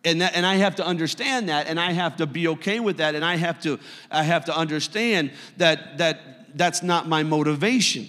and, 0.04 0.20
that, 0.20 0.34
and 0.34 0.44
I 0.44 0.56
have 0.56 0.76
to 0.76 0.86
understand 0.86 1.48
that, 1.48 1.66
and 1.66 1.80
I 1.80 1.92
have 1.92 2.16
to 2.16 2.26
be 2.26 2.48
okay 2.48 2.80
with 2.80 2.98
that, 2.98 3.14
and 3.14 3.24
I 3.24 3.36
have 3.36 3.60
to, 3.62 3.78
I 4.10 4.22
have 4.22 4.44
to 4.46 4.56
understand 4.56 5.30
that, 5.56 5.98
that 5.98 6.56
that's 6.56 6.82
not 6.82 7.08
my 7.08 7.22
motivation. 7.22 8.08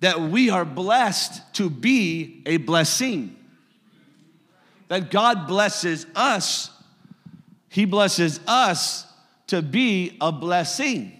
That 0.00 0.20
we 0.20 0.50
are 0.50 0.64
blessed 0.64 1.54
to 1.54 1.70
be 1.70 2.42
a 2.46 2.56
blessing. 2.56 3.36
That 4.88 5.10
God 5.10 5.46
blesses 5.46 6.06
us, 6.14 6.70
He 7.68 7.84
blesses 7.84 8.40
us 8.46 9.06
to 9.48 9.62
be 9.62 10.16
a 10.20 10.32
blessing. 10.32 11.12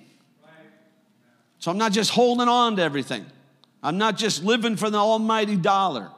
So 1.58 1.70
I'm 1.70 1.78
not 1.78 1.92
just 1.92 2.10
holding 2.10 2.48
on 2.48 2.76
to 2.76 2.82
everything. 2.82 3.24
I'm 3.82 3.98
not 3.98 4.16
just 4.16 4.42
living 4.42 4.76
for 4.76 4.90
the 4.90 4.98
almighty 4.98 5.56
dollar. 5.56 6.10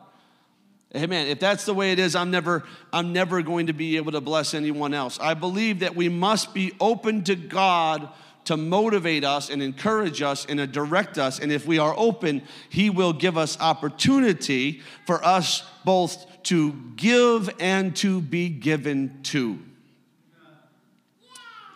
Amen. 0.97 1.27
If 1.27 1.41
that's 1.41 1.65
the 1.65 1.75
way 1.75 1.91
it 1.91 1.99
is, 1.99 2.15
I'm 2.15 2.31
never, 2.31 2.63
I'm 2.93 3.13
never 3.13 3.43
going 3.43 3.67
to 3.67 3.73
be 3.73 3.97
able 3.97 4.13
to 4.13 4.21
bless 4.21 4.55
anyone 4.55 4.95
else. 4.95 5.19
I 5.21 5.35
believe 5.35 5.81
that 5.81 5.97
we 5.97 6.09
must 6.09 6.55
be 6.55 6.73
open 6.81 7.25
to 7.25 7.35
God 7.35 8.09
to 8.45 8.57
motivate 8.57 9.25
us 9.25 9.51
and 9.51 9.63
encourage 9.63 10.23
us 10.23 10.47
and 10.47 10.71
direct 10.71 11.19
us. 11.19 11.41
And 11.41 11.51
if 11.51 11.67
we 11.67 11.79
are 11.79 11.95
open, 11.97 12.43
He 12.69 12.91
will 12.91 13.13
give 13.13 13.37
us 13.37 13.59
opportunity 13.61 14.83
for 15.07 15.25
us 15.25 15.65
both 15.85 16.43
to 16.45 16.73
give 16.95 17.51
and 17.59 17.97
to 17.97 18.21
be 18.21 18.49
given 18.49 19.21
to. 19.25 19.59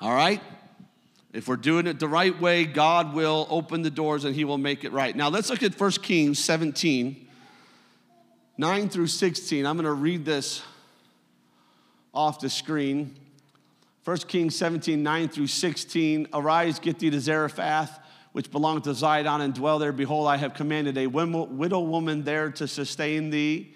All 0.01 0.15
right? 0.15 0.41
If 1.33 1.49
we're 1.49 1.57
doing 1.57 1.87
it 1.87 1.99
the 1.99 2.09
right 2.09 2.39
way, 2.41 2.65
God 2.65 3.15
will 3.15 3.47
open 3.51 3.83
the 3.83 3.91
doors 3.91 4.25
and 4.25 4.35
He 4.35 4.45
will 4.45 4.59
make 4.59 4.85
it 4.85 4.93
right. 4.93 5.15
Now 5.17 5.29
let's 5.29 5.51
look 5.51 5.63
at 5.63 5.79
1 5.79 5.91
Kings 5.93 6.39
17. 6.39 7.28
9 8.61 8.89
through 8.89 9.07
16. 9.07 9.65
I'm 9.65 9.77
going 9.77 9.85
to 9.85 9.93
read 9.93 10.25
this 10.25 10.63
off 12.13 12.41
the 12.41 12.51
screen. 12.51 13.15
1 14.05 14.17
Kings 14.19 14.57
17, 14.57 15.01
9 15.01 15.29
through 15.29 15.47
16. 15.47 16.27
Arise, 16.33 16.81
get 16.81 16.99
thee 16.99 17.09
to 17.09 17.21
Zarephath, 17.21 18.01
which 18.33 18.51
belongeth 18.51 18.83
to 18.85 18.91
Zidon, 18.91 19.43
and 19.43 19.55
dwell 19.55 19.79
there. 19.79 19.93
Behold, 19.93 20.27
I 20.27 20.39
have 20.39 20.55
commanded 20.55 20.99
a 20.99 21.07
widow 21.07 21.81
woman 21.81 22.25
there 22.25 22.51
to 22.51 22.67
sustain 22.67 23.31
thee. 23.31 23.75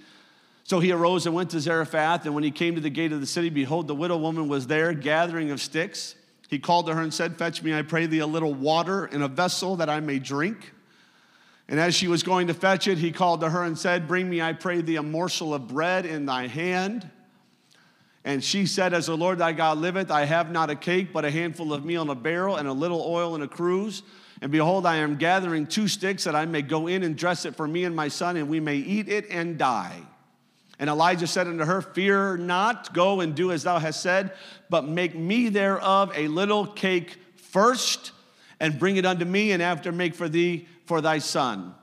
So 0.65 0.81
he 0.81 0.91
arose 0.91 1.27
and 1.27 1.35
went 1.35 1.51
to 1.51 1.61
Zarephath, 1.61 2.25
and 2.25 2.35
when 2.35 2.43
he 2.43 2.51
came 2.51 2.75
to 2.75 2.81
the 2.81 2.91
gate 2.91 3.13
of 3.13 3.21
the 3.21 3.27
city, 3.27 3.51
behold, 3.51 3.87
the 3.87 3.95
widow 3.95 4.17
woman 4.17 4.49
was 4.49 4.67
there, 4.67 4.93
gathering 4.95 5.53
of 5.53 5.61
sticks. 5.61 6.17
He 6.49 6.59
called 6.59 6.87
to 6.87 6.95
her 6.95 7.03
and 7.03 7.15
said, 7.15 7.37
Fetch 7.37 7.63
me, 7.63 7.73
I 7.73 7.83
pray 7.83 8.07
thee, 8.07 8.19
a 8.19 8.27
little 8.27 8.53
water 8.53 9.07
in 9.07 9.23
a 9.23 9.29
vessel 9.29 9.77
that 9.77 9.89
I 9.89 10.01
may 10.01 10.19
drink. 10.19 10.73
And 11.73 11.81
as 11.81 11.95
she 11.95 12.07
was 12.07 12.23
going 12.23 12.49
to 12.49 12.55
fetch 12.55 12.87
it, 12.87 12.99
he 12.99 13.13
called 13.13 13.41
to 13.41 13.49
her 13.49 13.65
and 13.65 13.79
said, 13.79 14.07
Bring 14.07 14.29
me, 14.29 14.43
I 14.43 14.53
pray 14.53 14.83
thee, 14.83 14.97
a 14.97 15.03
morsel 15.03 15.55
of 15.55 15.69
bread 15.69 16.05
in 16.05 16.27
thy 16.27 16.47
hand. 16.47 17.11
And 18.27 18.45
she 18.45 18.67
said, 18.67 18.93
As 18.93 19.07
the 19.07 19.17
Lord 19.17 19.39
thy 19.39 19.53
God 19.53 19.79
liveth, 19.79 20.11
I 20.11 20.27
have 20.27 20.53
not 20.53 20.69
a 20.69 20.77
cake, 20.77 21.15
but 21.15 21.25
a 21.25 21.31
handful 21.31 21.73
of 21.73 21.83
meal 21.83 22.03
in 22.03 22.11
a 22.11 22.15
barrel, 22.15 22.57
and 22.57 22.69
a 22.69 22.75
little 22.75 23.01
oil 23.01 23.35
in 23.37 23.41
a 23.41 23.49
cruse. 23.49 24.03
And 24.43 24.53
behold, 24.53 24.85
I 24.85 24.97
am 24.97 25.17
gathering 25.17 25.67
two 25.67 25.89
sticks 25.89 26.25
that 26.25 26.37
I 26.37 26.45
may 26.45 26.61
go 26.61 26.89
in 26.89 27.03
and 27.05 27.17
dress 27.17 27.47
it 27.47 27.57
for 27.57 27.67
me 27.67 27.85
and 27.85 27.97
my 27.97 28.09
son, 28.09 28.37
and 28.37 28.51
we 28.51 28.61
may 28.61 28.77
eat 28.77 29.09
it 29.09 29.31
and 29.31 29.57
die. 29.57 30.03
And 30.79 30.91
Elijah 30.91 31.27
said 31.27 31.47
unto 31.47 31.65
her, 31.65 31.81
Fear 31.81 32.37
not, 32.37 32.93
go 32.93 33.23
and 33.23 33.35
do 33.35 33.51
as 33.51 33.63
thou 33.63 33.79
hast 33.79 34.03
said, 34.03 34.33
but 34.69 34.87
make 34.87 35.15
me 35.15 35.49
thereof 35.49 36.13
a 36.15 36.29
little 36.29 36.67
cake 36.67 37.17
first, 37.37 38.13
and 38.61 38.79
bring 38.79 38.99
it 38.99 39.07
unto 39.07 39.25
me, 39.25 39.53
and 39.53 39.63
after 39.63 39.91
make 39.91 40.15
for 40.15 40.29
thee 40.29 40.69
for 40.87 41.01
thy 41.01 41.19
son. 41.19 41.75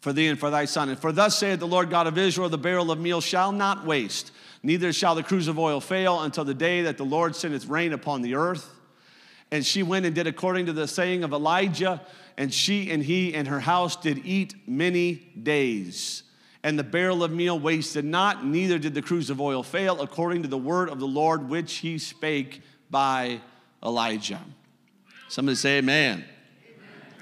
For 0.00 0.12
thee 0.12 0.28
and 0.28 0.38
for 0.38 0.50
thy 0.50 0.64
son. 0.64 0.88
And 0.88 0.98
for 0.98 1.12
thus 1.12 1.38
saith 1.38 1.58
the 1.58 1.66
Lord 1.66 1.90
God 1.90 2.06
of 2.06 2.16
Israel, 2.16 2.48
the 2.48 2.58
barrel 2.58 2.90
of 2.90 3.00
meal 3.00 3.20
shall 3.20 3.52
not 3.52 3.84
waste, 3.84 4.30
neither 4.62 4.92
shall 4.92 5.14
the 5.14 5.22
cruse 5.22 5.48
of 5.48 5.58
oil 5.58 5.80
fail 5.80 6.20
until 6.22 6.44
the 6.44 6.54
day 6.54 6.82
that 6.82 6.96
the 6.96 7.04
Lord 7.04 7.34
sendeth 7.34 7.66
rain 7.66 7.92
upon 7.92 8.22
the 8.22 8.34
earth. 8.34 8.74
And 9.50 9.64
she 9.64 9.82
went 9.82 10.06
and 10.06 10.14
did 10.14 10.26
according 10.26 10.66
to 10.66 10.72
the 10.72 10.86
saying 10.86 11.24
of 11.24 11.32
Elijah, 11.32 12.02
and 12.36 12.52
she 12.52 12.90
and 12.90 13.02
he 13.02 13.34
and 13.34 13.48
her 13.48 13.60
house 13.60 13.96
did 13.96 14.24
eat 14.24 14.54
many 14.68 15.14
days. 15.42 16.22
And 16.62 16.78
the 16.78 16.84
barrel 16.84 17.24
of 17.24 17.32
meal 17.32 17.58
wasted 17.58 18.04
not, 18.04 18.44
neither 18.44 18.78
did 18.78 18.94
the 18.94 19.02
cruse 19.02 19.30
of 19.30 19.40
oil 19.40 19.62
fail, 19.62 20.00
according 20.02 20.42
to 20.42 20.48
the 20.48 20.58
word 20.58 20.90
of 20.90 21.00
the 21.00 21.06
Lord 21.06 21.48
which 21.48 21.76
he 21.76 21.98
spake 21.98 22.60
by 22.90 23.40
Elijah. 23.82 24.40
Somebody 25.28 25.56
say, 25.56 25.78
Amen. 25.78 26.24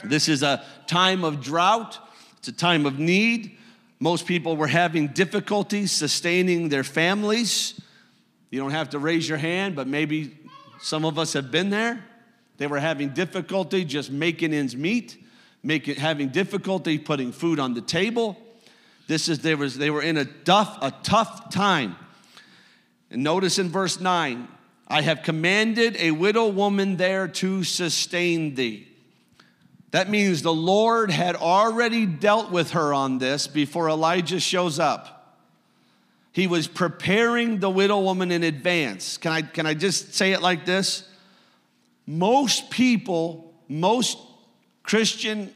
This 0.08 0.28
is 0.28 0.42
a 0.42 0.64
time 0.86 1.24
of 1.24 1.42
drought, 1.42 1.98
it's 2.38 2.48
a 2.48 2.52
time 2.52 2.86
of 2.86 2.98
need. 2.98 3.56
Most 3.98 4.26
people 4.26 4.56
were 4.56 4.66
having 4.66 5.08
difficulties 5.08 5.90
sustaining 5.90 6.68
their 6.68 6.84
families. 6.84 7.80
You 8.50 8.60
don't 8.60 8.70
have 8.70 8.90
to 8.90 8.98
raise 8.98 9.28
your 9.28 9.38
hand, 9.38 9.74
but 9.74 9.86
maybe 9.86 10.36
some 10.80 11.04
of 11.04 11.18
us 11.18 11.32
have 11.32 11.50
been 11.50 11.70
there. 11.70 12.04
They 12.58 12.66
were 12.66 12.78
having 12.78 13.10
difficulty 13.10 13.84
just 13.84 14.10
making 14.10 14.52
ends 14.52 14.76
meet, 14.76 15.16
making, 15.62 15.96
having 15.96 16.28
difficulty 16.28 16.98
putting 16.98 17.32
food 17.32 17.58
on 17.58 17.74
the 17.74 17.80
table. 17.80 18.36
This 19.08 19.28
is 19.28 19.40
they 19.40 19.54
was 19.54 19.78
they 19.78 19.90
were 19.90 20.02
in 20.02 20.16
a 20.16 20.24
tough 20.24 20.78
a 20.82 20.90
tough 21.02 21.50
time. 21.50 21.96
And 23.10 23.22
notice 23.22 23.58
in 23.58 23.68
verse 23.68 24.00
9, 24.00 24.48
I 24.88 25.02
have 25.02 25.22
commanded 25.22 25.96
a 25.96 26.10
widow 26.10 26.48
woman 26.48 26.96
there 26.96 27.28
to 27.28 27.64
sustain 27.64 28.54
thee. 28.54 28.88
That 29.92 30.10
means 30.10 30.42
the 30.42 30.52
Lord 30.52 31.10
had 31.10 31.36
already 31.36 32.06
dealt 32.06 32.50
with 32.50 32.72
her 32.72 32.92
on 32.92 33.18
this 33.18 33.46
before 33.46 33.88
Elijah 33.88 34.40
shows 34.40 34.78
up. 34.78 35.12
He 36.32 36.46
was 36.46 36.66
preparing 36.66 37.60
the 37.60 37.70
widow 37.70 38.00
woman 38.00 38.30
in 38.30 38.42
advance. 38.42 39.16
Can 39.16 39.32
I, 39.32 39.42
can 39.42 39.64
I 39.64 39.74
just 39.74 40.14
say 40.14 40.32
it 40.32 40.42
like 40.42 40.66
this? 40.66 41.08
Most 42.06 42.70
people, 42.70 43.54
most 43.68 44.18
Christian, 44.82 45.54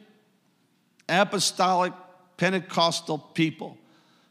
apostolic, 1.09 1.93
Pentecostal 2.37 3.19
people, 3.19 3.77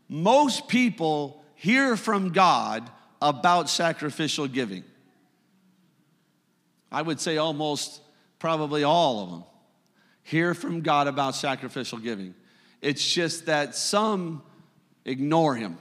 most 0.07 0.67
people 0.67 1.43
hear 1.53 1.95
from 1.95 2.31
God 2.31 2.89
about 3.21 3.69
sacrificial 3.69 4.47
giving. 4.47 4.83
I 6.91 7.03
would 7.03 7.19
say 7.19 7.37
almost, 7.37 8.01
probably 8.39 8.83
all 8.83 9.23
of 9.23 9.29
them 9.29 9.43
hear 10.29 10.53
from 10.53 10.81
God 10.81 11.07
about 11.07 11.33
sacrificial 11.33 11.97
giving. 11.97 12.35
It's 12.81 13.03
just 13.13 13.47
that 13.47 13.75
some 13.75 14.43
ignore 15.03 15.55
Him. 15.55 15.77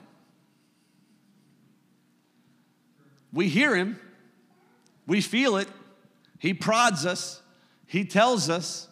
We 3.31 3.49
hear 3.49 3.77
Him, 3.77 4.01
we 5.07 5.21
feel 5.21 5.59
it, 5.59 5.69
He 6.39 6.55
prods 6.55 7.05
us, 7.05 7.43
He 7.87 8.07
tells 8.07 8.49
us, 8.49 8.89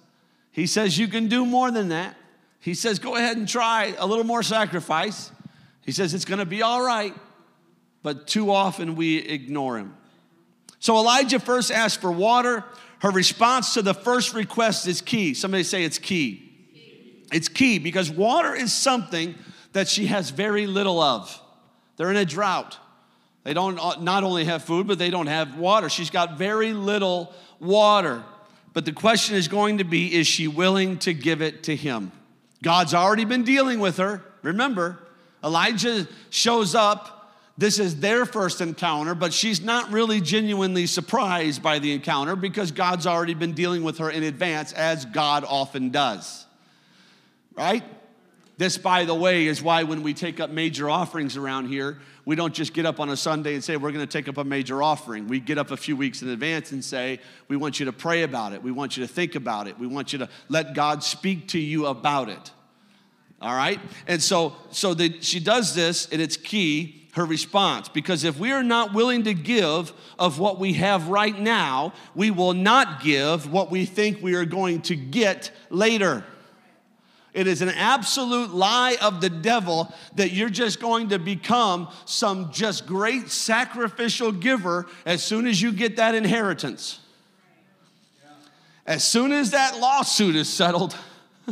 He 0.51 0.67
says, 0.67 0.99
You 0.99 1.09
can 1.09 1.29
do 1.29 1.47
more 1.47 1.71
than 1.71 1.89
that. 1.89 2.17
He 2.61 2.75
says, 2.75 2.99
Go 2.99 3.17
ahead 3.17 3.39
and 3.39 3.49
try 3.49 3.95
a 3.99 4.07
little 4.07 4.25
more 4.25 4.43
sacrifice. 4.43 5.33
He 5.81 5.93
says, 5.93 6.13
It's 6.13 6.27
gonna 6.27 6.45
be 6.45 6.61
all 6.61 6.83
right. 6.83 7.15
But 8.03 8.27
too 8.27 8.53
often 8.53 8.95
we 8.95 9.17
ignore 9.17 9.79
Him. 9.79 9.97
So 10.81 10.99
Elijah 10.99 11.41
first 11.41 11.71
asked 11.71 12.03
for 12.03 12.13
water. 12.13 12.63
Her 13.01 13.11
response 13.11 13.75
to 13.75 13.83
the 13.83 13.95
first 13.95 14.35
request 14.35 14.87
is 14.87 15.01
key. 15.01 15.35
Somebody 15.35 15.63
say 15.63 15.85
it's 15.85 15.99
key. 15.99 16.43
It's 17.33 17.49
key 17.49 17.79
because 17.79 18.11
water 18.11 18.55
is 18.55 18.73
something 18.73 19.35
that 19.73 19.89
she 19.89 20.07
has 20.07 20.31
very 20.31 20.67
little 20.67 21.01
of. 21.01 21.41
They're 21.97 22.11
in 22.11 22.17
a 22.17 22.25
drought. 22.25 22.79
They 23.45 23.55
don't 23.55 23.79
uh, 23.79 24.01
not 24.01 24.25
only 24.25 24.45
have 24.45 24.65
food, 24.65 24.87
but 24.87 24.99
they 24.99 25.11
don't 25.11 25.27
have 25.27 25.57
water. 25.57 25.89
She's 25.89 26.11
got 26.11 26.39
very 26.39 26.73
little 26.73 27.33
water. 27.61 28.23
But 28.73 28.85
the 28.85 28.93
question 28.93 29.37
is 29.37 29.49
going 29.49 29.79
to 29.79 29.85
be 29.85 30.15
is 30.15 30.27
she 30.27 30.49
willing 30.49 30.99
to 30.99 31.15
give 31.15 31.43
it 31.43 31.65
to 31.65 31.77
him? 31.77 32.13
God's 32.63 32.95
already 32.95 33.25
been 33.25 33.45
dealing 33.45 33.79
with 33.79 33.99
her. 33.99 34.23
Remember, 34.43 34.99
Elijah 35.45 36.09
shows 36.31 36.75
up 36.75 37.16
this 37.59 37.79
is 37.79 38.01
their 38.01 38.27
first 38.27 38.61
encounter, 38.61 39.15
but 39.15 39.33
she's 39.33 39.63
not 39.63 39.91
really 39.91 40.21
genuinely 40.21 40.87
surprised 40.87 41.63
by 41.63 41.79
the 41.79 41.93
encounter 41.93 42.37
because 42.37 42.71
God's 42.71 43.07
already 43.07 43.35
been 43.35 43.53
dealing 43.53 43.83
with 43.83 43.99
her 43.99 44.11
in 44.11 44.23
advance, 44.23 44.73
as 44.73 45.07
God 45.07 45.45
often 45.49 45.91
does. 45.91 46.45
Right? 47.55 47.83
This, 48.59 48.77
by 48.77 49.05
the 49.05 49.15
way, 49.15 49.47
is 49.47 49.63
why 49.63 49.85
when 49.85 50.03
we 50.03 50.13
take 50.13 50.39
up 50.39 50.51
major 50.51 50.91
offerings 50.91 51.37
around 51.37 51.69
here, 51.69 51.99
we 52.27 52.37
don't 52.37 52.53
just 52.53 52.75
get 52.75 52.85
up 52.85 53.01
on 53.01 53.09
a 53.09 53.17
Sunday 53.17 53.55
and 53.55 53.65
say, 53.65 53.77
We're 53.77 53.93
going 53.93 54.07
to 54.07 54.11
take 54.11 54.29
up 54.29 54.37
a 54.37 54.45
major 54.45 54.83
offering. 54.83 55.29
We 55.29 55.41
get 55.41 55.57
up 55.57 55.71
a 55.71 55.77
few 55.77 55.97
weeks 55.97 56.23
in 56.23 56.29
advance 56.29 56.73
and 56.73 56.85
say, 56.85 57.21
We 57.49 57.57
want 57.57 57.79
you 57.81 57.87
to 57.87 57.93
pray 57.93 58.23
about 58.23 58.53
it. 58.53 58.63
We 58.63 58.73
want 58.73 58.97
you 58.97 59.07
to 59.07 59.13
think 59.13 59.35
about 59.35 59.67
it. 59.69 59.79
We 59.79 59.87
want 59.87 60.13
you 60.13 60.19
to 60.21 60.29
let 60.49 60.75
God 60.75 61.03
speak 61.03 61.49
to 61.49 61.59
you 61.59 61.87
about 61.87 62.29
it. 62.29 62.51
All 63.41 63.55
right? 63.55 63.79
And 64.07 64.23
so, 64.23 64.57
so 64.71 64.93
that 64.95 65.23
she 65.23 65.39
does 65.39 65.75
this, 65.75 66.09
and 66.11 66.21
it's 66.21 66.37
key 66.37 67.06
her 67.17 67.25
response. 67.25 67.89
Because 67.89 68.25
if 68.25 68.39
we 68.39 68.53
are 68.53 68.63
not 68.63 68.93
willing 68.93 69.25
to 69.25 69.35
give 69.35 69.93
of 70.19 70.39
what 70.39 70.59
we 70.61 70.75
have 70.75 71.09
right 71.09 71.37
now, 71.39 71.95
we 72.15 72.31
will 72.31 72.53
not 72.53 73.03
give 73.03 73.51
what 73.51 73.71
we 73.71 73.87
think 73.87 74.23
we 74.23 74.35
are 74.35 74.45
going 74.45 74.83
to 74.83 74.95
get 74.95 75.51
later. 75.71 76.25
It 77.33 77.47
is 77.47 77.63
an 77.63 77.71
absolute 77.71 78.55
lie 78.55 78.97
of 79.01 79.21
the 79.21 79.31
devil 79.31 79.93
that 80.15 80.33
you're 80.33 80.51
just 80.51 80.79
going 80.79 81.09
to 81.11 81.19
become 81.19 81.89
some 82.05 82.53
just 82.53 82.87
great 82.87 83.31
sacrificial 83.31 84.31
giver 84.33 84.87
as 85.05 85.23
soon 85.23 85.47
as 85.47 85.61
you 85.61 85.73
get 85.73 85.97
that 85.97 86.15
inheritance. 86.15 87.01
As 88.87 89.03
soon 89.03 89.33
as 89.33 89.51
that 89.51 89.79
lawsuit 89.79 90.37
is 90.37 90.49
settled, 90.49 90.97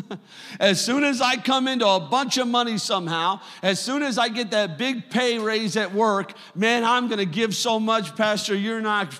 as 0.61 0.85
soon 0.85 1.05
as 1.05 1.21
I 1.21 1.37
come 1.37 1.69
into 1.69 1.87
a 1.87 2.01
bunch 2.01 2.39
of 2.39 2.49
money 2.49 2.79
somehow, 2.79 3.41
as 3.63 3.79
soon 3.81 4.03
as 4.03 4.19
I 4.19 4.29
get 4.29 4.51
that 4.51 4.79
big 4.79 5.11
pay 5.11 5.39
raise 5.39 5.77
at 5.77 5.95
work, 5.95 6.33
man, 6.55 6.85
I'm 6.85 7.09
going 7.09 7.19
to 7.19 7.27
give 7.27 7.55
so 7.55 7.79
much, 7.79 8.17
Pastor, 8.17 8.55
you're 8.55 8.81
not, 8.81 9.15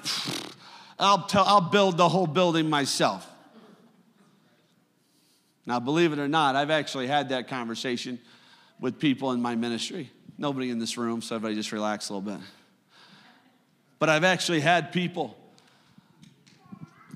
I'll, 0.99 1.27
tell, 1.27 1.45
I'll 1.45 1.61
build 1.61 1.97
the 1.97 2.09
whole 2.09 2.27
building 2.27 2.69
myself. 2.69 3.29
Now, 5.67 5.81
believe 5.81 6.13
it 6.13 6.19
or 6.19 6.29
not, 6.29 6.57
I've 6.57 6.71
actually 6.71 7.07
had 7.07 7.31
that 7.31 7.49
conversation 7.49 8.19
with 8.81 8.99
people 8.99 9.33
in 9.33 9.41
my 9.41 9.55
ministry. 9.55 10.11
Nobody 10.37 10.71
in 10.71 10.79
this 10.79 10.99
room, 10.99 11.23
so 11.23 11.37
everybody 11.37 11.55
just 11.55 11.73
relax 11.73 12.09
a 12.09 12.15
little 12.15 12.37
bit. 12.37 12.45
But 13.99 14.09
I've 14.09 14.25
actually 14.25 14.61
had 14.61 14.93
people 14.93 15.37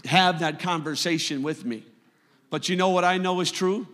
have 0.05 0.41
that 0.41 0.61
conversation 0.61 1.43
with 1.43 1.65
me. 1.65 1.85
But 2.51 2.68
you 2.68 2.76
know 2.76 2.90
what 2.90 3.05
I 3.05 3.18
know 3.18 3.40
is 3.40 3.51
true? 3.51 3.86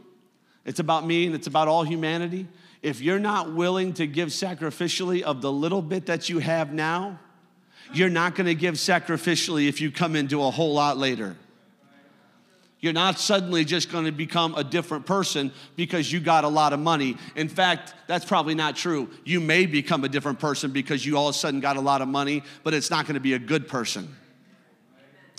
It's 0.64 0.80
about 0.80 1.06
me 1.06 1.26
and 1.26 1.34
it's 1.34 1.46
about 1.46 1.68
all 1.68 1.82
humanity. 1.82 2.46
If 2.82 3.00
you're 3.00 3.18
not 3.18 3.52
willing 3.52 3.94
to 3.94 4.06
give 4.06 4.28
sacrificially 4.28 5.22
of 5.22 5.40
the 5.40 5.50
little 5.50 5.82
bit 5.82 6.06
that 6.06 6.28
you 6.28 6.38
have 6.38 6.72
now, 6.72 7.18
you're 7.92 8.10
not 8.10 8.34
going 8.34 8.46
to 8.46 8.54
give 8.54 8.74
sacrificially 8.74 9.68
if 9.68 9.80
you 9.80 9.90
come 9.90 10.16
into 10.16 10.42
a 10.42 10.50
whole 10.50 10.74
lot 10.74 10.96
later. 10.96 11.36
You're 12.80 12.92
not 12.92 13.18
suddenly 13.18 13.64
just 13.64 13.90
going 13.90 14.04
to 14.04 14.12
become 14.12 14.54
a 14.56 14.62
different 14.62 15.06
person 15.06 15.52
because 15.74 16.12
you 16.12 16.20
got 16.20 16.44
a 16.44 16.48
lot 16.48 16.74
of 16.74 16.80
money. 16.80 17.16
In 17.34 17.48
fact, 17.48 17.94
that's 18.06 18.26
probably 18.26 18.54
not 18.54 18.76
true. 18.76 19.08
You 19.24 19.40
may 19.40 19.64
become 19.64 20.04
a 20.04 20.08
different 20.08 20.38
person 20.38 20.70
because 20.70 21.06
you 21.06 21.16
all 21.16 21.28
of 21.28 21.34
a 21.34 21.38
sudden 21.38 21.60
got 21.60 21.78
a 21.78 21.80
lot 21.80 22.02
of 22.02 22.08
money, 22.08 22.42
but 22.62 22.74
it's 22.74 22.90
not 22.90 23.06
going 23.06 23.14
to 23.14 23.20
be 23.20 23.32
a 23.32 23.38
good 23.38 23.68
person. 23.68 24.14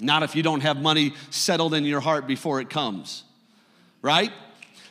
Not 0.01 0.23
if 0.23 0.35
you 0.35 0.43
don't 0.43 0.61
have 0.61 0.77
money 0.77 1.13
settled 1.29 1.73
in 1.73 1.85
your 1.85 2.01
heart 2.01 2.27
before 2.27 2.59
it 2.59 2.69
comes, 2.69 3.23
right? 4.01 4.31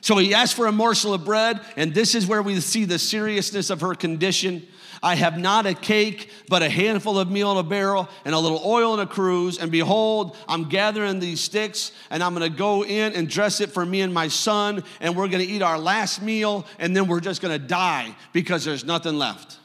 So 0.00 0.18
he 0.18 0.34
asked 0.34 0.55
for 0.55 0.66
a 0.66 0.72
morsel 0.72 1.14
of 1.14 1.24
bread, 1.24 1.61
and 1.76 1.94
this 1.94 2.14
is 2.14 2.26
where 2.26 2.42
we 2.42 2.61
see 2.61 2.84
the 2.84 2.98
seriousness 2.98 3.70
of 3.70 3.80
her 3.80 3.94
condition. 3.94 4.66
I 5.02 5.14
have 5.14 5.38
not 5.38 5.66
a 5.66 5.74
cake, 5.74 6.30
but 6.48 6.62
a 6.62 6.68
handful 6.68 7.18
of 7.18 7.30
meal 7.30 7.52
in 7.52 7.59
a 7.59 7.62
barrel 7.62 8.09
and 8.24 8.34
a 8.34 8.38
little 8.38 8.61
oil 8.64 8.94
in 8.94 9.00
a 9.00 9.07
cruse. 9.07 9.59
And 9.59 9.70
behold, 9.70 10.36
I'm 10.48 10.68
gathering 10.68 11.20
these 11.20 11.40
sticks, 11.40 11.92
and 12.11 12.22
I'm 12.22 12.32
gonna 12.34 12.50
go 12.50 12.84
in 12.84 13.12
and 13.14 13.28
dress 13.28 13.61
it 13.61 13.70
for 13.70 13.84
me 13.84 14.00
and 14.00 14.12
my 14.12 14.28
son, 14.28 14.84
and 15.00 15.16
we're 15.16 15.28
gonna 15.28 15.44
eat 15.44 15.62
our 15.62 15.78
last 15.78 16.22
meal, 16.22 16.66
and 16.78 16.96
then 16.96 17.07
we're 17.07 17.20
just 17.20 17.42
gonna 17.42 17.59
die 17.59 18.14
because 18.32 18.64
there's 18.64 18.84
nothing 18.84 19.18
left. 19.18 19.59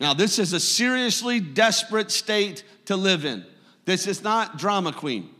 Now, 0.00 0.14
this 0.14 0.38
is 0.38 0.52
a 0.52 0.60
seriously 0.60 1.40
desperate 1.40 2.10
state 2.10 2.64
to 2.86 2.96
live 2.96 3.24
in. 3.24 3.44
This 3.84 4.06
is 4.06 4.22
not 4.22 4.58
drama 4.58 4.92
queen. 4.92 5.30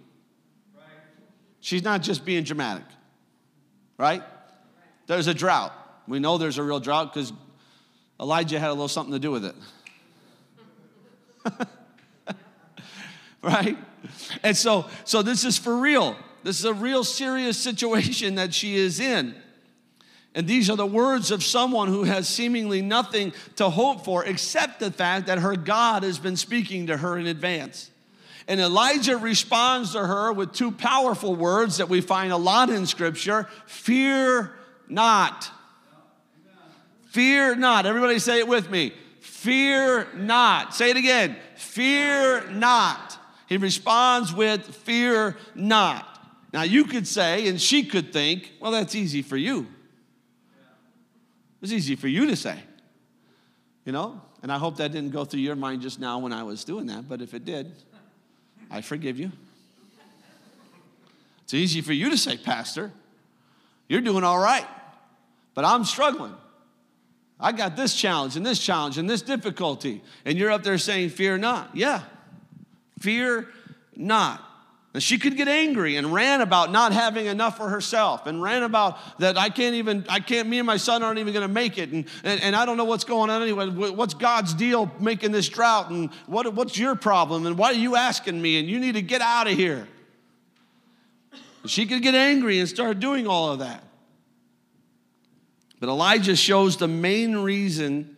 She's 1.61 1.85
not 1.85 2.03
just 2.03 2.25
being 2.25 2.45
dramatic, 2.45 2.85
right? 3.99 4.23
There's 5.07 5.27
a 5.27 5.35
drought. 5.35 5.73
We 6.09 6.19
know 6.19 6.39
there's 6.39 6.59
a 6.59 6.63
real 6.63 6.81
drought 6.81 7.13
because 7.13 7.33
Elijah 8.19 8.59
had 8.59 8.69
a 8.69 8.73
little 8.73 8.89
something 8.89 9.13
to 9.13 9.19
do 9.19 9.31
with 9.31 9.45
it. 9.45 9.55
right? 13.43 13.77
And 14.43 14.57
so, 14.57 14.87
so 15.05 15.23
this 15.23 15.45
is 15.45 15.59
for 15.59 15.77
real. 15.77 16.17
This 16.43 16.59
is 16.59 16.65
a 16.65 16.75
real 16.75 17.05
serious 17.05 17.59
situation 17.59 18.37
that 18.37 18.55
she 18.55 18.77
is 18.77 19.01
in. 19.01 19.35
And 20.35 20.47
these 20.47 20.71
are 20.71 20.77
the 20.77 20.87
words 20.87 21.31
of 21.31 21.43
someone 21.43 21.89
who 21.89 22.05
has 22.05 22.29
seemingly 22.29 22.83
nothing 22.83 23.33
to 23.57 23.69
hope 23.69 24.05
for 24.05 24.25
except 24.25 24.81
the 24.81 24.91
fact 24.91 25.27
that 25.27 25.39
her 25.39 25.57
God 25.57 26.05
has 26.05 26.19
been 26.19 26.37
speaking 26.37 26.87
to 26.87 26.97
her 26.97 27.19
in 27.19 27.27
advance. 27.27 27.90
And 28.51 28.61
Elijah 28.61 29.17
responds 29.17 29.93
to 29.93 30.05
her 30.05 30.33
with 30.33 30.53
two 30.53 30.73
powerful 30.73 31.37
words 31.37 31.77
that 31.77 31.89
we 31.89 32.01
find 32.01 32.33
a 32.33 32.37
lot 32.37 32.69
in 32.69 32.85
Scripture 32.85 33.49
fear 33.67 34.53
not. 34.89 35.49
Fear 37.11 37.55
not. 37.55 37.87
Everybody 37.87 38.19
say 38.19 38.41
it 38.41 38.49
with 38.49 38.69
me. 38.69 38.93
Fear 39.21 40.09
not. 40.17 40.75
Say 40.75 40.91
it 40.91 40.97
again. 40.97 41.37
Fear 41.55 42.51
not. 42.51 43.17
He 43.49 43.57
responds 43.57 44.35
with 44.35 44.67
fear 44.67 45.37
not. 45.55 46.09
Now 46.53 46.63
you 46.63 46.87
could 46.87 47.07
say, 47.07 47.47
and 47.47 47.61
she 47.61 47.85
could 47.85 48.13
think, 48.13 48.51
well, 48.59 48.73
that's 48.73 48.97
easy 48.97 49.23
for 49.23 49.37
you. 49.37 49.69
It's 51.63 51.71
easy 51.71 51.95
for 51.95 52.09
you 52.09 52.27
to 52.27 52.35
say. 52.35 52.59
You 53.85 53.93
know? 53.93 54.21
And 54.43 54.51
I 54.51 54.59
hope 54.59 54.79
that 54.79 54.91
didn't 54.91 55.13
go 55.13 55.25
through 55.25 55.41
your 55.41 55.55
mind 55.55 55.83
just 55.83 56.01
now 56.01 56.19
when 56.19 56.33
I 56.33 56.43
was 56.43 56.65
doing 56.65 56.87
that, 56.87 57.09
but 57.09 57.23
if 57.23 57.33
it 57.33 57.45
did, 57.45 57.73
I 58.71 58.81
forgive 58.81 59.19
you. 59.19 59.33
It's 61.45 61.55
easy 61.55 61.81
for 61.81 61.93
you 61.93 62.11
to 62.11 62.17
say, 62.17 62.37
Pastor, 62.37 62.93
you're 63.89 64.01
doing 64.01 64.23
all 64.23 64.39
right, 64.39 64.67
but 65.55 65.65
I'm 65.65 65.85
struggling. 65.85 66.35
I 67.41 67.53
got 67.53 67.75
this 67.75 67.95
challenge 67.95 68.37
and 68.37 68.45
this 68.45 68.59
challenge 68.59 68.99
and 68.99 69.09
this 69.09 69.23
difficulty. 69.23 70.03
And 70.25 70.39
you're 70.39 70.51
up 70.51 70.63
there 70.63 70.79
saying, 70.79 71.11
Fear 71.11 71.39
not. 71.39 71.75
Yeah, 71.75 72.03
fear 73.01 73.49
not. 73.97 74.45
And 74.93 75.01
she 75.01 75.19
could 75.19 75.37
get 75.37 75.47
angry 75.47 75.97
and 75.97 76.13
ran 76.13 76.41
about 76.41 76.73
not 76.73 76.93
having 76.93 77.27
enough 77.27 77.57
for 77.57 77.69
herself 77.69 78.27
and 78.27 78.43
ran 78.43 78.65
about 78.65 78.99
that 79.21 79.39
I 79.39 79.49
can't 79.49 79.77
even, 79.77 80.05
I 80.09 80.19
can't, 80.19 80.49
me 80.49 80.59
and 80.59 80.67
my 80.67 80.79
son 80.79 81.05
aren't 81.05 81.21
even 81.21 81.33
gonna 81.33 81.47
make 81.47 81.79
it. 81.79 81.91
And, 81.91 82.07
and, 82.25 82.43
and 82.43 82.57
I 82.57 82.67
don't 82.67 82.77
know 82.77 82.85
what's 82.85 83.05
going 83.05 83.31
on 83.31 83.41
anyway. 83.41 83.69
What's 83.69 84.15
God's 84.15 84.53
deal 84.53 84.91
making 84.99 85.31
this 85.31 85.49
drought? 85.49 85.91
And 85.91 86.11
what, 86.27 86.53
what's 86.55 86.77
your 86.77 86.97
problem? 86.97 87.47
And 87.47 87.57
why 87.57 87.71
are 87.71 87.75
you 87.75 87.95
asking 87.95 88.43
me? 88.43 88.59
And 88.59 88.69
you 88.69 88.81
need 88.81 88.95
to 88.95 89.03
get 89.03 89.21
out 89.21 89.47
of 89.47 89.57
here. 89.57 89.87
She 91.67 91.87
could 91.87 92.03
get 92.03 92.17
angry 92.17 92.59
and 92.59 92.69
start 92.69 92.99
doing 92.99 93.29
all 93.29 93.53
of 93.53 93.61
that. 93.61 93.85
But 95.79 95.89
Elijah 95.89 96.35
shows 96.35 96.77
the 96.79 96.89
main 96.89 97.37
reason 97.37 98.17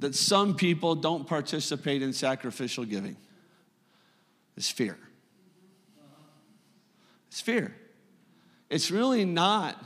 that 0.00 0.16
some 0.16 0.56
people 0.56 0.96
don't 0.96 1.28
participate 1.28 2.02
in 2.02 2.12
sacrificial 2.12 2.84
giving 2.84 3.16
is 4.56 4.68
fear. 4.68 4.98
It's 7.32 7.40
fear. 7.40 7.74
It's 8.68 8.90
really 8.90 9.24
not. 9.24 9.82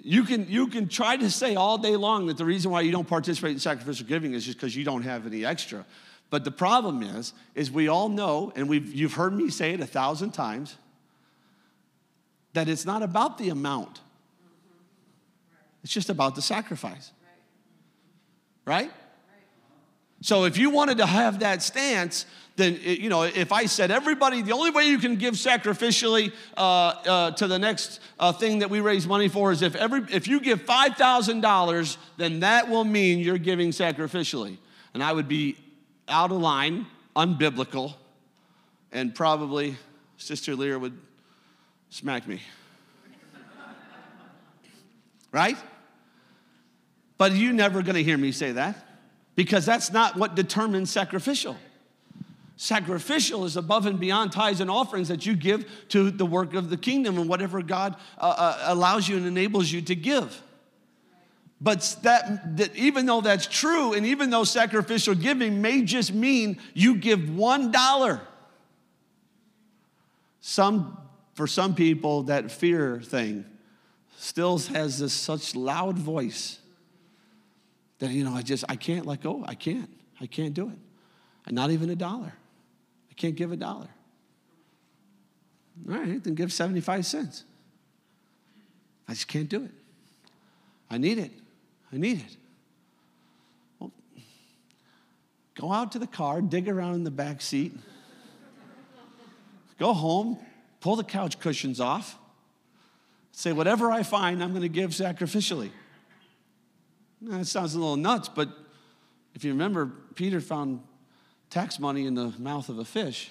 You 0.00 0.22
can, 0.22 0.48
you 0.48 0.68
can 0.68 0.88
try 0.88 1.16
to 1.16 1.28
say 1.28 1.56
all 1.56 1.76
day 1.76 1.96
long 1.96 2.28
that 2.28 2.38
the 2.38 2.44
reason 2.44 2.70
why 2.70 2.82
you 2.82 2.92
don't 2.92 3.08
participate 3.08 3.50
in 3.50 3.58
sacrificial 3.58 4.06
giving 4.06 4.32
is 4.32 4.46
just 4.46 4.56
because 4.56 4.76
you 4.76 4.84
don't 4.84 5.02
have 5.02 5.26
any 5.26 5.44
extra. 5.44 5.84
But 6.30 6.44
the 6.44 6.52
problem 6.52 7.02
is, 7.02 7.32
is 7.56 7.72
we 7.72 7.88
all 7.88 8.08
know, 8.08 8.52
and 8.54 8.68
we've, 8.68 8.94
you've 8.94 9.14
heard 9.14 9.34
me 9.34 9.50
say 9.50 9.72
it 9.72 9.80
a 9.80 9.86
thousand 9.86 10.30
times, 10.30 10.76
that 12.52 12.68
it's 12.68 12.86
not 12.86 13.02
about 13.02 13.36
the 13.36 13.48
amount. 13.48 14.00
It's 15.82 15.92
just 15.92 16.10
about 16.10 16.36
the 16.36 16.42
sacrifice. 16.42 17.10
Right? 18.64 18.92
So 20.20 20.44
if 20.44 20.56
you 20.58 20.70
wanted 20.70 20.98
to 20.98 21.06
have 21.06 21.40
that 21.40 21.60
stance, 21.60 22.24
then 22.60 22.78
you 22.82 23.08
know 23.08 23.22
if 23.22 23.52
I 23.52 23.66
said 23.66 23.90
everybody, 23.90 24.42
the 24.42 24.52
only 24.52 24.70
way 24.70 24.84
you 24.84 24.98
can 24.98 25.16
give 25.16 25.34
sacrificially 25.34 26.32
uh, 26.56 26.60
uh, 26.60 27.30
to 27.32 27.46
the 27.46 27.58
next 27.58 28.00
uh, 28.18 28.32
thing 28.32 28.60
that 28.60 28.70
we 28.70 28.80
raise 28.80 29.06
money 29.06 29.28
for 29.28 29.50
is 29.52 29.62
if 29.62 29.74
every 29.74 30.02
if 30.12 30.28
you 30.28 30.40
give 30.40 30.62
five 30.62 30.96
thousand 30.96 31.40
dollars, 31.40 31.96
then 32.16 32.40
that 32.40 32.68
will 32.68 32.84
mean 32.84 33.18
you're 33.18 33.38
giving 33.38 33.70
sacrificially, 33.70 34.58
and 34.94 35.02
I 35.02 35.12
would 35.12 35.28
be 35.28 35.56
out 36.08 36.30
of 36.30 36.38
line, 36.38 36.86
unbiblical, 37.16 37.94
and 38.92 39.14
probably 39.14 39.76
Sister 40.16 40.54
Lear 40.54 40.78
would 40.78 40.98
smack 41.88 42.28
me. 42.28 42.40
right? 45.32 45.56
But 47.16 47.32
you're 47.32 47.52
never 47.52 47.82
going 47.82 47.96
to 47.96 48.02
hear 48.02 48.18
me 48.18 48.32
say 48.32 48.52
that 48.52 48.76
because 49.34 49.64
that's 49.64 49.92
not 49.92 50.16
what 50.16 50.34
determines 50.34 50.90
sacrificial. 50.90 51.56
Sacrificial 52.62 53.46
is 53.46 53.56
above 53.56 53.86
and 53.86 53.98
beyond 53.98 54.32
tithes 54.32 54.60
and 54.60 54.70
offerings 54.70 55.08
that 55.08 55.24
you 55.24 55.34
give 55.34 55.66
to 55.88 56.10
the 56.10 56.26
work 56.26 56.52
of 56.52 56.68
the 56.68 56.76
kingdom 56.76 57.16
and 57.16 57.26
whatever 57.26 57.62
God 57.62 57.96
uh, 58.18 58.34
uh, 58.36 58.64
allows 58.66 59.08
you 59.08 59.16
and 59.16 59.24
enables 59.24 59.72
you 59.72 59.80
to 59.80 59.94
give. 59.94 60.42
But 61.58 61.96
that, 62.02 62.58
that 62.58 62.76
even 62.76 63.06
though 63.06 63.22
that's 63.22 63.46
true, 63.46 63.94
and 63.94 64.04
even 64.04 64.28
though 64.28 64.44
sacrificial 64.44 65.14
giving 65.14 65.62
may 65.62 65.80
just 65.80 66.12
mean 66.12 66.58
you 66.74 66.96
give 66.96 67.34
one 67.34 67.70
dollar, 67.70 68.20
some 70.42 70.98
for 71.32 71.46
some 71.46 71.74
people 71.74 72.24
that 72.24 72.50
fear 72.50 73.00
thing 73.00 73.46
still 74.18 74.58
has 74.58 74.98
this 74.98 75.14
such 75.14 75.56
loud 75.56 75.96
voice 75.96 76.58
that 78.00 78.10
you 78.10 78.22
know 78.22 78.34
I 78.34 78.42
just 78.42 78.66
I 78.68 78.76
can't 78.76 79.06
let 79.06 79.22
go. 79.22 79.42
I 79.48 79.54
can't. 79.54 79.88
I 80.20 80.26
can't 80.26 80.52
do 80.52 80.68
it. 80.68 80.78
Not 81.50 81.70
even 81.70 81.88
a 81.88 81.96
dollar. 81.96 82.34
Can't 83.20 83.36
give 83.36 83.52
a 83.52 83.56
dollar. 83.56 83.88
All 85.86 85.94
right, 85.94 86.24
then 86.24 86.34
give 86.34 86.50
75 86.50 87.04
cents. 87.04 87.44
I 89.06 89.12
just 89.12 89.28
can't 89.28 89.46
do 89.46 89.62
it. 89.62 89.72
I 90.90 90.96
need 90.96 91.18
it. 91.18 91.30
I 91.92 91.98
need 91.98 92.20
it. 92.20 92.36
Well, 93.78 93.92
go 95.54 95.70
out 95.70 95.92
to 95.92 95.98
the 95.98 96.06
car, 96.06 96.40
dig 96.40 96.66
around 96.66 96.94
in 96.94 97.04
the 97.04 97.10
back 97.10 97.42
seat, 97.42 97.76
go 99.78 99.92
home, 99.92 100.38
pull 100.80 100.96
the 100.96 101.04
couch 101.04 101.38
cushions 101.38 101.78
off, 101.78 102.16
say, 103.32 103.52
whatever 103.52 103.92
I 103.92 104.02
find, 104.02 104.42
I'm 104.42 104.52
going 104.52 104.62
to 104.62 104.68
give 104.70 104.92
sacrificially. 104.92 105.68
That 107.20 107.46
sounds 107.46 107.74
a 107.74 107.78
little 107.78 107.96
nuts, 107.96 108.30
but 108.30 108.48
if 109.34 109.44
you 109.44 109.50
remember, 109.52 109.92
Peter 110.14 110.40
found 110.40 110.80
tax 111.50 111.78
money 111.80 112.06
in 112.06 112.14
the 112.14 112.32
mouth 112.38 112.68
of 112.68 112.78
a 112.78 112.84
fish. 112.84 113.30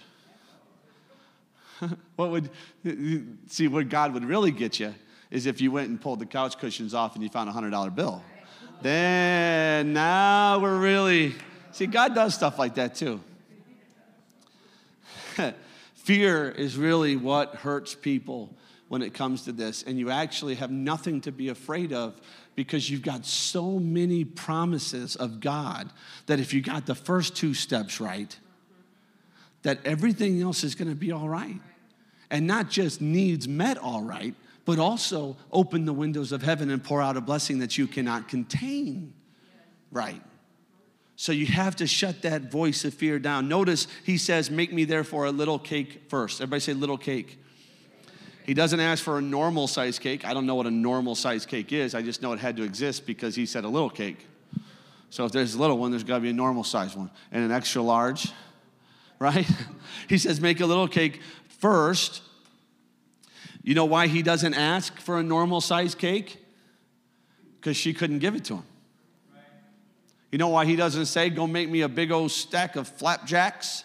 what 2.18 2.30
would, 2.32 2.50
see, 3.48 3.68
what 3.68 3.90
God 3.90 4.14
would 4.14 4.26
really 4.26 4.52
get 4.52 4.80
you 4.80 4.94
is 5.32 5.46
if 5.46 5.62
you 5.62 5.72
went 5.72 5.90
and 5.90 6.00
pulled 6.00 6.20
the 6.20 6.26
couch 6.26 6.58
cushions 6.58 6.94
off 6.94 7.16
and 7.16 7.24
you 7.24 7.30
found 7.30 7.50
a 7.50 7.54
$100 7.54 7.96
bill. 7.96 8.22
Then 8.82 9.94
now 9.94 10.60
we're 10.60 10.78
really, 10.78 11.36
see, 11.72 11.86
God 11.86 12.14
does 12.16 12.34
stuff 12.34 12.60
like 12.60 12.76
that 12.76 12.96
too. 12.96 13.22
Fear 15.96 16.50
is 16.52 16.76
really 16.76 17.16
what 17.16 17.56
hurts 17.56 17.96
people 17.96 18.54
when 18.88 19.02
it 19.02 19.14
comes 19.14 19.44
to 19.44 19.52
this, 19.52 19.84
and 19.84 20.00
you 20.00 20.10
actually 20.10 20.56
have 20.56 20.72
nothing 20.72 21.22
to 21.22 21.32
be 21.32 21.50
afraid 21.50 21.94
of 21.94 22.20
because 22.60 22.90
you've 22.90 23.02
got 23.02 23.26
so 23.26 23.80
many 23.80 24.26
promises 24.26 25.16
of 25.16 25.40
God 25.40 25.90
that 26.26 26.42
if 26.42 26.54
you 26.54 26.60
got 26.60 26.86
the 26.86 26.94
first 26.94 27.34
two 27.34 27.54
steps 27.54 28.02
right, 28.02 28.38
that 29.62 29.80
everything 29.86 30.42
else 30.42 30.66
is 30.66 30.76
going 30.76 30.90
to 30.90 30.96
be 30.96 31.14
all 31.14 31.30
right. 31.30 31.56
And 32.30 32.48
not 32.48 32.70
just 32.70 33.00
needs 33.00 33.48
met 33.48 33.78
all 33.78 34.04
right, 34.04 34.36
but 34.66 34.78
also 34.78 35.38
open 35.54 35.86
the 35.86 35.94
windows 35.94 36.34
of 36.34 36.42
heaven 36.42 36.70
and 36.70 36.84
pour 36.84 37.02
out 37.02 37.16
a 37.16 37.22
blessing 37.22 37.60
that 37.60 37.78
you 37.78 37.88
cannot 37.88 38.28
contain 38.28 39.14
right. 39.90 40.22
So 41.16 41.32
you 41.32 41.46
have 41.46 41.78
to 41.78 41.88
shut 41.88 42.24
that 42.24 42.52
voice 42.52 42.84
of 42.84 42.94
fear 42.94 43.20
down. 43.20 43.48
Notice 43.48 43.88
he 44.04 44.18
says, 44.18 44.52
Make 44.52 44.74
me 44.74 44.84
therefore 44.84 45.28
a 45.28 45.32
little 45.32 45.60
cake 45.60 46.10
first. 46.10 46.42
Everybody 46.42 46.60
say 46.60 46.74
little 46.74 46.98
cake. 46.98 47.42
He 48.50 48.56
doesn't 48.56 48.80
ask 48.80 49.04
for 49.04 49.20
a 49.20 49.22
normal 49.22 49.68
size 49.68 50.00
cake. 50.00 50.26
I 50.26 50.34
don't 50.34 50.48
know 50.48 50.56
what 50.56 50.66
a 50.66 50.72
normal 50.72 51.14
size 51.14 51.46
cake 51.46 51.72
is. 51.72 51.94
I 51.94 52.02
just 52.02 52.24
know 52.24 52.34
it 52.34 52.40
had 52.40 52.58
to 52.58 52.64
exist 52.64 53.06
because 53.06 53.36
he 53.36 53.46
said 53.46 53.64
a 53.64 53.68
little 53.68 53.92
cake. 53.92 54.26
So 55.12 55.24
if 55.26 55.32
there's 55.32 55.54
a 55.54 55.60
little 55.60 55.78
one, 55.78 55.92
there's 55.92 56.04
got 56.04 56.16
to 56.16 56.22
be 56.22 56.32
a 56.32 56.34
normal 56.34 56.64
size 56.64 56.96
one 56.96 57.12
and 57.32 57.44
an 57.44 57.52
extra 57.52 57.84
large, 57.84 58.32
right? 59.20 59.48
he 60.10 60.18
says, 60.18 60.42
make 60.42 60.62
a 60.62 60.66
little 60.66 60.88
cake 60.88 61.22
first. 61.60 62.24
You 63.62 63.76
know 63.76 63.86
why 63.86 64.08
he 64.08 64.24
doesn't 64.24 64.56
ask 64.56 65.00
for 65.00 65.20
a 65.20 65.24
normal 65.24 65.62
size 65.62 65.94
cake? 65.94 66.44
Because 67.62 67.78
she 67.78 67.94
couldn't 67.94 68.18
give 68.18 68.34
it 68.34 68.46
to 68.46 68.56
him. 68.56 68.64
You 70.32 70.40
know 70.40 70.50
why 70.50 70.66
he 70.66 70.76
doesn't 70.76 71.06
say, 71.06 71.30
go 71.30 71.46
make 71.46 71.70
me 71.70 71.82
a 71.82 71.88
big 71.88 72.12
old 72.12 72.32
stack 72.32 72.78
of 72.78 72.88
flapjacks? 72.88 73.84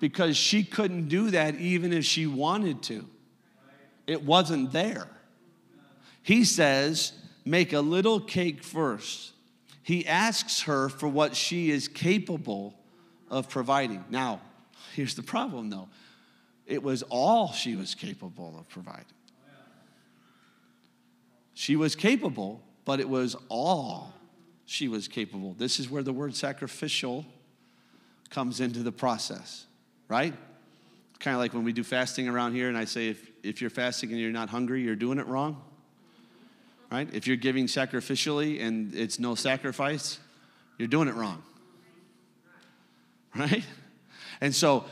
Because 0.00 0.36
she 0.36 0.64
couldn't 0.64 1.08
do 1.08 1.30
that 1.30 1.54
even 1.54 1.94
if 1.94 2.04
she 2.04 2.26
wanted 2.26 2.82
to 2.82 3.08
it 4.06 4.24
wasn't 4.24 4.72
there. 4.72 5.08
He 6.22 6.44
says, 6.44 7.12
Make 7.44 7.72
a 7.72 7.80
little 7.80 8.20
cake 8.20 8.62
first. 8.62 9.32
He 9.82 10.06
asks 10.06 10.62
her 10.62 10.88
for 10.88 11.08
what 11.08 11.34
she 11.34 11.70
is 11.70 11.88
capable 11.88 12.74
of 13.28 13.48
providing. 13.48 14.04
Now, 14.10 14.40
here's 14.94 15.16
the 15.16 15.22
problem 15.22 15.70
though 15.70 15.88
it 16.66 16.82
was 16.82 17.02
all 17.04 17.52
she 17.52 17.74
was 17.74 17.94
capable 17.94 18.56
of 18.58 18.68
providing. 18.68 19.04
She 21.54 21.76
was 21.76 21.96
capable, 21.96 22.62
but 22.84 23.00
it 23.00 23.08
was 23.08 23.36
all 23.48 24.14
she 24.64 24.88
was 24.88 25.08
capable. 25.08 25.54
This 25.54 25.80
is 25.80 25.90
where 25.90 26.02
the 26.02 26.12
word 26.12 26.34
sacrificial 26.34 27.26
comes 28.30 28.60
into 28.60 28.82
the 28.82 28.92
process, 28.92 29.66
right? 30.08 30.32
kind 31.22 31.34
of 31.34 31.40
like 31.40 31.54
when 31.54 31.64
we 31.64 31.72
do 31.72 31.84
fasting 31.84 32.28
around 32.28 32.52
here, 32.52 32.68
and 32.68 32.76
I 32.76 32.84
say, 32.84 33.08
if, 33.08 33.30
if 33.42 33.60
you're 33.60 33.70
fasting 33.70 34.10
and 34.10 34.20
you're 34.20 34.30
not 34.30 34.48
hungry, 34.48 34.82
you're 34.82 34.96
doing 34.96 35.18
it 35.18 35.26
wrong. 35.26 35.62
Right? 36.90 37.08
If 37.12 37.26
you're 37.26 37.36
giving 37.36 37.66
sacrificially 37.66 38.62
and 38.62 38.94
it's 38.94 39.18
no 39.18 39.34
sacrifice, 39.34 40.18
you're 40.78 40.88
doing 40.88 41.08
it 41.08 41.14
wrong. 41.14 41.42
Right? 43.34 43.64
And 44.40 44.54
so 44.54 44.84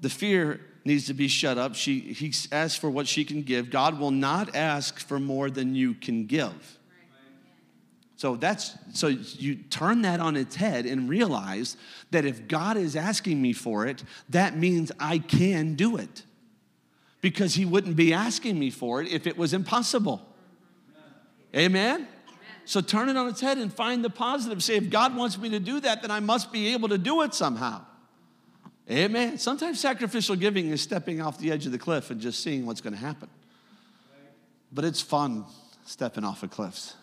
the 0.00 0.10
fear 0.10 0.60
needs 0.84 1.06
to 1.06 1.14
be 1.14 1.28
shut 1.28 1.58
up. 1.58 1.74
She, 1.74 2.00
he 2.00 2.32
asks 2.52 2.78
for 2.78 2.90
what 2.90 3.08
she 3.08 3.24
can 3.24 3.42
give. 3.42 3.70
God 3.70 3.98
will 3.98 4.10
not 4.10 4.54
ask 4.54 5.00
for 5.00 5.18
more 5.18 5.50
than 5.50 5.74
you 5.74 5.94
can 5.94 6.26
give. 6.26 6.78
So 8.16 8.36
that's 8.36 8.74
so 8.94 9.08
you 9.08 9.56
turn 9.56 10.02
that 10.02 10.20
on 10.20 10.36
its 10.36 10.56
head 10.56 10.86
and 10.86 11.08
realize 11.08 11.76
that 12.12 12.24
if 12.24 12.48
God 12.48 12.78
is 12.78 12.96
asking 12.96 13.40
me 13.42 13.52
for 13.52 13.86
it, 13.86 14.02
that 14.30 14.56
means 14.56 14.90
I 14.98 15.18
can 15.18 15.74
do 15.74 15.96
it. 15.98 16.22
Because 17.20 17.54
he 17.54 17.64
wouldn't 17.64 17.96
be 17.96 18.12
asking 18.12 18.58
me 18.58 18.70
for 18.70 19.02
it 19.02 19.08
if 19.08 19.26
it 19.26 19.36
was 19.36 19.52
impossible. 19.52 20.26
Amen. 21.54 22.06
So 22.64 22.80
turn 22.80 23.08
it 23.08 23.16
on 23.16 23.28
its 23.28 23.40
head 23.40 23.58
and 23.58 23.72
find 23.72 24.04
the 24.04 24.10
positive. 24.10 24.62
Say, 24.62 24.76
if 24.76 24.90
God 24.90 25.16
wants 25.16 25.38
me 25.38 25.50
to 25.50 25.60
do 25.60 25.80
that, 25.80 26.02
then 26.02 26.10
I 26.10 26.20
must 26.20 26.52
be 26.52 26.72
able 26.72 26.88
to 26.88 26.98
do 26.98 27.22
it 27.22 27.32
somehow. 27.32 27.82
Amen. 28.90 29.38
Sometimes 29.38 29.80
sacrificial 29.80 30.36
giving 30.36 30.68
is 30.70 30.80
stepping 30.80 31.20
off 31.20 31.38
the 31.38 31.50
edge 31.50 31.66
of 31.66 31.72
the 31.72 31.78
cliff 31.78 32.10
and 32.10 32.20
just 32.20 32.42
seeing 32.42 32.66
what's 32.66 32.80
going 32.80 32.92
to 32.92 32.98
happen. 32.98 33.28
But 34.72 34.84
it's 34.84 35.00
fun 35.00 35.44
stepping 35.84 36.24
off 36.24 36.42
of 36.42 36.50
cliffs. 36.50 36.94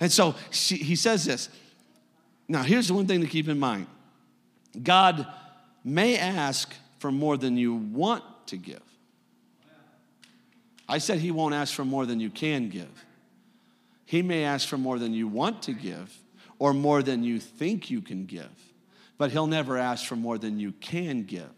And 0.00 0.10
so 0.10 0.34
she, 0.50 0.76
he 0.76 0.96
says 0.96 1.24
this. 1.24 1.48
Now, 2.48 2.62
here's 2.62 2.88
the 2.88 2.94
one 2.94 3.06
thing 3.06 3.20
to 3.20 3.26
keep 3.26 3.48
in 3.48 3.58
mind 3.58 3.86
God 4.82 5.26
may 5.84 6.16
ask 6.16 6.74
for 6.98 7.10
more 7.10 7.36
than 7.36 7.56
you 7.56 7.74
want 7.74 8.24
to 8.46 8.56
give. 8.56 8.82
I 10.90 10.98
said 10.98 11.20
he 11.20 11.30
won't 11.30 11.54
ask 11.54 11.72
for 11.72 11.84
more 11.84 12.04
than 12.04 12.18
you 12.18 12.30
can 12.30 12.68
give. 12.68 13.04
He 14.06 14.22
may 14.22 14.42
ask 14.42 14.66
for 14.66 14.76
more 14.76 14.98
than 14.98 15.14
you 15.14 15.28
want 15.28 15.62
to 15.62 15.72
give 15.72 16.12
or 16.58 16.74
more 16.74 17.00
than 17.00 17.22
you 17.22 17.38
think 17.38 17.90
you 17.90 18.00
can 18.00 18.26
give, 18.26 18.50
but 19.16 19.30
he'll 19.30 19.46
never 19.46 19.78
ask 19.78 20.04
for 20.04 20.16
more 20.16 20.36
than 20.36 20.58
you 20.58 20.72
can 20.72 21.22
give. 21.22 21.50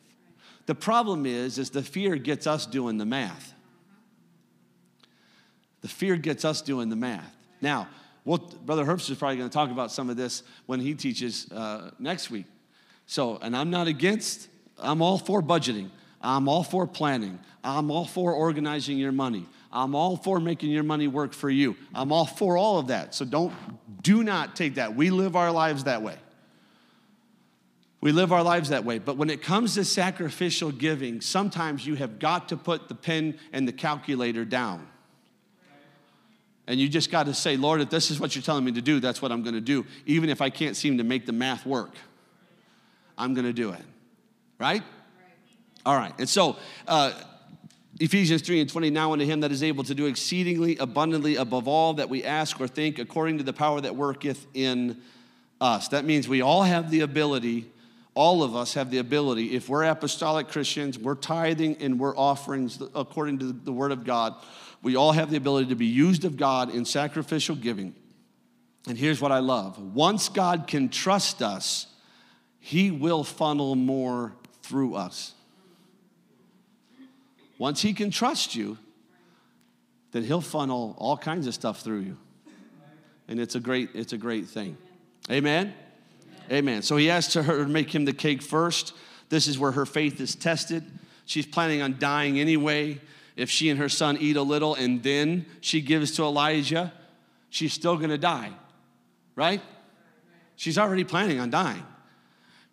The 0.66 0.74
problem 0.74 1.24
is 1.24 1.58
is 1.58 1.70
the 1.70 1.82
fear 1.82 2.16
gets 2.16 2.46
us 2.46 2.66
doing 2.66 2.98
the 2.98 3.06
math. 3.06 3.54
The 5.80 5.88
fear 5.88 6.16
gets 6.16 6.44
us 6.44 6.60
doing 6.60 6.90
the 6.90 6.96
math. 6.96 7.34
Now, 7.62 7.88
well, 8.26 8.38
Brother 8.38 8.84
Herbst 8.84 9.10
is 9.10 9.16
probably 9.16 9.38
going 9.38 9.48
to 9.48 9.54
talk 9.54 9.70
about 9.70 9.90
some 9.90 10.10
of 10.10 10.16
this 10.18 10.42
when 10.66 10.78
he 10.78 10.94
teaches 10.94 11.50
uh, 11.50 11.90
next 11.98 12.30
week. 12.30 12.46
So, 13.06 13.38
and 13.40 13.56
I'm 13.56 13.70
not 13.70 13.88
against, 13.88 14.48
I'm 14.78 15.00
all 15.00 15.18
for 15.18 15.42
budgeting. 15.42 15.88
I'm 16.20 16.48
all 16.48 16.62
for 16.62 16.86
planning. 16.86 17.40
I'm 17.64 17.90
all 17.90 18.04
for 18.04 18.32
organizing 18.32 18.98
your 18.98 19.12
money. 19.12 19.46
I'm 19.72 19.94
all 19.94 20.16
for 20.16 20.40
making 20.40 20.70
your 20.70 20.82
money 20.82 21.06
work 21.08 21.32
for 21.32 21.48
you. 21.48 21.76
I'm 21.94 22.12
all 22.12 22.26
for 22.26 22.56
all 22.56 22.78
of 22.78 22.88
that. 22.88 23.14
So 23.14 23.24
don't, 23.24 23.52
do 24.02 24.22
not 24.22 24.56
take 24.56 24.74
that. 24.74 24.94
We 24.94 25.10
live 25.10 25.36
our 25.36 25.50
lives 25.50 25.84
that 25.84 26.02
way. 26.02 26.16
We 28.00 28.10
live 28.10 28.32
our 28.32 28.42
lives 28.42 28.70
that 28.70 28.84
way. 28.84 28.98
But 28.98 29.16
when 29.16 29.30
it 29.30 29.42
comes 29.42 29.74
to 29.74 29.84
sacrificial 29.84 30.72
giving, 30.72 31.20
sometimes 31.20 31.86
you 31.86 31.94
have 31.94 32.18
got 32.18 32.48
to 32.48 32.56
put 32.56 32.88
the 32.88 32.96
pen 32.96 33.38
and 33.52 33.66
the 33.66 33.72
calculator 33.72 34.44
down. 34.44 34.88
And 36.66 36.80
you 36.80 36.88
just 36.88 37.10
got 37.10 37.26
to 37.26 37.34
say, 37.34 37.56
Lord, 37.56 37.80
if 37.80 37.90
this 37.90 38.10
is 38.10 38.18
what 38.18 38.34
you're 38.34 38.42
telling 38.42 38.64
me 38.64 38.72
to 38.72 38.82
do, 38.82 38.98
that's 38.98 39.22
what 39.22 39.30
I'm 39.30 39.42
going 39.42 39.54
to 39.54 39.60
do. 39.60 39.86
Even 40.04 40.30
if 40.30 40.40
I 40.40 40.50
can't 40.50 40.76
seem 40.76 40.98
to 40.98 41.04
make 41.04 41.26
the 41.26 41.32
math 41.32 41.64
work, 41.64 41.92
I'm 43.16 43.34
going 43.34 43.46
to 43.46 43.52
do 43.52 43.70
it. 43.70 43.82
Right? 44.58 44.82
All 45.86 45.96
right. 45.96 46.12
And 46.18 46.28
so, 46.28 46.56
uh, 46.86 47.12
Ephesians 48.00 48.42
3 48.42 48.60
and 48.62 48.70
20, 48.70 48.90
now 48.90 49.12
unto 49.12 49.24
him 49.24 49.40
that 49.40 49.52
is 49.52 49.62
able 49.62 49.84
to 49.84 49.94
do 49.94 50.06
exceedingly 50.06 50.76
abundantly 50.78 51.36
above 51.36 51.68
all 51.68 51.94
that 51.94 52.08
we 52.08 52.24
ask 52.24 52.60
or 52.60 52.66
think, 52.66 52.98
according 52.98 53.38
to 53.38 53.44
the 53.44 53.52
power 53.52 53.80
that 53.80 53.94
worketh 53.94 54.46
in 54.54 55.00
us. 55.60 55.88
That 55.88 56.04
means 56.04 56.28
we 56.28 56.40
all 56.40 56.62
have 56.62 56.90
the 56.90 57.00
ability, 57.00 57.70
all 58.14 58.42
of 58.42 58.56
us 58.56 58.74
have 58.74 58.90
the 58.90 58.98
ability, 58.98 59.54
if 59.54 59.68
we're 59.68 59.84
apostolic 59.84 60.48
Christians, 60.48 60.98
we're 60.98 61.14
tithing 61.14 61.76
and 61.80 61.98
we're 61.98 62.16
offerings 62.16 62.82
according 62.94 63.38
to 63.40 63.52
the 63.52 63.72
word 63.72 63.92
of 63.92 64.04
God 64.04 64.34
we 64.82 64.96
all 64.96 65.12
have 65.12 65.30
the 65.30 65.36
ability 65.36 65.68
to 65.68 65.76
be 65.76 65.86
used 65.86 66.24
of 66.24 66.36
God 66.36 66.74
in 66.74 66.84
sacrificial 66.84 67.54
giving. 67.54 67.94
And 68.88 68.98
here's 68.98 69.20
what 69.20 69.30
I 69.30 69.38
love 69.38 69.78
once 69.78 70.28
God 70.28 70.66
can 70.66 70.88
trust 70.88 71.40
us, 71.40 71.86
He 72.58 72.90
will 72.90 73.22
funnel 73.24 73.76
more 73.76 74.34
through 74.62 74.96
us. 74.96 75.34
Once 77.62 77.80
He 77.80 77.92
can 77.92 78.10
trust 78.10 78.56
you, 78.56 78.76
then 80.10 80.24
He'll 80.24 80.40
funnel 80.40 80.96
all 80.98 81.16
kinds 81.16 81.46
of 81.46 81.54
stuff 81.54 81.80
through 81.80 82.00
you. 82.00 82.18
And 83.28 83.38
it's 83.38 83.54
a 83.54 83.60
great, 83.60 83.90
it's 83.94 84.12
a 84.12 84.18
great 84.18 84.48
thing. 84.48 84.76
Amen? 85.30 85.72
Amen. 86.50 86.82
So 86.82 86.96
he 86.96 87.08
asked 87.08 87.34
her 87.34 87.64
to 87.64 87.66
make 87.66 87.94
him 87.94 88.04
the 88.04 88.12
cake 88.12 88.42
first. 88.42 88.94
This 89.28 89.46
is 89.46 89.60
where 89.60 89.70
her 89.70 89.86
faith 89.86 90.20
is 90.20 90.34
tested. 90.34 90.82
She's 91.24 91.46
planning 91.46 91.82
on 91.82 92.00
dying 92.00 92.40
anyway 92.40 93.00
if 93.36 93.48
she 93.48 93.70
and 93.70 93.78
her 93.78 93.88
son 93.88 94.18
eat 94.18 94.36
a 94.36 94.42
little 94.42 94.74
and 94.74 95.00
then 95.00 95.46
she 95.60 95.80
gives 95.80 96.10
to 96.16 96.24
Elijah, 96.24 96.92
she's 97.48 97.72
still 97.72 97.96
gonna 97.96 98.18
die, 98.18 98.50
right? 99.36 99.62
She's 100.56 100.78
already 100.78 101.04
planning 101.04 101.38
on 101.38 101.50
dying. 101.50 101.86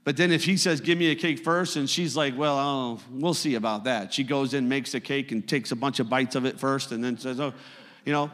But 0.09 0.17
then 0.17 0.31
if 0.31 0.43
he 0.43 0.57
says, 0.57 0.81
Give 0.81 0.97
me 0.97 1.11
a 1.11 1.15
cake 1.15 1.37
first, 1.37 1.75
and 1.75 1.87
she's 1.87 2.17
like, 2.17 2.35
Well, 2.35 2.57
oh, 2.57 2.99
we'll 3.11 3.35
see 3.35 3.53
about 3.53 3.83
that. 3.83 4.11
She 4.11 4.23
goes 4.23 4.55
in, 4.55 4.67
makes 4.67 4.95
a 4.95 4.99
cake, 4.99 5.31
and 5.31 5.47
takes 5.47 5.71
a 5.71 5.75
bunch 5.75 5.99
of 5.99 6.09
bites 6.09 6.33
of 6.33 6.45
it 6.45 6.59
first, 6.59 6.91
and 6.91 7.03
then 7.03 7.15
says, 7.19 7.39
Oh, 7.39 7.53
you 8.05 8.11
know, 8.11 8.31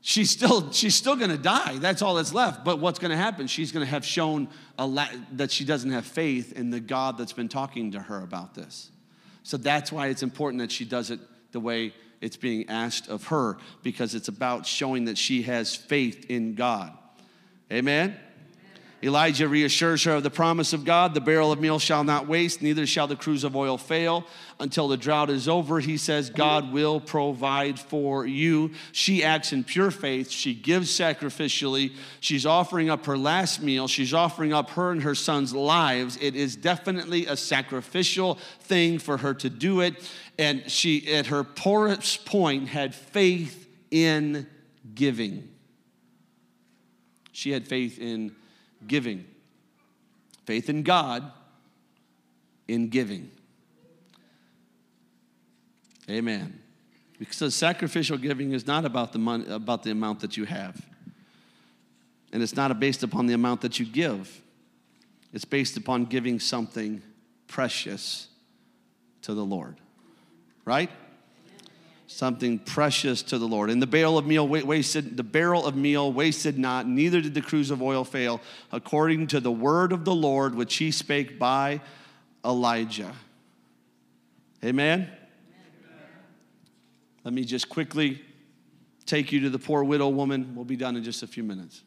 she's 0.00 0.30
still 0.30 0.72
she's 0.72 0.94
still 0.94 1.14
going 1.14 1.28
to 1.28 1.36
die 1.36 1.76
that's 1.80 2.00
all 2.00 2.14
that's 2.14 2.32
left 2.32 2.64
but 2.64 2.78
what's 2.78 2.98
going 2.98 3.10
to 3.10 3.16
happen 3.16 3.46
she's 3.46 3.72
going 3.72 3.84
to 3.84 3.90
have 3.90 4.06
shown 4.06 4.48
la- 4.78 5.08
that 5.32 5.50
she 5.50 5.64
doesn't 5.64 5.90
have 5.90 6.06
faith 6.06 6.52
in 6.52 6.70
the 6.70 6.78
god 6.78 7.18
that's 7.18 7.32
been 7.32 7.48
talking 7.48 7.90
to 7.90 7.98
her 7.98 8.22
about 8.22 8.54
this 8.54 8.90
so 9.42 9.56
that's 9.56 9.90
why 9.90 10.06
it's 10.06 10.22
important 10.22 10.60
that 10.60 10.70
she 10.70 10.84
does 10.84 11.10
it 11.10 11.18
the 11.50 11.58
way 11.58 11.92
it's 12.20 12.36
being 12.36 12.68
asked 12.68 13.08
of 13.08 13.24
her 13.26 13.58
because 13.82 14.14
it's 14.14 14.28
about 14.28 14.64
showing 14.64 15.06
that 15.06 15.18
she 15.18 15.42
has 15.42 15.74
faith 15.74 16.26
in 16.28 16.54
God. 16.54 16.92
Amen? 17.72 18.16
Elijah 19.06 19.48
reassures 19.48 20.04
her 20.04 20.12
of 20.12 20.22
the 20.22 20.30
promise 20.30 20.72
of 20.72 20.84
God 20.84 21.14
the 21.14 21.20
barrel 21.20 21.52
of 21.52 21.60
meal 21.60 21.78
shall 21.78 22.04
not 22.04 22.26
waste, 22.26 22.62
neither 22.62 22.86
shall 22.86 23.06
the 23.06 23.16
cruse 23.16 23.44
of 23.44 23.54
oil 23.56 23.78
fail. 23.78 24.26
Until 24.58 24.88
the 24.88 24.96
drought 24.96 25.28
is 25.28 25.48
over, 25.48 25.80
he 25.80 25.98
says, 25.98 26.30
God 26.30 26.72
will 26.72 26.98
provide 26.98 27.78
for 27.78 28.26
you. 28.26 28.72
She 28.92 29.22
acts 29.22 29.52
in 29.52 29.64
pure 29.64 29.90
faith. 29.90 30.30
She 30.30 30.54
gives 30.54 30.90
sacrificially. 30.90 31.92
She's 32.20 32.46
offering 32.46 32.88
up 32.88 33.04
her 33.04 33.18
last 33.18 33.62
meal. 33.62 33.86
She's 33.86 34.14
offering 34.14 34.54
up 34.54 34.70
her 34.70 34.92
and 34.92 35.02
her 35.02 35.14
son's 35.14 35.54
lives. 35.54 36.18
It 36.20 36.34
is 36.34 36.56
definitely 36.56 37.26
a 37.26 37.36
sacrificial 37.36 38.38
thing 38.60 38.98
for 38.98 39.18
her 39.18 39.34
to 39.34 39.50
do 39.50 39.80
it 39.80 40.02
and 40.38 40.70
she, 40.70 41.14
at 41.14 41.26
her 41.26 41.44
poorest 41.44 42.26
point, 42.26 42.68
had 42.68 42.94
faith 42.94 43.68
in 43.90 44.46
giving. 44.94 45.48
She 47.32 47.50
had 47.50 47.66
faith 47.66 47.98
in 47.98 48.34
giving. 48.86 49.24
Faith 50.44 50.68
in 50.68 50.82
God 50.82 51.30
in 52.68 52.88
giving. 52.88 53.30
Amen. 56.08 56.60
Because 57.18 57.54
sacrificial 57.54 58.18
giving 58.18 58.52
is 58.52 58.66
not 58.66 58.84
about 58.84 59.12
the 59.12 59.18
money, 59.18 59.44
about 59.48 59.82
the 59.82 59.90
amount 59.90 60.20
that 60.20 60.36
you 60.36 60.44
have. 60.44 60.84
And 62.32 62.42
it's 62.42 62.56
not 62.56 62.78
based 62.78 63.02
upon 63.02 63.26
the 63.26 63.34
amount 63.34 63.62
that 63.62 63.78
you 63.78 63.86
give. 63.86 64.40
It's 65.32 65.44
based 65.44 65.76
upon 65.76 66.04
giving 66.04 66.38
something 66.38 67.02
precious 67.48 68.28
to 69.22 69.34
the 69.34 69.44
Lord 69.44 69.76
right? 70.66 70.90
Something 72.08 72.60
precious 72.60 73.22
to 73.24 73.38
the 73.38 73.48
Lord. 73.48 73.68
And 73.68 73.82
the 73.82 73.86
barrel 73.86 74.16
of 74.16 74.26
meal 74.26 74.46
wasted, 74.46 75.16
the 75.16 75.24
barrel 75.24 75.66
of 75.66 75.74
meal 75.74 76.12
wasted 76.12 76.56
not, 76.56 76.86
neither 76.86 77.20
did 77.20 77.34
the 77.34 77.42
cruse 77.42 77.70
of 77.70 77.82
oil 77.82 78.04
fail, 78.04 78.40
according 78.70 79.26
to 79.28 79.40
the 79.40 79.50
word 79.50 79.92
of 79.92 80.04
the 80.04 80.14
Lord 80.14 80.54
which 80.54 80.76
he 80.76 80.92
spake 80.92 81.38
by 81.38 81.80
Elijah. 82.44 83.12
Amen? 84.64 85.00
Amen. 85.00 85.10
Let 87.24 87.34
me 87.34 87.44
just 87.44 87.68
quickly 87.68 88.22
take 89.04 89.32
you 89.32 89.40
to 89.40 89.50
the 89.50 89.58
poor 89.58 89.82
widow 89.82 90.08
woman. 90.08 90.54
We'll 90.54 90.64
be 90.64 90.76
done 90.76 90.96
in 90.96 91.02
just 91.02 91.24
a 91.24 91.26
few 91.26 91.42
minutes. 91.42 91.82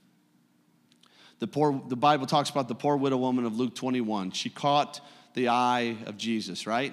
The, 1.39 1.47
poor, 1.47 1.82
the 1.88 1.95
Bible 1.95 2.26
talks 2.26 2.49
about 2.49 2.67
the 2.67 2.76
poor 2.76 2.97
widow 2.97 3.17
woman 3.17 3.45
of 3.45 3.57
Luke 3.57 3.74
21. 3.74 4.32
She 4.32 4.49
caught 4.49 4.99
the 5.34 5.47
eye 5.47 5.95
of 6.05 6.17
Jesus, 6.17 6.67
right? 6.67 6.91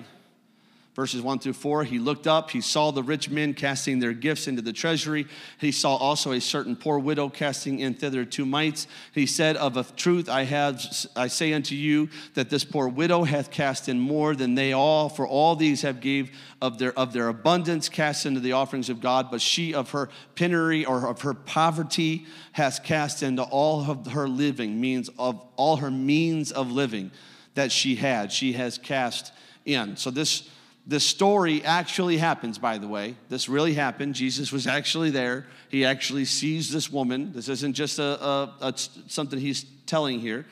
Verses 0.96 1.20
1 1.20 1.40
through 1.40 1.52
4. 1.52 1.84
He 1.84 1.98
looked 1.98 2.26
up, 2.26 2.50
he 2.50 2.62
saw 2.62 2.90
the 2.90 3.02
rich 3.02 3.28
men 3.28 3.52
casting 3.52 3.98
their 3.98 4.14
gifts 4.14 4.48
into 4.48 4.62
the 4.62 4.72
treasury. 4.72 5.26
He 5.60 5.70
saw 5.70 5.94
also 5.96 6.32
a 6.32 6.40
certain 6.40 6.74
poor 6.74 6.98
widow 6.98 7.28
casting 7.28 7.80
in 7.80 7.92
thither 7.92 8.24
two 8.24 8.46
mites. 8.46 8.86
He 9.12 9.26
said, 9.26 9.56
Of 9.58 9.76
a 9.76 9.84
truth 9.84 10.30
I 10.30 10.44
have 10.44 10.82
I 11.14 11.28
say 11.28 11.52
unto 11.52 11.74
you 11.74 12.08
that 12.32 12.48
this 12.48 12.64
poor 12.64 12.88
widow 12.88 13.24
hath 13.24 13.50
cast 13.50 13.90
in 13.90 14.00
more 14.00 14.34
than 14.34 14.54
they 14.54 14.72
all, 14.72 15.10
for 15.10 15.28
all 15.28 15.54
these 15.54 15.82
have 15.82 16.00
gave 16.00 16.30
of 16.62 16.78
their 16.78 16.98
of 16.98 17.12
their 17.12 17.28
abundance 17.28 17.90
cast 17.90 18.24
into 18.24 18.40
the 18.40 18.52
offerings 18.52 18.88
of 18.88 19.02
God, 19.02 19.30
but 19.30 19.42
she 19.42 19.74
of 19.74 19.90
her 19.90 20.08
penury 20.34 20.86
or 20.86 21.06
of 21.06 21.20
her 21.20 21.34
poverty 21.34 22.24
has 22.52 22.78
cast 22.78 23.22
into 23.22 23.42
all 23.42 23.90
of 23.90 24.06
her 24.06 24.26
living, 24.26 24.80
means 24.80 25.10
of 25.18 25.38
all 25.56 25.76
her 25.76 25.90
means 25.90 26.52
of 26.52 26.72
living 26.72 27.10
that 27.52 27.70
she 27.70 27.96
had. 27.96 28.32
She 28.32 28.54
has 28.54 28.78
cast 28.78 29.32
in. 29.66 29.98
So 29.98 30.10
this 30.10 30.48
the 30.86 31.00
story 31.00 31.64
actually 31.64 32.16
happens, 32.16 32.58
by 32.58 32.78
the 32.78 32.86
way. 32.86 33.16
This 33.28 33.48
really 33.48 33.74
happened. 33.74 34.14
Jesus 34.14 34.52
was 34.52 34.66
actually 34.66 35.10
there. 35.10 35.46
He 35.68 35.84
actually 35.84 36.24
sees 36.24 36.70
this 36.70 36.90
woman. 36.90 37.32
This 37.32 37.48
isn't 37.48 37.74
just 37.74 37.98
a, 37.98 38.24
a, 38.24 38.54
a 38.60 38.74
something 39.08 39.38
he's 39.38 39.64
telling 39.86 40.20
here. 40.20 40.46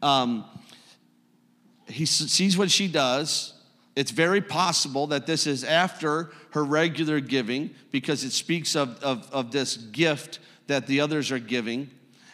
Um, 0.00 0.44
he 1.86 2.06
sees 2.06 2.56
what 2.56 2.70
she 2.70 2.88
does. 2.88 3.52
It's 3.94 4.10
very 4.10 4.40
possible 4.40 5.08
that 5.08 5.26
this 5.26 5.46
is 5.46 5.62
after 5.64 6.32
her 6.50 6.64
regular 6.64 7.20
giving 7.20 7.74
because 7.90 8.24
it 8.24 8.32
speaks 8.32 8.74
of, 8.74 9.02
of, 9.02 9.28
of 9.32 9.52
this 9.52 9.76
gift 9.76 10.38
that 10.66 10.86
the 10.86 11.00
others 11.00 11.30
are 11.30 11.38
giving. 11.38 11.90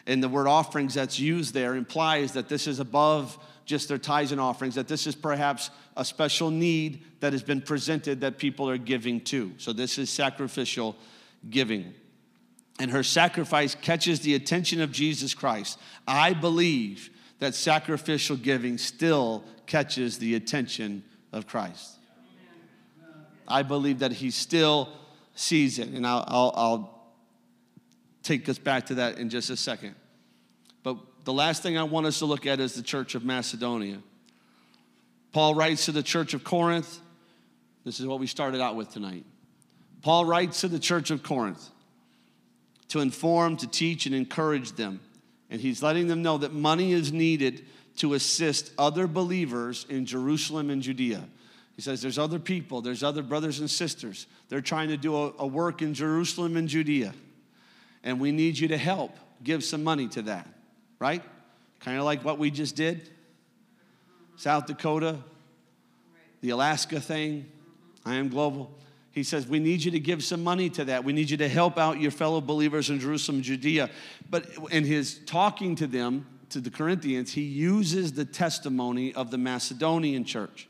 And 0.07 0.23
the 0.23 0.29
word 0.29 0.47
offerings 0.47 0.93
that's 0.93 1.19
used 1.19 1.53
there 1.53 1.75
implies 1.75 2.33
that 2.33 2.49
this 2.49 2.65
is 2.65 2.79
above 2.79 3.37
just 3.71 3.87
their 3.87 3.97
tithes 3.97 4.31
and 4.33 4.39
offerings, 4.39 4.75
that 4.75 4.89
this 4.89 5.07
is 5.07 5.15
perhaps 5.15 5.71
a 5.97 6.03
special 6.03 6.51
need 6.51 7.03
that 7.21 7.31
has 7.31 7.41
been 7.41 7.61
presented 7.61 8.21
that 8.21 8.37
people 8.37 8.69
are 8.69 8.77
giving 8.77 9.21
to. 9.21 9.53
So 9.57 9.71
this 9.71 9.97
is 9.97 10.09
sacrificial 10.09 10.97
giving. 11.49 11.93
And 12.79 12.91
her 12.91 13.01
sacrifice 13.01 13.73
catches 13.73 14.19
the 14.19 14.35
attention 14.35 14.81
of 14.81 14.91
Jesus 14.91 15.33
Christ. 15.33 15.79
I 16.05 16.33
believe 16.33 17.09
that 17.39 17.55
sacrificial 17.55 18.35
giving 18.35 18.77
still 18.77 19.45
catches 19.65 20.17
the 20.19 20.35
attention 20.35 21.03
of 21.31 21.47
Christ. 21.47 21.97
I 23.47 23.63
believe 23.63 23.99
that 23.99 24.11
he 24.11 24.31
still 24.31 24.89
sees 25.33 25.79
it. 25.79 25.87
And 25.87 26.05
I'll, 26.05 26.25
I'll, 26.27 26.53
I'll 26.55 27.11
take 28.21 28.49
us 28.49 28.57
back 28.57 28.87
to 28.87 28.95
that 28.95 29.17
in 29.17 29.29
just 29.29 29.49
a 29.49 29.57
second. 29.57 29.95
The 31.23 31.33
last 31.33 31.63
thing 31.63 31.77
I 31.77 31.83
want 31.83 32.07
us 32.07 32.19
to 32.19 32.25
look 32.25 32.45
at 32.45 32.59
is 32.59 32.73
the 32.73 32.81
church 32.81 33.15
of 33.15 33.23
Macedonia. 33.23 33.99
Paul 35.31 35.55
writes 35.55 35.85
to 35.85 35.91
the 35.91 36.03
church 36.03 36.33
of 36.33 36.43
Corinth. 36.43 36.99
This 37.85 37.99
is 37.99 38.05
what 38.05 38.19
we 38.19 38.27
started 38.27 38.61
out 38.61 38.75
with 38.75 38.91
tonight. 38.91 39.25
Paul 40.01 40.25
writes 40.25 40.61
to 40.61 40.67
the 40.67 40.79
church 40.79 41.11
of 41.11 41.23
Corinth 41.23 41.69
to 42.89 42.99
inform, 42.99 43.57
to 43.57 43.67
teach, 43.67 44.05
and 44.05 44.15
encourage 44.15 44.73
them. 44.73 44.99
And 45.49 45.61
he's 45.61 45.83
letting 45.83 46.07
them 46.07 46.21
know 46.21 46.37
that 46.39 46.53
money 46.53 46.91
is 46.91 47.13
needed 47.13 47.65
to 47.97 48.13
assist 48.13 48.71
other 48.77 49.05
believers 49.07 49.85
in 49.89 50.05
Jerusalem 50.05 50.69
and 50.69 50.81
Judea. 50.81 51.23
He 51.75 51.81
says, 51.81 52.01
There's 52.01 52.17
other 52.17 52.39
people, 52.39 52.81
there's 52.81 53.03
other 53.03 53.21
brothers 53.21 53.59
and 53.59 53.69
sisters. 53.69 54.27
They're 54.49 54.61
trying 54.61 54.89
to 54.89 54.97
do 54.97 55.15
a, 55.15 55.33
a 55.39 55.47
work 55.47 55.81
in 55.81 55.93
Jerusalem 55.93 56.57
and 56.57 56.67
Judea. 56.67 57.13
And 58.03 58.19
we 58.19 58.31
need 58.31 58.57
you 58.57 58.69
to 58.69 58.77
help 58.77 59.15
give 59.43 59.63
some 59.63 59.83
money 59.83 60.07
to 60.09 60.23
that, 60.23 60.47
right? 61.01 61.23
Kind 61.79 61.97
of 61.97 62.05
like 62.05 62.23
what 62.23 62.37
we 62.37 62.51
just 62.51 62.75
did. 62.75 63.09
South 64.37 64.67
Dakota, 64.67 65.17
the 66.41 66.51
Alaska 66.51 67.01
thing, 67.01 67.47
I 68.05 68.15
am 68.15 68.29
global. 68.29 68.71
He 69.11 69.23
says, 69.23 69.47
We 69.47 69.59
need 69.59 69.83
you 69.83 69.91
to 69.91 69.99
give 69.99 70.23
some 70.23 70.43
money 70.43 70.69
to 70.69 70.85
that. 70.85 71.03
We 71.03 71.11
need 71.11 71.31
you 71.31 71.37
to 71.37 71.49
help 71.49 71.79
out 71.79 71.99
your 71.99 72.11
fellow 72.11 72.39
believers 72.39 72.91
in 72.91 72.99
Jerusalem, 72.99 73.41
Judea. 73.41 73.89
But 74.29 74.45
in 74.69 74.85
his 74.85 75.19
talking 75.25 75.75
to 75.77 75.87
them, 75.87 76.27
to 76.49 76.59
the 76.59 76.69
Corinthians, 76.69 77.33
he 77.33 77.41
uses 77.41 78.13
the 78.13 78.25
testimony 78.25 79.13
of 79.13 79.31
the 79.31 79.37
Macedonian 79.37 80.23
church. 80.23 80.67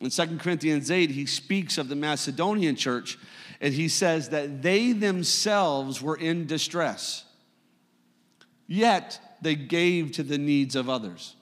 In 0.00 0.10
2 0.10 0.38
Corinthians 0.38 0.90
8, 0.90 1.10
he 1.10 1.24
speaks 1.24 1.78
of 1.78 1.88
the 1.88 1.96
Macedonian 1.96 2.76
church 2.76 3.18
and 3.60 3.72
he 3.72 3.88
says 3.88 4.30
that 4.30 4.62
they 4.62 4.92
themselves 4.92 6.02
were 6.02 6.16
in 6.16 6.46
distress, 6.46 7.24
yet 8.66 9.18
they 9.46 9.54
gave 9.54 10.10
to 10.10 10.24
the 10.24 10.38
needs 10.38 10.74
of 10.74 10.90
others. 10.90 11.36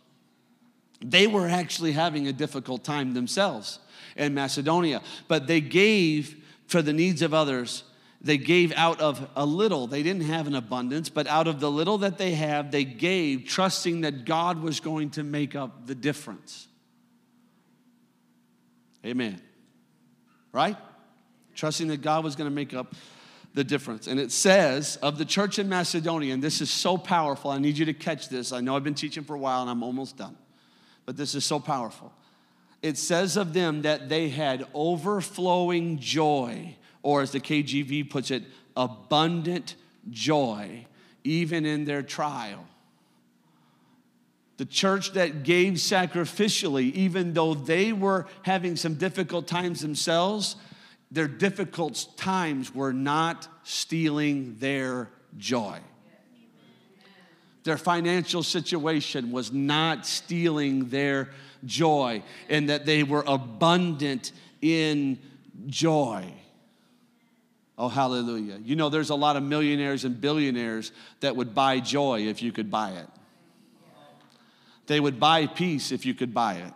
They 1.00 1.26
were 1.26 1.48
actually 1.48 1.92
having 1.92 2.28
a 2.28 2.34
difficult 2.34 2.84
time 2.84 3.14
themselves 3.14 3.78
in 4.14 4.34
Macedonia, 4.34 5.00
but 5.26 5.46
they 5.46 5.62
gave 5.62 6.36
for 6.66 6.82
the 6.82 6.92
needs 6.92 7.22
of 7.22 7.32
others. 7.32 7.82
They 8.20 8.36
gave 8.36 8.72
out 8.74 9.00
of 9.00 9.26
a 9.34 9.46
little. 9.46 9.86
They 9.86 10.02
didn't 10.02 10.24
have 10.24 10.46
an 10.46 10.54
abundance, 10.54 11.08
but 11.08 11.26
out 11.26 11.48
of 11.48 11.60
the 11.60 11.70
little 11.70 11.96
that 11.98 12.18
they 12.18 12.32
have, 12.32 12.70
they 12.70 12.84
gave, 12.84 13.46
trusting 13.46 14.02
that 14.02 14.26
God 14.26 14.60
was 14.60 14.80
going 14.80 15.08
to 15.10 15.22
make 15.22 15.54
up 15.56 15.86
the 15.86 15.94
difference. 15.94 16.68
Amen. 19.04 19.40
Right? 20.52 20.76
Trusting 21.54 21.88
that 21.88 22.02
God 22.02 22.22
was 22.22 22.36
going 22.36 22.50
to 22.50 22.54
make 22.54 22.74
up 22.74 22.94
the 23.54 23.64
difference. 23.64 24.08
And 24.08 24.20
it 24.20 24.32
says 24.32 24.96
of 24.96 25.16
the 25.16 25.24
church 25.24 25.58
in 25.58 25.68
Macedonia, 25.68 26.34
and 26.34 26.42
this 26.42 26.60
is 26.60 26.70
so 26.70 26.98
powerful. 26.98 27.50
I 27.50 27.58
need 27.58 27.78
you 27.78 27.86
to 27.86 27.94
catch 27.94 28.28
this. 28.28 28.52
I 28.52 28.60
know 28.60 28.76
I've 28.76 28.84
been 28.84 28.94
teaching 28.94 29.22
for 29.24 29.34
a 29.34 29.38
while 29.38 29.62
and 29.62 29.70
I'm 29.70 29.82
almost 29.82 30.16
done, 30.16 30.36
but 31.06 31.16
this 31.16 31.34
is 31.34 31.44
so 31.44 31.60
powerful. 31.60 32.12
It 32.82 32.98
says 32.98 33.36
of 33.36 33.54
them 33.54 33.82
that 33.82 34.08
they 34.08 34.28
had 34.28 34.66
overflowing 34.74 35.98
joy, 36.00 36.76
or 37.02 37.22
as 37.22 37.30
the 37.30 37.40
KJV 37.40 38.10
puts 38.10 38.30
it, 38.30 38.42
abundant 38.76 39.76
joy, 40.10 40.86
even 41.22 41.64
in 41.64 41.86
their 41.86 42.02
trial. 42.02 42.66
The 44.56 44.66
church 44.66 45.12
that 45.12 45.44
gave 45.44 45.74
sacrificially, 45.74 46.92
even 46.92 47.32
though 47.32 47.54
they 47.54 47.92
were 47.92 48.26
having 48.42 48.76
some 48.76 48.94
difficult 48.94 49.46
times 49.46 49.80
themselves, 49.80 50.56
their 51.14 51.28
difficult 51.28 52.06
times 52.16 52.74
were 52.74 52.92
not 52.92 53.48
stealing 53.62 54.56
their 54.58 55.08
joy. 55.38 55.78
Their 57.62 57.78
financial 57.78 58.42
situation 58.42 59.32
was 59.32 59.52
not 59.52 60.06
stealing 60.06 60.90
their 60.90 61.30
joy, 61.64 62.22
and 62.50 62.68
that 62.68 62.84
they 62.84 63.04
were 63.04 63.24
abundant 63.26 64.32
in 64.60 65.18
joy. 65.66 66.30
Oh, 67.78 67.88
hallelujah. 67.88 68.58
You 68.62 68.76
know, 68.76 68.88
there's 68.88 69.10
a 69.10 69.14
lot 69.14 69.36
of 69.36 69.42
millionaires 69.42 70.04
and 70.04 70.20
billionaires 70.20 70.92
that 71.20 71.36
would 71.36 71.54
buy 71.54 71.80
joy 71.80 72.26
if 72.26 72.42
you 72.42 72.52
could 72.52 72.70
buy 72.70 72.90
it. 72.90 73.08
They 74.86 75.00
would 75.00 75.18
buy 75.18 75.46
peace 75.46 75.90
if 75.90 76.04
you 76.04 76.12
could 76.12 76.34
buy 76.34 76.56
it, 76.56 76.72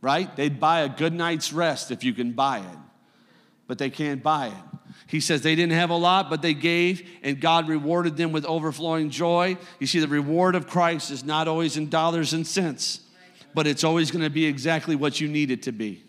right? 0.00 0.34
They'd 0.34 0.58
buy 0.58 0.80
a 0.80 0.88
good 0.88 1.12
night's 1.12 1.52
rest 1.52 1.90
if 1.90 2.02
you 2.02 2.14
can 2.14 2.32
buy 2.32 2.60
it, 2.60 2.78
but 3.66 3.78
they 3.78 3.90
can't 3.90 4.22
buy 4.22 4.48
it. 4.48 4.78
He 5.06 5.20
says 5.20 5.42
they 5.42 5.54
didn't 5.54 5.72
have 5.72 5.90
a 5.90 5.96
lot, 5.96 6.30
but 6.30 6.42
they 6.42 6.54
gave, 6.54 7.08
and 7.22 7.40
God 7.40 7.68
rewarded 7.68 8.16
them 8.16 8.32
with 8.32 8.44
overflowing 8.44 9.10
joy. 9.10 9.56
You 9.78 9.86
see, 9.86 10.00
the 10.00 10.08
reward 10.08 10.54
of 10.54 10.66
Christ 10.66 11.10
is 11.10 11.24
not 11.24 11.48
always 11.48 11.76
in 11.76 11.88
dollars 11.88 12.32
and 12.32 12.46
cents, 12.46 13.00
but 13.54 13.66
it's 13.66 13.84
always 13.84 14.10
going 14.10 14.24
to 14.24 14.30
be 14.30 14.46
exactly 14.46 14.96
what 14.96 15.20
you 15.20 15.28
need 15.28 15.50
it 15.50 15.62
to 15.64 15.72
be. 15.72 16.02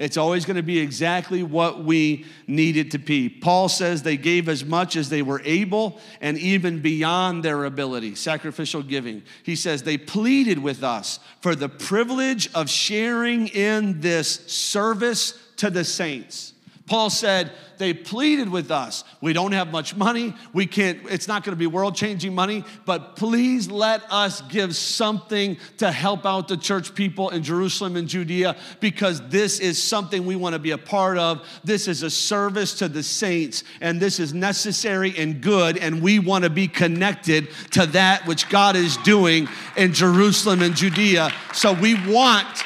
It's 0.00 0.16
always 0.16 0.46
going 0.46 0.56
to 0.56 0.62
be 0.62 0.78
exactly 0.78 1.42
what 1.42 1.84
we 1.84 2.24
need 2.46 2.78
it 2.78 2.92
to 2.92 2.98
be. 2.98 3.28
Paul 3.28 3.68
says 3.68 4.02
they 4.02 4.16
gave 4.16 4.48
as 4.48 4.64
much 4.64 4.96
as 4.96 5.10
they 5.10 5.20
were 5.20 5.42
able 5.44 6.00
and 6.22 6.38
even 6.38 6.80
beyond 6.80 7.42
their 7.42 7.66
ability, 7.66 8.14
sacrificial 8.14 8.82
giving. 8.82 9.22
He 9.42 9.54
says 9.54 9.82
they 9.82 9.98
pleaded 9.98 10.58
with 10.58 10.82
us 10.82 11.20
for 11.42 11.54
the 11.54 11.68
privilege 11.68 12.50
of 12.54 12.70
sharing 12.70 13.48
in 13.48 14.00
this 14.00 14.30
service 14.46 15.34
to 15.60 15.70
the 15.70 15.84
saints. 15.84 16.54
Paul 16.90 17.08
said, 17.08 17.52
they 17.78 17.94
pleaded 17.94 18.48
with 18.48 18.72
us. 18.72 19.04
We 19.20 19.32
don't 19.32 19.52
have 19.52 19.70
much 19.70 19.94
money. 19.94 20.34
We 20.52 20.66
can't, 20.66 20.98
it's 21.08 21.28
not 21.28 21.44
going 21.44 21.52
to 21.52 21.58
be 21.58 21.68
world 21.68 21.94
changing 21.94 22.34
money, 22.34 22.64
but 22.84 23.14
please 23.14 23.70
let 23.70 24.02
us 24.10 24.42
give 24.42 24.74
something 24.74 25.56
to 25.76 25.92
help 25.92 26.26
out 26.26 26.48
the 26.48 26.56
church 26.56 26.94
people 26.96 27.30
in 27.30 27.44
Jerusalem 27.44 27.94
and 27.94 28.08
Judea 28.08 28.56
because 28.80 29.20
this 29.28 29.60
is 29.60 29.80
something 29.80 30.26
we 30.26 30.34
want 30.34 30.54
to 30.54 30.58
be 30.58 30.72
a 30.72 30.78
part 30.78 31.16
of. 31.16 31.46
This 31.62 31.86
is 31.86 32.02
a 32.02 32.10
service 32.10 32.74
to 32.80 32.88
the 32.88 33.04
saints, 33.04 33.62
and 33.80 34.00
this 34.00 34.18
is 34.18 34.34
necessary 34.34 35.14
and 35.16 35.40
good, 35.40 35.78
and 35.78 36.02
we 36.02 36.18
want 36.18 36.42
to 36.42 36.50
be 36.50 36.66
connected 36.66 37.50
to 37.70 37.86
that 37.86 38.26
which 38.26 38.48
God 38.48 38.74
is 38.74 38.96
doing 38.98 39.48
in 39.76 39.92
Jerusalem 39.92 40.60
and 40.60 40.74
Judea. 40.74 41.30
So 41.52 41.72
we 41.72 41.94
want, 42.10 42.64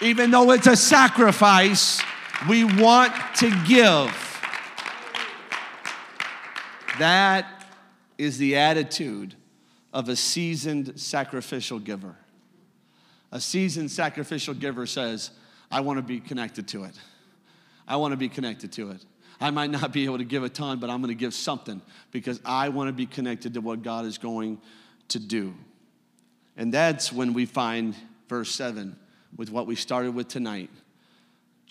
even 0.00 0.30
though 0.30 0.52
it's 0.52 0.68
a 0.68 0.76
sacrifice, 0.76 2.00
we 2.48 2.64
want 2.64 3.12
to 3.36 3.50
give. 3.66 4.16
That 6.98 7.66
is 8.18 8.38
the 8.38 8.56
attitude 8.56 9.34
of 9.92 10.08
a 10.08 10.16
seasoned 10.16 10.98
sacrificial 11.00 11.78
giver. 11.78 12.16
A 13.32 13.40
seasoned 13.40 13.90
sacrificial 13.90 14.54
giver 14.54 14.86
says, 14.86 15.30
I 15.70 15.80
want 15.80 15.98
to 15.98 16.02
be 16.02 16.20
connected 16.20 16.68
to 16.68 16.84
it. 16.84 16.98
I 17.86 17.96
want 17.96 18.12
to 18.12 18.16
be 18.16 18.28
connected 18.28 18.72
to 18.72 18.90
it. 18.90 19.04
I 19.40 19.50
might 19.50 19.70
not 19.70 19.92
be 19.92 20.04
able 20.04 20.18
to 20.18 20.24
give 20.24 20.44
a 20.44 20.48
ton, 20.48 20.78
but 20.80 20.90
I'm 20.90 21.00
going 21.00 21.08
to 21.08 21.18
give 21.18 21.32
something 21.32 21.80
because 22.10 22.40
I 22.44 22.68
want 22.68 22.88
to 22.88 22.92
be 22.92 23.06
connected 23.06 23.54
to 23.54 23.60
what 23.60 23.82
God 23.82 24.04
is 24.04 24.18
going 24.18 24.60
to 25.08 25.18
do. 25.18 25.54
And 26.56 26.72
that's 26.72 27.12
when 27.12 27.32
we 27.32 27.46
find 27.46 27.94
verse 28.28 28.50
7 28.50 28.96
with 29.36 29.50
what 29.50 29.66
we 29.66 29.76
started 29.76 30.14
with 30.14 30.28
tonight 30.28 30.70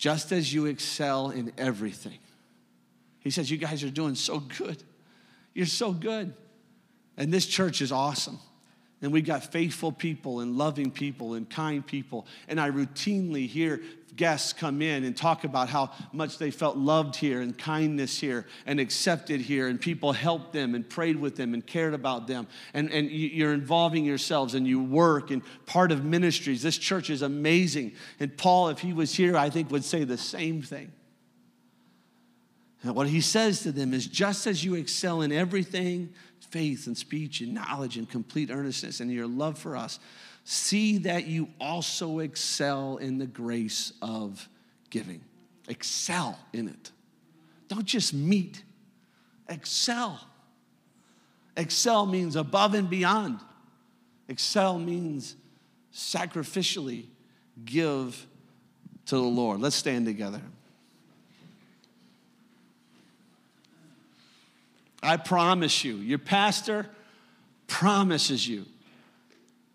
just 0.00 0.32
as 0.32 0.50
you 0.50 0.64
excel 0.64 1.28
in 1.28 1.52
everything. 1.58 2.18
He 3.18 3.28
says, 3.28 3.50
You 3.50 3.58
guys 3.58 3.84
are 3.84 3.90
doing 3.90 4.14
so 4.14 4.40
good. 4.40 4.82
You're 5.52 5.66
so 5.66 5.92
good. 5.92 6.32
And 7.18 7.30
this 7.30 7.44
church 7.44 7.82
is 7.82 7.92
awesome. 7.92 8.38
And 9.02 9.12
we've 9.12 9.26
got 9.26 9.52
faithful 9.52 9.92
people 9.92 10.40
and 10.40 10.56
loving 10.56 10.90
people 10.90 11.34
and 11.34 11.48
kind 11.48 11.86
people. 11.86 12.26
And 12.48 12.58
I 12.58 12.70
routinely 12.70 13.46
hear 13.46 13.82
guests 14.20 14.52
come 14.52 14.82
in 14.82 15.04
and 15.04 15.16
talk 15.16 15.44
about 15.44 15.70
how 15.70 15.90
much 16.12 16.36
they 16.36 16.50
felt 16.50 16.76
loved 16.76 17.16
here 17.16 17.40
and 17.40 17.56
kindness 17.56 18.20
here 18.20 18.46
and 18.66 18.78
accepted 18.78 19.40
here. 19.40 19.66
And 19.66 19.80
people 19.80 20.12
helped 20.12 20.52
them 20.52 20.74
and 20.74 20.86
prayed 20.86 21.16
with 21.16 21.36
them 21.36 21.54
and 21.54 21.66
cared 21.66 21.94
about 21.94 22.26
them. 22.26 22.46
And, 22.74 22.92
and 22.92 23.10
you're 23.10 23.54
involving 23.54 24.04
yourselves 24.04 24.52
and 24.52 24.68
you 24.68 24.82
work 24.82 25.30
and 25.30 25.40
part 25.64 25.90
of 25.90 26.04
ministries. 26.04 26.60
This 26.60 26.76
church 26.76 27.08
is 27.08 27.22
amazing. 27.22 27.92
And 28.20 28.36
Paul, 28.36 28.68
if 28.68 28.80
he 28.80 28.92
was 28.92 29.14
here, 29.14 29.38
I 29.38 29.48
think 29.48 29.70
would 29.70 29.84
say 29.84 30.04
the 30.04 30.18
same 30.18 30.60
thing. 30.60 30.92
And 32.82 32.94
what 32.94 33.08
he 33.08 33.22
says 33.22 33.62
to 33.62 33.72
them 33.72 33.94
is 33.94 34.06
just 34.06 34.46
as 34.46 34.62
you 34.62 34.74
excel 34.74 35.22
in 35.22 35.32
everything, 35.32 36.12
faith 36.40 36.86
and 36.86 36.96
speech 36.96 37.40
and 37.40 37.54
knowledge 37.54 37.96
and 37.96 38.06
complete 38.06 38.50
earnestness 38.50 39.00
and 39.00 39.10
your 39.10 39.26
love 39.26 39.58
for 39.58 39.78
us, 39.78 39.98
see 40.44 40.98
that 40.98 41.26
you 41.26 41.48
also 41.60 42.20
excel 42.20 42.96
in 42.96 43.18
the 43.18 43.26
grace 43.26 43.92
of 44.02 44.48
giving. 44.90 45.22
Excel 45.68 46.38
in 46.52 46.68
it. 46.68 46.90
Don't 47.68 47.86
just 47.86 48.12
meet, 48.12 48.64
excel. 49.48 50.20
Excel 51.56 52.06
means 52.06 52.36
above 52.36 52.74
and 52.74 52.90
beyond. 52.90 53.38
Excel 54.28 54.78
means 54.78 55.36
sacrificially 55.92 57.06
give 57.64 58.26
to 59.06 59.16
the 59.16 59.22
Lord. 59.22 59.60
Let's 59.60 59.76
stand 59.76 60.06
together. 60.06 60.40
I 65.02 65.16
promise 65.16 65.84
you, 65.84 65.96
your 65.96 66.18
pastor 66.18 66.86
promises 67.66 68.46
you, 68.46 68.66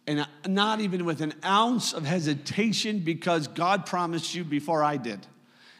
and 0.07 0.27
not 0.47 0.81
even 0.81 1.05
with 1.05 1.21
an 1.21 1.33
ounce 1.43 1.93
of 1.93 2.05
hesitation, 2.05 2.99
because 2.99 3.47
God 3.47 3.85
promised 3.85 4.35
you 4.35 4.43
before 4.43 4.83
I 4.83 4.97
did, 4.97 5.25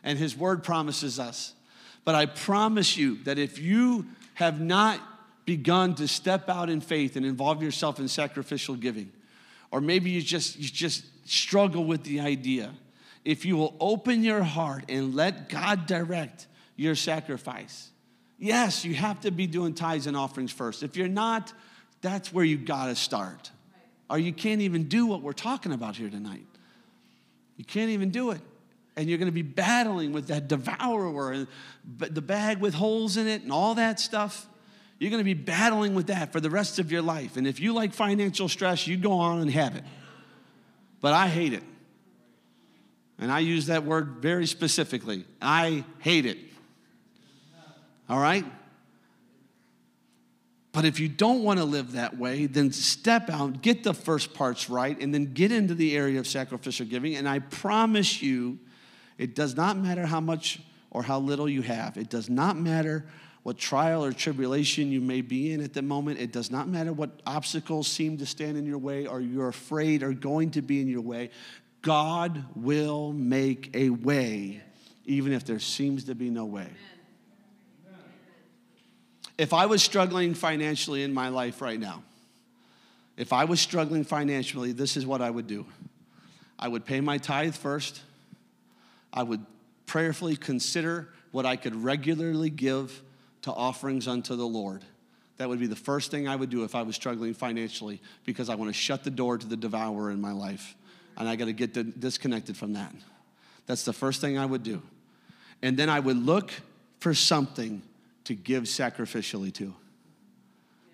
and 0.04 0.18
His 0.18 0.36
word 0.36 0.64
promises 0.64 1.20
us. 1.20 1.54
But 2.04 2.16
I 2.16 2.26
promise 2.26 2.98
you 2.98 3.24
that 3.24 3.38
if 3.38 3.60
you 3.60 4.06
have 4.36 4.60
not 4.60 5.00
begun 5.46 5.96
to 5.96 6.08
step 6.08 6.50
out 6.50 6.70
in 6.70 6.82
faith 6.82 7.16
and 7.16 7.26
involve 7.26 7.62
yourself 7.62 8.00
in 8.00 8.08
sacrificial 8.08 8.76
giving, 8.76 9.12
or 9.72 9.82
maybe 9.82 10.10
you 10.10 10.22
just, 10.22 10.58
you 10.58 10.68
just 10.68 11.06
struggle 11.30 11.86
with 11.86 12.04
the 12.04 12.20
idea, 12.20 12.72
if 13.24 13.46
you 13.46 13.58
will 13.58 13.76
open 13.80 14.24
your 14.24 14.44
heart 14.44 14.86
and 14.90 15.16
let 15.16 15.50
God 15.50 15.86
direct 15.86 16.48
your 16.76 16.96
sacrifice, 16.96 17.90
Yes, 18.38 18.84
you 18.84 18.94
have 18.96 19.22
to 19.22 19.32
be 19.32 19.48
doing 19.48 19.74
tithes 19.74 20.08
and 20.08 20.18
offerings 20.18 20.52
first. 20.52 20.84
If 20.84 20.98
you're 20.98 21.08
not, 21.08 21.54
that's 22.02 22.34
where 22.34 22.46
you 22.46 22.58
got 22.58 22.88
to 22.88 22.96
start. 22.96 23.52
Or 24.10 24.20
you 24.20 24.34
can't 24.34 24.62
even 24.62 24.84
do 24.84 25.06
what 25.06 25.22
we're 25.22 25.34
talking 25.34 25.72
about 25.72 25.96
here 25.96 26.10
tonight. 26.10 26.46
You 27.58 27.66
can't 27.66 27.90
even 27.92 28.10
do 28.10 28.32
it. 28.32 28.42
And 28.98 29.10
you're 29.10 29.18
going 29.18 29.30
to 29.30 29.34
be 29.34 29.42
battling 29.42 30.14
with 30.14 30.28
that 30.28 30.48
devourer 30.48 31.32
and 31.32 31.48
the 31.98 32.22
bag 32.22 32.60
with 32.60 32.74
holes 32.74 33.18
in 33.18 33.28
it 33.28 33.42
and 33.42 33.52
all 33.52 33.76
that 33.76 34.00
stuff. 34.00 34.48
You're 35.00 35.10
going 35.10 35.20
to 35.20 35.26
be 35.26 35.34
battling 35.34 35.96
with 35.96 36.08
that 36.08 36.32
for 36.32 36.40
the 36.40 36.50
rest 36.50 36.80
of 36.80 36.92
your 36.92 37.02
life. 37.02 37.36
And 37.36 37.46
if 37.46 37.60
you 37.60 37.74
like 37.74 37.94
financial 37.94 38.48
stress, 38.48 38.88
you 38.88 38.96
go 38.96 39.12
on 39.14 39.42
and 39.42 39.52
have 39.52 39.76
it. 39.76 39.84
But 41.02 41.14
I 41.14 41.28
hate 41.28 41.54
it. 41.54 41.64
And 43.20 43.32
I 43.32 43.40
use 43.40 43.68
that 43.68 43.84
word 43.84 44.18
very 44.22 44.46
specifically. 44.46 45.26
I 45.42 45.84
hate 46.00 46.26
it. 46.26 46.38
All 48.10 48.20
right? 48.20 48.46
But 50.76 50.84
if 50.84 51.00
you 51.00 51.08
don't 51.08 51.42
want 51.42 51.60
to 51.60 51.64
live 51.64 51.94
that 51.94 52.18
way, 52.18 52.48
then 52.48 52.74
step 52.74 53.30
out, 53.30 53.62
get 53.62 53.86
the 53.86 53.94
first 53.94 54.34
parts 54.34 54.70
right, 54.70 55.00
and 55.00 55.14
then 55.14 55.34
get 55.34 55.54
into 55.54 55.74
the 55.74 55.96
area 55.96 56.20
of 56.20 56.28
sacrificial 56.28 56.86
giving. 56.86 57.16
And 57.16 57.30
I 57.30 57.40
promise 57.40 58.22
you, 58.22 58.60
it 59.18 59.36
does 59.36 59.56
not 59.56 59.78
matter 59.78 60.06
how 60.06 60.20
much 60.20 60.60
or 60.92 61.02
how 61.02 61.20
little 61.20 61.48
you 61.48 61.62
have. 61.62 61.96
It 61.96 62.10
does 62.10 62.30
not 62.30 62.58
matter 62.58 63.06
what 63.44 63.58
trial 63.58 64.04
or 64.04 64.12
tribulation 64.12 64.92
you 64.92 65.00
may 65.00 65.22
be 65.22 65.54
in 65.54 65.62
at 65.62 65.74
the 65.74 65.82
moment. 65.82 66.20
It 66.20 66.34
does 66.34 66.52
not 66.52 66.68
matter 66.68 66.92
what 66.92 67.22
obstacles 67.26 67.88
seem 67.88 68.18
to 68.18 68.26
stand 68.26 68.58
in 68.58 68.66
your 68.66 68.78
way 68.78 69.08
or 69.08 69.22
you're 69.22 69.48
afraid 69.48 70.04
are 70.04 70.12
going 70.12 70.52
to 70.52 70.62
be 70.62 70.82
in 70.82 70.90
your 70.90 71.02
way. 71.02 71.30
God 71.84 72.44
will 72.54 73.14
make 73.14 73.70
a 73.74 73.92
way, 73.92 74.62
even 75.06 75.32
if 75.32 75.46
there 75.46 75.60
seems 75.60 76.04
to 76.06 76.16
be 76.16 76.30
no 76.30 76.44
way. 76.44 76.68
If 79.38 79.54
I 79.54 79.66
was 79.66 79.84
struggling 79.84 80.34
financially 80.34 81.04
in 81.04 81.14
my 81.14 81.30
life 81.30 81.62
right 81.62 81.80
now, 81.80 82.04
if 83.18 83.34
I 83.34 83.46
was 83.46 83.60
struggling 83.60 84.04
financially, 84.04 84.72
this 84.72 84.98
is 84.98 85.06
what 85.06 85.22
I 85.22 85.30
would 85.30 85.48
do 85.48 85.66
I 86.58 86.68
would 86.70 86.86
pay 86.86 87.02
my 87.02 87.18
tithe 87.18 87.56
first, 87.56 88.02
I 89.12 89.24
would 89.24 89.46
prayerfully 89.86 90.36
consider 90.36 91.10
what 91.32 91.46
I 91.46 91.58
could 91.58 91.76
regularly 91.76 92.50
give 92.50 93.02
to 93.42 93.52
offerings 93.52 94.08
unto 94.08 94.36
the 94.36 94.48
Lord. 94.48 94.84
That 95.38 95.50
would 95.50 95.60
be 95.60 95.68
the 95.68 95.76
first 95.76 96.12
thing 96.12 96.30
I 96.30 96.36
would 96.36 96.50
do 96.50 96.64
if 96.64 96.76
I 96.76 96.84
was 96.84 96.96
struggling 96.96 97.34
financially 97.34 98.02
because 98.24 98.50
I 98.50 98.56
want 98.56 98.70
to 98.70 98.74
shut 98.74 99.04
the 99.04 99.12
door 99.12 99.38
to 99.38 99.46
the 99.46 99.58
devourer 99.58 100.12
in 100.12 100.22
my 100.22 100.32
life. 100.32 100.76
And 101.18 101.28
I 101.28 101.36
got 101.36 101.46
to 101.46 101.54
get 101.54 102.00
disconnected 102.00 102.56
from 102.56 102.74
that. 102.74 102.94
That's 103.68 103.84
the 103.84 103.94
first 103.94 104.22
thing 104.22 104.38
I 104.38 104.46
would 104.46 104.64
do. 104.64 104.82
And 105.62 105.76
then 105.76 105.90
I 105.90 106.00
would 106.00 106.18
look 106.18 106.52
for 107.00 107.14
something 107.14 107.82
to 108.26 108.36
give 108.36 108.64
sacrificially 108.64 109.54
to. 109.54 109.74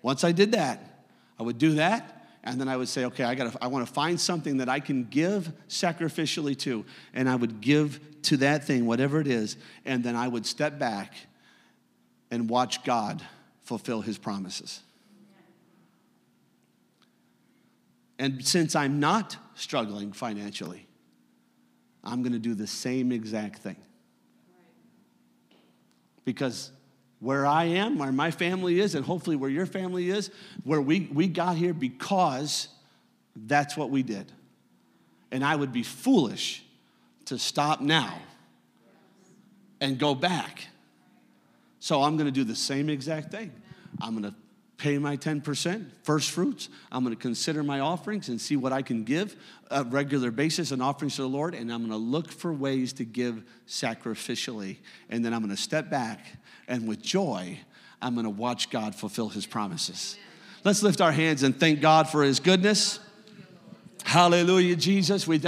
Once 0.02 0.24
I 0.24 0.32
did 0.32 0.52
that, 0.52 1.04
I 1.38 1.42
would 1.42 1.58
do 1.58 1.74
that, 1.74 2.28
and 2.44 2.60
then 2.60 2.68
I 2.68 2.76
would 2.76 2.88
say, 2.88 3.04
okay, 3.06 3.24
I 3.24 3.34
got 3.34 3.56
I 3.62 3.68
want 3.68 3.86
to 3.86 3.92
find 3.92 4.20
something 4.20 4.58
that 4.58 4.68
I 4.68 4.80
can 4.80 5.04
give 5.04 5.52
sacrificially 5.68 6.58
to, 6.60 6.84
and 7.14 7.28
I 7.28 7.36
would 7.36 7.60
give 7.60 8.00
to 8.22 8.36
that 8.38 8.64
thing, 8.64 8.86
whatever 8.86 9.20
it 9.20 9.26
is, 9.26 9.56
and 9.84 10.02
then 10.02 10.16
I 10.16 10.28
would 10.28 10.46
step 10.46 10.78
back 10.78 11.14
and 12.30 12.48
watch 12.48 12.84
God 12.84 13.22
fulfill 13.62 14.00
his 14.00 14.18
promises. 14.18 14.80
And 18.18 18.44
since 18.46 18.76
I'm 18.76 19.00
not 19.00 19.36
struggling 19.54 20.12
financially, 20.12 20.86
I'm 22.04 22.22
going 22.22 22.32
to 22.32 22.38
do 22.38 22.54
the 22.54 22.66
same 22.66 23.10
exact 23.10 23.58
thing. 23.60 23.76
Because 26.24 26.70
where 27.22 27.46
I 27.46 27.64
am, 27.66 27.98
where 27.98 28.10
my 28.10 28.32
family 28.32 28.80
is, 28.80 28.96
and 28.96 29.06
hopefully 29.06 29.36
where 29.36 29.48
your 29.48 29.64
family 29.64 30.10
is, 30.10 30.28
where 30.64 30.80
we, 30.80 31.08
we 31.12 31.28
got 31.28 31.56
here 31.56 31.72
because 31.72 32.66
that's 33.36 33.76
what 33.76 33.90
we 33.90 34.02
did. 34.02 34.30
And 35.30 35.44
I 35.44 35.54
would 35.54 35.72
be 35.72 35.84
foolish 35.84 36.64
to 37.26 37.38
stop 37.38 37.80
now 37.80 38.18
and 39.80 40.00
go 40.00 40.16
back. 40.16 40.66
So 41.78 42.02
I'm 42.02 42.16
going 42.16 42.26
to 42.26 42.32
do 42.32 42.42
the 42.42 42.56
same 42.56 42.90
exact 42.90 43.30
thing. 43.30 43.52
I'm 44.00 44.20
going 44.20 44.28
to 44.28 44.36
pay 44.76 44.98
my 44.98 45.16
10% 45.16 45.86
first 46.02 46.32
fruits. 46.32 46.68
I'm 46.90 47.04
going 47.04 47.14
to 47.14 47.22
consider 47.22 47.62
my 47.62 47.78
offerings 47.78 48.30
and 48.30 48.40
see 48.40 48.56
what 48.56 48.72
I 48.72 48.82
can 48.82 49.04
give 49.04 49.36
a 49.70 49.84
regular 49.84 50.32
basis 50.32 50.72
and 50.72 50.82
offerings 50.82 51.14
to 51.16 51.22
the 51.22 51.28
Lord. 51.28 51.54
And 51.54 51.72
I'm 51.72 51.86
going 51.86 51.92
to 51.92 51.96
look 51.96 52.32
for 52.32 52.52
ways 52.52 52.92
to 52.94 53.04
give 53.04 53.44
sacrificially. 53.68 54.78
And 55.08 55.24
then 55.24 55.32
I'm 55.32 55.40
going 55.40 55.54
to 55.54 55.62
step 55.62 55.88
back 55.88 56.26
and 56.72 56.88
with 56.88 57.02
joy, 57.02 57.58
I'm 58.00 58.14
going 58.14 58.24
to 58.24 58.30
watch 58.30 58.70
God 58.70 58.94
fulfill 58.94 59.28
his 59.28 59.44
promises. 59.44 60.16
Let's 60.64 60.82
lift 60.82 61.02
our 61.02 61.12
hands 61.12 61.42
and 61.42 61.54
thank 61.54 61.82
God 61.82 62.08
for 62.08 62.22
his 62.22 62.40
goodness. 62.40 62.98
Hallelujah, 64.04 64.74
Jesus. 64.76 65.28
We 65.28 65.38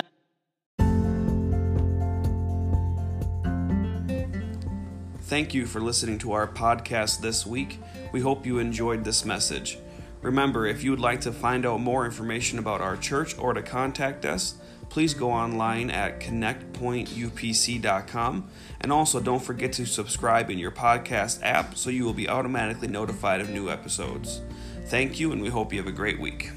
Thank 5.23 5.55
you 5.55 5.65
for 5.65 5.81
listening 5.81 6.19
to 6.19 6.33
our 6.33 6.47
podcast 6.47 7.21
this 7.21 7.47
week. 7.47 7.79
We 8.13 8.21
hope 8.21 8.45
you 8.45 8.59
enjoyed 8.59 9.03
this 9.03 9.25
message. 9.25 9.79
Remember, 10.21 10.67
if 10.67 10.85
you 10.85 10.91
would 10.91 11.01
like 11.01 11.23
to 11.23 11.33
find 11.33 11.65
out 11.65 11.81
more 11.81 12.05
information 12.05 12.59
about 12.59 12.83
our 12.83 12.99
church 12.99 13.37
or 13.39 13.55
to 13.55 13.63
contact 13.63 14.27
us, 14.27 14.57
please 14.95 15.13
go 15.13 15.31
online 15.33 15.91
at 15.91 16.21
connectpointupc.com. 16.21 18.49
And 18.81 18.93
also, 18.93 19.19
don't 19.19 19.43
forget 19.43 19.73
to 19.73 19.85
subscribe 19.87 20.51
in 20.51 20.59
your 20.59 20.71
podcast 20.71 21.41
app 21.43 21.77
so 21.77 21.91
you 21.91 22.05
will 22.05 22.13
be 22.13 22.29
automatically 22.29 22.87
notified 22.87 23.41
of 23.41 23.51
new 23.51 23.69
episodes. 23.69 24.41
Thank 24.87 25.19
you, 25.19 25.33
and 25.33 25.43
we 25.43 25.49
hope 25.49 25.73
you 25.73 25.81
have 25.81 25.89
a 25.89 25.93
great 25.93 26.21
week. 26.21 26.53